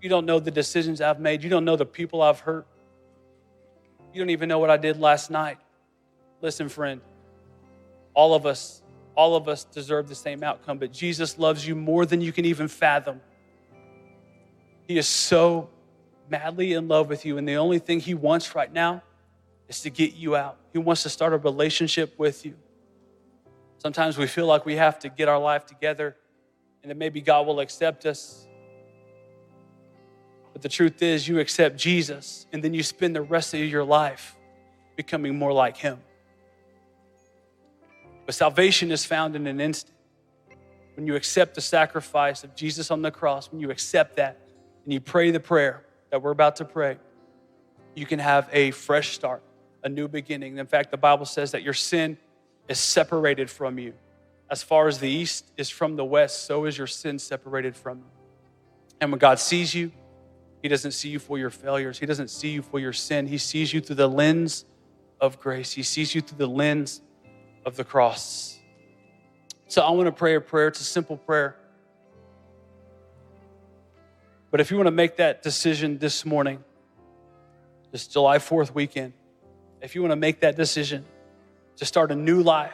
You 0.00 0.08
don't 0.08 0.26
know 0.26 0.40
the 0.40 0.50
decisions 0.50 1.00
I've 1.00 1.20
made. 1.20 1.42
You 1.42 1.50
don't 1.50 1.64
know 1.64 1.76
the 1.76 1.86
people 1.86 2.22
I've 2.22 2.40
hurt. 2.40 2.66
You 4.12 4.20
don't 4.20 4.30
even 4.30 4.48
know 4.48 4.58
what 4.58 4.70
I 4.70 4.76
did 4.76 5.00
last 5.00 5.30
night. 5.30 5.58
Listen, 6.40 6.68
friend, 6.68 7.00
all 8.14 8.34
of 8.34 8.46
us, 8.46 8.82
all 9.14 9.36
of 9.36 9.48
us 9.48 9.64
deserve 9.64 10.08
the 10.08 10.14
same 10.14 10.42
outcome, 10.42 10.78
but 10.78 10.92
Jesus 10.92 11.38
loves 11.38 11.66
you 11.66 11.74
more 11.74 12.04
than 12.04 12.20
you 12.20 12.32
can 12.32 12.44
even 12.44 12.68
fathom. 12.68 13.20
He 14.86 14.98
is 14.98 15.06
so 15.06 15.70
madly 16.28 16.72
in 16.72 16.88
love 16.88 17.08
with 17.08 17.24
you, 17.24 17.38
and 17.38 17.48
the 17.48 17.54
only 17.54 17.78
thing 17.78 18.00
He 18.00 18.14
wants 18.14 18.54
right 18.54 18.72
now 18.72 19.02
is 19.68 19.80
to 19.80 19.90
get 19.90 20.14
you 20.14 20.36
out. 20.36 20.58
He 20.72 20.78
wants 20.78 21.02
to 21.04 21.08
start 21.08 21.32
a 21.32 21.38
relationship 21.38 22.18
with 22.18 22.44
you. 22.44 22.54
Sometimes 23.78 24.18
we 24.18 24.26
feel 24.26 24.46
like 24.46 24.66
we 24.66 24.76
have 24.76 24.98
to 25.00 25.08
get 25.08 25.28
our 25.28 25.38
life 25.38 25.66
together 25.66 26.16
and 26.82 26.90
that 26.90 26.96
maybe 26.96 27.20
God 27.20 27.46
will 27.46 27.60
accept 27.60 28.06
us. 28.06 28.46
But 30.52 30.62
the 30.62 30.68
truth 30.68 31.02
is, 31.02 31.26
you 31.26 31.38
accept 31.40 31.76
Jesus, 31.76 32.46
and 32.52 32.62
then 32.62 32.74
you 32.74 32.82
spend 32.82 33.16
the 33.16 33.22
rest 33.22 33.54
of 33.54 33.60
your 33.60 33.84
life 33.84 34.36
becoming 34.96 35.38
more 35.38 35.52
like 35.52 35.76
Him. 35.76 35.98
But 38.26 38.34
salvation 38.34 38.90
is 38.90 39.04
found 39.04 39.34
in 39.34 39.46
an 39.46 39.60
instant. 39.60 39.96
When 40.94 41.06
you 41.06 41.16
accept 41.16 41.54
the 41.54 41.60
sacrifice 41.60 42.44
of 42.44 42.54
Jesus 42.54 42.90
on 42.90 43.02
the 43.02 43.10
cross, 43.10 43.50
when 43.50 43.60
you 43.60 43.70
accept 43.70 44.16
that 44.16 44.38
and 44.84 44.92
you 44.92 45.00
pray 45.00 45.30
the 45.30 45.40
prayer 45.40 45.84
that 46.10 46.22
we're 46.22 46.30
about 46.30 46.56
to 46.56 46.64
pray, 46.64 46.98
you 47.94 48.06
can 48.06 48.18
have 48.18 48.48
a 48.52 48.70
fresh 48.72 49.14
start, 49.14 49.42
a 49.82 49.88
new 49.88 50.06
beginning. 50.06 50.58
In 50.58 50.66
fact, 50.66 50.90
the 50.90 50.96
Bible 50.96 51.24
says 51.24 51.52
that 51.52 51.62
your 51.62 51.74
sin 51.74 52.18
is 52.68 52.78
separated 52.78 53.50
from 53.50 53.78
you. 53.78 53.94
As 54.50 54.62
far 54.62 54.86
as 54.86 54.98
the 54.98 55.08
east 55.08 55.50
is 55.56 55.70
from 55.70 55.96
the 55.96 56.04
west, 56.04 56.44
so 56.44 56.66
is 56.66 56.76
your 56.76 56.86
sin 56.86 57.18
separated 57.18 57.74
from 57.74 57.98
you. 57.98 58.04
And 59.00 59.10
when 59.10 59.18
God 59.18 59.38
sees 59.38 59.74
you, 59.74 59.90
he 60.62 60.68
doesn't 60.68 60.92
see 60.92 61.08
you 61.08 61.18
for 61.18 61.38
your 61.38 61.50
failures. 61.50 61.98
He 61.98 62.06
doesn't 62.06 62.28
see 62.28 62.50
you 62.50 62.62
for 62.62 62.78
your 62.78 62.92
sin. 62.92 63.26
He 63.26 63.38
sees 63.38 63.74
you 63.74 63.80
through 63.80 63.96
the 63.96 64.08
lens 64.08 64.64
of 65.20 65.40
grace. 65.40 65.72
He 65.72 65.82
sees 65.82 66.14
you 66.14 66.20
through 66.20 66.38
the 66.38 66.46
lens 66.46 67.02
of 67.66 67.76
the 67.76 67.84
cross. 67.84 68.58
So 69.66 69.82
I 69.82 69.90
want 69.90 70.06
to 70.06 70.12
pray 70.12 70.36
a 70.36 70.40
prayer. 70.40 70.68
It's 70.68 70.80
a 70.80 70.84
simple 70.84 71.16
prayer. 71.16 71.56
But 74.52 74.60
if 74.60 74.70
you 74.70 74.76
want 74.76 74.86
to 74.86 74.92
make 74.92 75.16
that 75.16 75.42
decision 75.42 75.98
this 75.98 76.24
morning, 76.24 76.62
this 77.90 78.06
July 78.06 78.38
4th 78.38 78.72
weekend, 78.72 79.14
if 79.80 79.94
you 79.94 80.02
want 80.02 80.12
to 80.12 80.16
make 80.16 80.40
that 80.40 80.56
decision 80.56 81.04
to 81.76 81.84
start 81.84 82.12
a 82.12 82.14
new 82.14 82.40
life, 82.42 82.72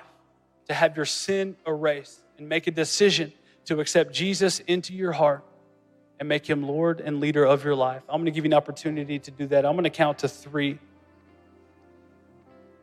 to 0.67 0.75
have 0.75 0.95
your 0.95 1.07
sin 1.07 1.57
erased, 1.67 2.21
and 2.37 2.49
make 2.49 2.67
a 2.67 2.71
decision 2.71 3.33
to 3.65 3.81
accept 3.81 4.13
Jesus 4.13 4.61
into 4.61 4.93
your 4.93 5.13
heart, 5.13 5.45
and 6.21 6.29
make 6.29 6.49
him 6.49 6.63
Lord 6.63 7.01
and 7.01 7.21
leader 7.21 7.45
of 7.45 7.65
your 7.65 7.75
life. 7.75 8.03
I'm 8.09 8.17
going 8.17 8.27
to 8.27 8.31
give 8.33 8.45
you 8.45 8.51
an 8.51 8.55
opportunity 8.55 9.19
to 9.19 9.31
do 9.31 9.47
that. 9.49 9.65
I'm 9.65 9.73
going 9.73 9.85
to 9.85 9.91
count 9.91 10.21
to 10.21 10.29
three. 10.29 10.79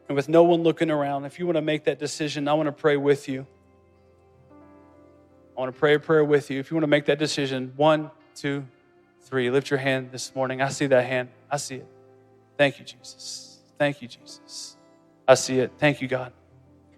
And 0.07 0.15
with 0.15 0.29
no 0.29 0.43
one 0.43 0.63
looking 0.63 0.91
around, 0.91 1.25
if 1.25 1.39
you 1.39 1.45
want 1.45 1.57
to 1.57 1.61
make 1.61 1.85
that 1.85 1.99
decision, 1.99 2.47
I 2.47 2.53
want 2.53 2.67
to 2.67 2.71
pray 2.71 2.97
with 2.97 3.27
you. 3.27 3.45
I 5.57 5.59
want 5.59 5.73
to 5.73 5.79
pray 5.79 5.95
a 5.95 5.99
prayer 5.99 6.23
with 6.23 6.51
you. 6.51 6.59
If 6.59 6.69
you 6.69 6.75
want 6.75 6.83
to 6.83 6.87
make 6.87 7.05
that 7.05 7.17
decision, 7.17 7.73
one, 7.75 8.11
two, 8.35 8.65
three. 9.25 9.49
Lift 9.49 9.69
your 9.69 9.79
hand 9.79 10.11
this 10.11 10.35
morning. 10.35 10.61
I 10.61 10.69
see 10.69 10.85
that 10.87 11.05
hand. 11.05 11.29
I 11.49 11.57
see 11.57 11.75
it. 11.75 11.87
Thank 12.57 12.79
you, 12.79 12.85
Jesus. 12.85 13.59
Thank 13.77 14.01
you, 14.01 14.07
Jesus. 14.07 14.77
I 15.27 15.33
see 15.33 15.59
it. 15.59 15.71
Thank 15.77 16.01
you, 16.01 16.07
God. 16.07 16.31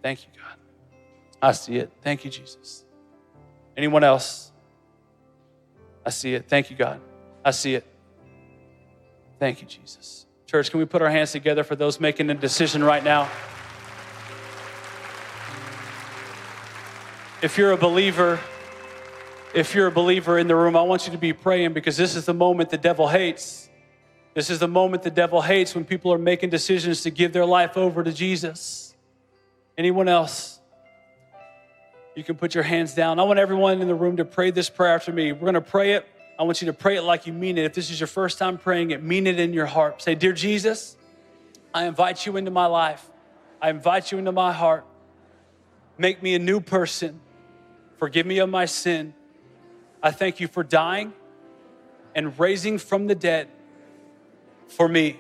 Thank 0.04 0.24
you, 0.24 0.30
God. 0.40 0.58
I 1.42 1.54
see 1.54 1.78
it. 1.78 1.92
Thank 2.02 2.26
you, 2.26 2.32
Jesus. 2.32 2.84
Anyone 3.76 4.04
else? 4.04 4.52
I 6.08 6.10
see 6.10 6.36
it. 6.36 6.47
Thank 6.47 6.72
you, 6.72 6.78
God. 6.78 7.01
I 7.43 7.51
see 7.51 7.76
it. 7.76 7.86
Thank 9.39 9.62
you, 9.62 9.68
Jesus. 9.68 10.26
Church, 10.45 10.72
can 10.72 10.80
we 10.80 10.86
put 10.86 11.01
our 11.01 11.10
hands 11.10 11.34
together 11.34 11.66
for 11.66 11.76
those 11.76 11.99
making 11.99 12.30
a 12.30 12.34
decision 12.34 12.82
right 12.82 13.03
now? 13.03 13.30
If 17.41 17.58
you're 17.58 17.74
a 17.74 17.78
believer, 17.78 18.39
if 19.53 19.76
you're 19.76 19.88
a 19.88 19.91
believer 19.91 20.39
in 20.39 20.47
the 20.47 20.55
room, 20.55 20.78
I 20.78 20.82
want 20.84 21.08
you 21.08 21.12
to 21.12 21.18
be 21.18 21.34
praying 21.34 21.74
because 21.74 21.97
this 21.97 22.16
is 22.16 22.24
the 22.24 22.34
moment 22.34 22.70
the 22.70 22.78
devil 22.78 23.10
hates. 23.10 23.70
This 24.34 24.49
is 24.49 24.60
the 24.60 24.68
moment 24.70 25.03
the 25.03 25.12
devil 25.12 25.41
hates 25.41 25.76
when 25.76 25.84
people 25.84 26.14
are 26.14 26.18
making 26.18 26.51
decisions 26.51 27.01
to 27.01 27.10
give 27.10 27.34
their 27.34 27.45
life 27.45 27.76
over 27.76 28.01
to 28.01 28.14
Jesus. 28.14 28.95
Anyone 29.78 30.08
else? 30.08 30.57
You 32.18 32.24
can 32.24 32.36
put 32.36 32.55
your 32.55 32.63
hands 32.63 32.95
down. 32.95 33.20
I 33.20 33.24
want 33.24 33.38
everyone 33.38 33.80
in 33.80 33.88
the 33.88 33.93
room 33.93 34.18
to 34.18 34.26
pray 34.26 34.49
this 34.49 34.72
prayer 34.72 34.95
after 34.95 35.13
me. 35.13 35.34
We're 35.34 35.41
going 35.41 35.53
to 35.53 35.61
pray 35.61 35.91
it. 35.91 36.03
I 36.39 36.41
want 36.41 36.63
you 36.63 36.65
to 36.65 36.74
pray 36.74 36.95
it 36.95 37.03
like 37.03 37.28
you 37.28 37.32
mean 37.32 37.59
it. 37.59 37.65
If 37.65 37.76
this 37.76 37.91
is 37.91 37.99
your 37.99 38.07
first 38.07 38.39
time 38.39 38.57
praying 38.57 38.89
it, 38.89 39.03
mean 39.03 39.28
it 39.28 39.39
in 39.39 39.53
your 39.53 39.68
heart. 39.68 40.01
Say, 40.01 40.15
Dear 40.15 40.34
Jesus, 40.34 40.97
I 41.76 41.86
invite 41.86 42.26
you 42.26 42.36
into 42.36 42.49
my 42.49 42.65
life. 42.65 43.07
I 43.61 43.70
invite 43.70 44.11
you 44.11 44.18
into 44.18 44.32
my 44.32 44.51
heart. 44.51 44.84
Make 45.99 46.24
me 46.24 46.34
a 46.34 46.39
new 46.39 46.59
person. 46.59 47.20
Forgive 47.99 48.26
me 48.26 48.39
of 48.39 48.49
my 48.49 48.65
sin. 48.65 49.13
I 50.01 50.09
thank 50.09 50.39
you 50.39 50.47
for 50.47 50.63
dying 50.63 51.13
and 52.15 52.39
raising 52.39 52.80
from 52.80 53.05
the 53.05 53.13
dead 53.13 53.47
for 54.70 54.88
me 54.88 55.20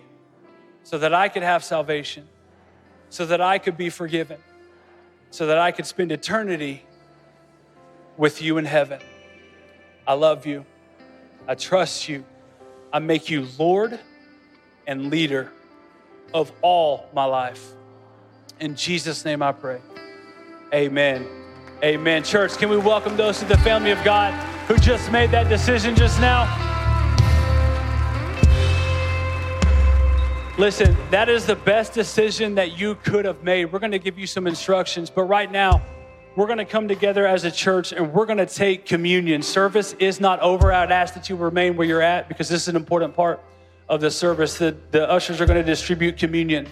so 0.81 0.97
that 0.97 1.13
I 1.13 1.29
could 1.29 1.43
have 1.43 1.63
salvation, 1.63 2.27
so 3.11 3.23
that 3.27 3.39
I 3.39 3.59
could 3.59 3.77
be 3.77 3.91
forgiven, 3.91 4.39
so 5.29 5.45
that 5.45 5.59
I 5.59 5.71
could 5.71 5.85
spend 5.85 6.11
eternity 6.11 6.85
with 8.17 8.41
you 8.41 8.57
in 8.57 8.65
heaven. 8.65 8.99
I 10.05 10.13
love 10.13 10.45
you. 10.45 10.65
I 11.47 11.55
trust 11.55 12.09
you. 12.09 12.25
I 12.91 12.99
make 12.99 13.29
you 13.29 13.47
Lord 13.57 13.99
and 14.85 15.09
leader 15.09 15.51
of 16.33 16.51
all 16.61 17.09
my 17.13 17.25
life. 17.25 17.73
In 18.59 18.75
Jesus' 18.75 19.23
name 19.23 19.41
I 19.41 19.51
pray. 19.51 19.79
Amen. 20.73 21.25
Amen. 21.83 22.23
Church, 22.23 22.57
can 22.57 22.69
we 22.69 22.77
welcome 22.77 23.15
those 23.15 23.39
to 23.39 23.45
the 23.45 23.57
family 23.59 23.91
of 23.91 24.03
God 24.03 24.33
who 24.67 24.77
just 24.77 25.11
made 25.11 25.31
that 25.31 25.47
decision 25.47 25.95
just 25.95 26.19
now? 26.19 26.45
Listen, 30.57 30.97
that 31.11 31.29
is 31.29 31.45
the 31.45 31.55
best 31.55 31.93
decision 31.93 32.55
that 32.55 32.79
you 32.79 32.95
could 32.95 33.25
have 33.25 33.43
made. 33.43 33.65
We're 33.65 33.77
going 33.77 33.91
to 33.91 33.99
give 33.99 34.17
you 34.17 34.25
some 34.25 34.47
instructions, 34.47 35.11
but 35.11 35.23
right 35.25 35.51
now, 35.51 35.83
we're 36.37 36.45
going 36.45 36.59
to 36.59 36.65
come 36.65 36.87
together 36.87 37.25
as 37.25 37.45
a 37.45 37.51
church 37.51 37.91
and 37.91 38.13
we're 38.13 38.27
going 38.27 38.37
to 38.37 38.45
take 38.45 38.85
communion. 38.85 39.41
Service 39.41 39.93
is 39.93 40.19
not 40.19 40.39
over. 40.39 40.71
I'd 40.71 40.91
ask 40.91 41.15
that 41.15 41.29
you 41.29 41.35
remain 41.35 41.75
where 41.75 41.87
you're 41.87 42.03
at 42.03 42.27
because 42.27 42.47
this 42.47 42.61
is 42.61 42.67
an 42.67 42.75
important 42.75 43.15
part 43.15 43.43
of 43.89 44.01
the 44.01 44.11
service. 44.11 44.55
The, 44.55 44.77
the 44.91 45.09
ushers 45.09 45.41
are 45.41 45.47
going 45.47 45.57
to 45.57 45.63
distribute 45.63 46.15
communion. 46.15 46.67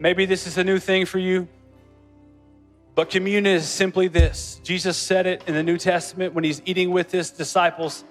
Maybe 0.00 0.24
this 0.24 0.46
is 0.46 0.56
a 0.56 0.64
new 0.64 0.78
thing 0.78 1.04
for 1.04 1.18
you, 1.18 1.48
but 2.94 3.10
communion 3.10 3.44
is 3.44 3.68
simply 3.68 4.08
this. 4.08 4.58
Jesus 4.64 4.96
said 4.96 5.26
it 5.26 5.44
in 5.46 5.52
the 5.52 5.62
New 5.62 5.76
Testament 5.76 6.32
when 6.32 6.44
he's 6.44 6.62
eating 6.64 6.92
with 6.92 7.12
his 7.12 7.30
disciples. 7.30 8.04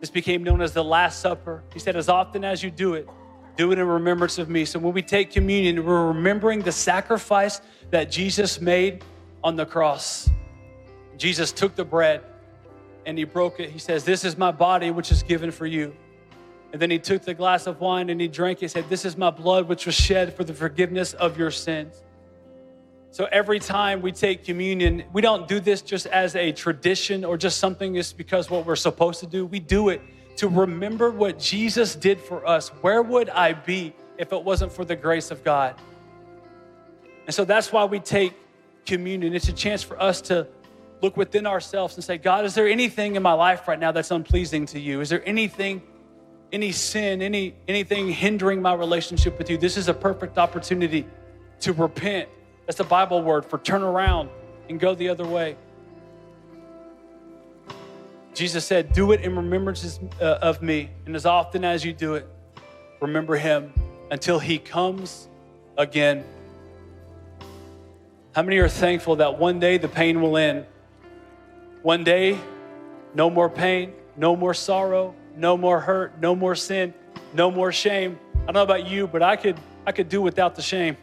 This 0.00 0.10
became 0.10 0.42
known 0.42 0.60
as 0.60 0.72
the 0.72 0.82
Last 0.82 1.20
Supper. 1.20 1.62
He 1.72 1.78
said, 1.78 1.94
As 1.94 2.08
often 2.08 2.44
as 2.44 2.60
you 2.64 2.72
do 2.72 2.94
it, 2.94 3.08
do 3.56 3.72
it 3.72 3.78
in 3.78 3.86
remembrance 3.86 4.38
of 4.38 4.48
me. 4.48 4.64
So 4.64 4.78
when 4.78 4.94
we 4.94 5.02
take 5.02 5.30
communion, 5.30 5.84
we're 5.84 6.08
remembering 6.08 6.60
the 6.60 6.72
sacrifice 6.72 7.60
that 7.90 8.10
Jesus 8.10 8.60
made 8.60 9.04
on 9.44 9.56
the 9.56 9.66
cross. 9.66 10.30
Jesus 11.18 11.52
took 11.52 11.74
the 11.74 11.84
bread 11.84 12.22
and 13.04 13.18
he 13.18 13.24
broke 13.24 13.60
it. 13.60 13.70
He 13.70 13.78
says, 13.78 14.04
This 14.04 14.24
is 14.24 14.38
my 14.38 14.50
body, 14.50 14.90
which 14.90 15.10
is 15.10 15.22
given 15.22 15.50
for 15.50 15.66
you. 15.66 15.94
And 16.72 16.80
then 16.80 16.90
he 16.90 16.98
took 16.98 17.22
the 17.22 17.34
glass 17.34 17.66
of 17.66 17.80
wine 17.80 18.08
and 18.08 18.20
he 18.20 18.28
drank 18.28 18.58
it. 18.58 18.62
He 18.62 18.68
said, 18.68 18.88
This 18.88 19.04
is 19.04 19.16
my 19.16 19.30
blood, 19.30 19.68
which 19.68 19.84
was 19.84 19.94
shed 19.94 20.34
for 20.34 20.44
the 20.44 20.54
forgiveness 20.54 21.12
of 21.14 21.36
your 21.38 21.50
sins. 21.50 22.02
So 23.10 23.28
every 23.30 23.58
time 23.58 24.00
we 24.00 24.10
take 24.10 24.42
communion, 24.42 25.04
we 25.12 25.20
don't 25.20 25.46
do 25.46 25.60
this 25.60 25.82
just 25.82 26.06
as 26.06 26.34
a 26.34 26.50
tradition 26.50 27.26
or 27.26 27.36
just 27.36 27.58
something 27.58 27.94
just 27.94 28.16
because 28.16 28.48
what 28.48 28.64
we're 28.64 28.74
supposed 28.74 29.20
to 29.20 29.26
do. 29.26 29.44
We 29.44 29.60
do 29.60 29.90
it 29.90 30.00
to 30.36 30.48
remember 30.48 31.10
what 31.10 31.38
Jesus 31.38 31.94
did 31.94 32.20
for 32.20 32.46
us. 32.46 32.68
Where 32.68 33.02
would 33.02 33.30
I 33.30 33.52
be 33.52 33.94
if 34.18 34.32
it 34.32 34.42
wasn't 34.42 34.72
for 34.72 34.84
the 34.84 34.96
grace 34.96 35.30
of 35.30 35.44
God? 35.44 35.74
And 37.26 37.34
so 37.34 37.44
that's 37.44 37.72
why 37.72 37.84
we 37.84 38.00
take 38.00 38.34
communion. 38.86 39.34
It's 39.34 39.48
a 39.48 39.52
chance 39.52 39.82
for 39.82 40.00
us 40.00 40.20
to 40.22 40.46
look 41.00 41.16
within 41.16 41.46
ourselves 41.46 41.96
and 41.96 42.04
say, 42.04 42.18
God, 42.18 42.44
is 42.44 42.54
there 42.54 42.68
anything 42.68 43.16
in 43.16 43.22
my 43.22 43.32
life 43.32 43.66
right 43.68 43.78
now 43.78 43.92
that's 43.92 44.10
unpleasing 44.10 44.66
to 44.66 44.80
you? 44.80 45.00
Is 45.00 45.08
there 45.08 45.22
anything, 45.26 45.82
any 46.52 46.72
sin, 46.72 47.22
any 47.22 47.54
anything 47.68 48.08
hindering 48.08 48.62
my 48.62 48.74
relationship 48.74 49.38
with 49.38 49.50
you? 49.50 49.58
This 49.58 49.76
is 49.76 49.88
a 49.88 49.94
perfect 49.94 50.38
opportunity 50.38 51.06
to 51.60 51.72
repent. 51.72 52.28
That's 52.66 52.78
the 52.78 52.84
Bible 52.84 53.22
word 53.22 53.44
for 53.44 53.58
turn 53.58 53.82
around 53.82 54.30
and 54.68 54.78
go 54.78 54.94
the 54.94 55.08
other 55.08 55.26
way. 55.26 55.56
Jesus 58.34 58.64
said, 58.64 58.92
Do 58.92 59.12
it 59.12 59.20
in 59.20 59.36
remembrance 59.36 60.00
uh, 60.20 60.38
of 60.42 60.62
me. 60.62 60.90
And 61.06 61.14
as 61.14 61.26
often 61.26 61.64
as 61.64 61.84
you 61.84 61.92
do 61.92 62.14
it, 62.14 62.26
remember 63.00 63.36
him 63.36 63.72
until 64.10 64.38
he 64.38 64.58
comes 64.58 65.28
again. 65.76 66.24
How 68.34 68.42
many 68.42 68.58
are 68.58 68.68
thankful 68.68 69.16
that 69.16 69.38
one 69.38 69.60
day 69.60 69.76
the 69.76 69.88
pain 69.88 70.22
will 70.22 70.38
end? 70.38 70.64
One 71.82 72.04
day, 72.04 72.38
no 73.14 73.28
more 73.28 73.50
pain, 73.50 73.92
no 74.16 74.34
more 74.36 74.54
sorrow, 74.54 75.14
no 75.36 75.56
more 75.56 75.80
hurt, 75.80 76.18
no 76.20 76.34
more 76.34 76.54
sin, 76.54 76.94
no 77.34 77.50
more 77.50 77.72
shame. 77.72 78.18
I 78.34 78.46
don't 78.46 78.54
know 78.54 78.62
about 78.62 78.86
you, 78.86 79.06
but 79.06 79.22
I 79.22 79.36
could 79.36 79.58
I 79.86 79.92
could 79.92 80.08
do 80.08 80.22
without 80.22 80.54
the 80.54 80.62
shame. 80.62 80.96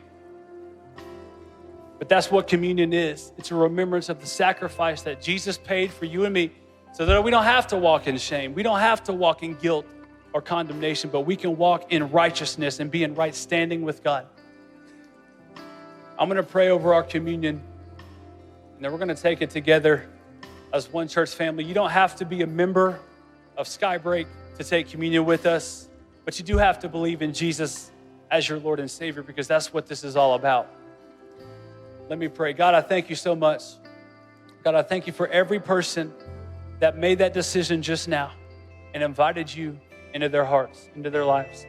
But 1.99 2.07
that's 2.07 2.32
what 2.32 2.47
communion 2.47 2.93
is. 2.93 3.34
It's 3.38 3.51
a 3.51 3.55
remembrance 3.55 4.07
of 4.09 4.21
the 4.21 4.25
sacrifice 4.25 5.01
that 5.01 5.21
Jesus 5.21 5.57
paid 5.57 5.91
for 5.91 6.05
you 6.05 6.23
and 6.23 6.34
me 6.34 6.51
so 7.00 7.06
that 7.06 7.24
we 7.24 7.32
don't 7.32 7.45
have 7.45 7.66
to 7.66 7.78
walk 7.78 8.08
in 8.08 8.18
shame. 8.18 8.54
We 8.54 8.62
don't 8.62 8.82
have 8.82 9.06
to 9.06 9.14
walk 9.14 9.41
in 9.41 9.56
guilt 9.56 9.86
or 10.34 10.41
condemnation, 10.41 11.10
but 11.10 11.22
we 11.22 11.38
can 11.38 11.56
walk 11.56 11.93
in 11.93 12.12
righteousness 12.12 12.82
and 12.82 12.91
be 12.91 13.06
in 13.06 13.16
right 13.16 13.34
standing 13.34 13.84
with 13.84 14.04
God. 14.04 14.28
I'm 16.20 16.28
going 16.28 16.36
to 16.36 16.43
pray 16.43 16.68
over 16.68 16.93
our 16.93 17.04
communion, 17.04 17.62
and 18.76 18.84
then 18.84 18.91
we're 18.91 18.97
going 18.97 19.16
to 19.16 19.16
take 19.16 19.41
it 19.41 19.50
together 19.50 20.10
as 20.74 20.91
one 20.91 21.08
church 21.08 21.30
family. 21.30 21.64
You 21.64 21.74
don't 21.74 21.89
have 21.89 22.18
to 22.18 22.26
be 22.26 22.41
a 22.41 22.47
member 22.47 23.00
of 23.56 23.66
Skybreak 23.66 24.26
to 24.58 24.66
take 24.66 24.89
communion 24.89 25.24
with 25.24 25.45
us, 25.45 25.88
but 26.26 26.38
you 26.38 26.43
do 26.43 26.58
have 26.58 26.80
to 26.80 26.89
believe 26.89 27.22
in 27.22 27.32
Jesus 27.34 27.91
as 28.30 28.50
your 28.50 28.60
Lord 28.60 28.82
and 28.82 28.91
Savior 28.91 29.24
because 29.24 29.47
that's 29.47 29.72
what 29.72 29.88
this 29.88 30.04
is 30.04 30.18
all 30.18 30.34
about. 30.34 30.68
Let 32.10 32.20
me 32.20 32.28
pray. 32.28 32.52
God, 32.52 32.74
I 32.74 32.82
thank 32.82 33.10
you 33.10 33.16
so 33.16 33.38
much. 33.38 33.64
God, 34.66 34.76
I 34.76 34.82
thank 34.82 35.08
you 35.08 35.14
for 35.14 35.30
every 35.30 35.62
person 35.62 36.14
that 36.80 36.97
made 36.97 37.17
that 37.19 37.34
decision 37.34 37.82
just 37.82 38.07
now 38.07 38.32
and 38.93 39.03
invited 39.03 39.53
you 39.53 39.77
into 40.13 40.30
their 40.30 40.45
hearts, 40.45 40.89
into 40.95 41.09
their 41.09 41.25
lives. 41.25 41.65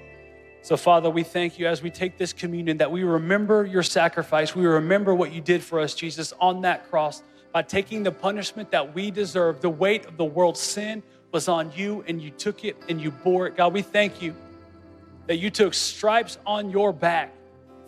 So, 0.62 0.76
Father, 0.76 1.08
we 1.08 1.22
thank 1.22 1.58
you 1.58 1.66
as 1.66 1.82
we 1.82 1.90
take 1.90 2.18
this 2.18 2.32
communion 2.32 2.76
that 2.78 2.90
we 2.90 3.02
remember 3.02 3.64
your 3.64 3.82
sacrifice. 3.82 4.54
We 4.54 4.66
remember 4.66 5.14
what 5.14 5.32
you 5.32 5.40
did 5.40 5.62
for 5.62 5.80
us, 5.80 5.94
Jesus, 5.94 6.34
on 6.40 6.62
that 6.62 6.88
cross 6.90 7.22
by 7.52 7.62
taking 7.62 8.02
the 8.02 8.12
punishment 8.12 8.70
that 8.70 8.94
we 8.94 9.10
deserve. 9.10 9.60
The 9.60 9.70
weight 9.70 10.04
of 10.06 10.16
the 10.16 10.24
world's 10.24 10.60
sin 10.60 11.02
was 11.32 11.48
on 11.48 11.72
you, 11.74 12.04
and 12.06 12.20
you 12.20 12.30
took 12.30 12.64
it 12.64 12.76
and 12.88 13.00
you 13.00 13.10
bore 13.10 13.46
it. 13.46 13.56
God, 13.56 13.72
we 13.72 13.82
thank 13.82 14.20
you 14.20 14.34
that 15.26 15.36
you 15.36 15.48
took 15.48 15.74
stripes 15.74 16.38
on 16.44 16.70
your 16.70 16.92
back 16.92 17.32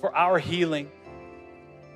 for 0.00 0.14
our 0.16 0.38
healing. 0.38 0.90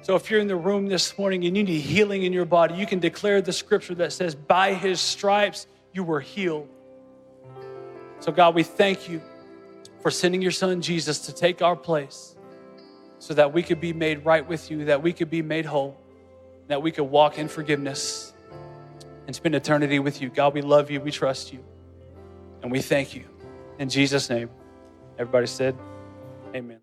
So 0.07 0.15
if 0.15 0.31
you're 0.31 0.39
in 0.39 0.47
the 0.47 0.55
room 0.55 0.87
this 0.87 1.19
morning 1.19 1.45
and 1.47 1.57
you 1.57 1.65
need 1.65 1.81
healing 1.81 2.23
in 2.23 2.33
your 2.33 2.45
body, 2.45 2.77
you 2.77 2.87
can 2.87 3.01
declare 3.01 3.43
the 3.43 3.53
scripture 3.53 3.97
that 3.97 4.13
says, 4.13 4.37
By 4.37 4.73
his 4.73 5.01
stripes 5.01 5.67
you 5.93 6.05
were 6.05 6.21
healed. 6.21 6.69
So, 8.21 8.31
God, 8.31 8.55
we 8.55 8.63
thank 8.63 9.09
you 9.09 9.21
for 10.03 10.13
sending 10.13 10.41
your 10.41 10.53
son 10.53 10.81
Jesus 10.81 11.27
to 11.27 11.35
take 11.35 11.61
our 11.61 11.75
place 11.75 12.37
so 13.19 13.35
that 13.35 13.53
we 13.53 13.65
could 13.65 13.81
be 13.81 13.93
made 13.93 14.25
right 14.25 14.47
with 14.47 14.71
you, 14.71 14.85
that 14.85 15.03
we 15.03 15.13
could 15.13 15.29
be 15.29 15.43
made 15.43 15.67
whole 15.67 15.97
that 16.69 16.81
we 16.81 16.93
could 16.93 17.03
walk 17.03 17.37
in 17.37 17.49
forgiveness 17.49 18.33
and 19.27 19.35
spend 19.35 19.57
eternity 19.57 19.99
with 19.99 20.23
you. 20.23 20.29
God, 20.29 20.55
we 20.55 20.63
love 20.63 20.89
you, 20.89 21.01
we 21.01 21.11
trust 21.11 21.53
you, 21.53 21.65
and 22.63 22.71
we 22.71 22.81
thank 22.81 23.13
you. 23.13 23.25
In 23.81 23.89
Jesus' 23.89 24.31
name, 24.31 24.51
everybody 25.19 25.49
said, 25.49 25.77
Amen. 26.55 26.75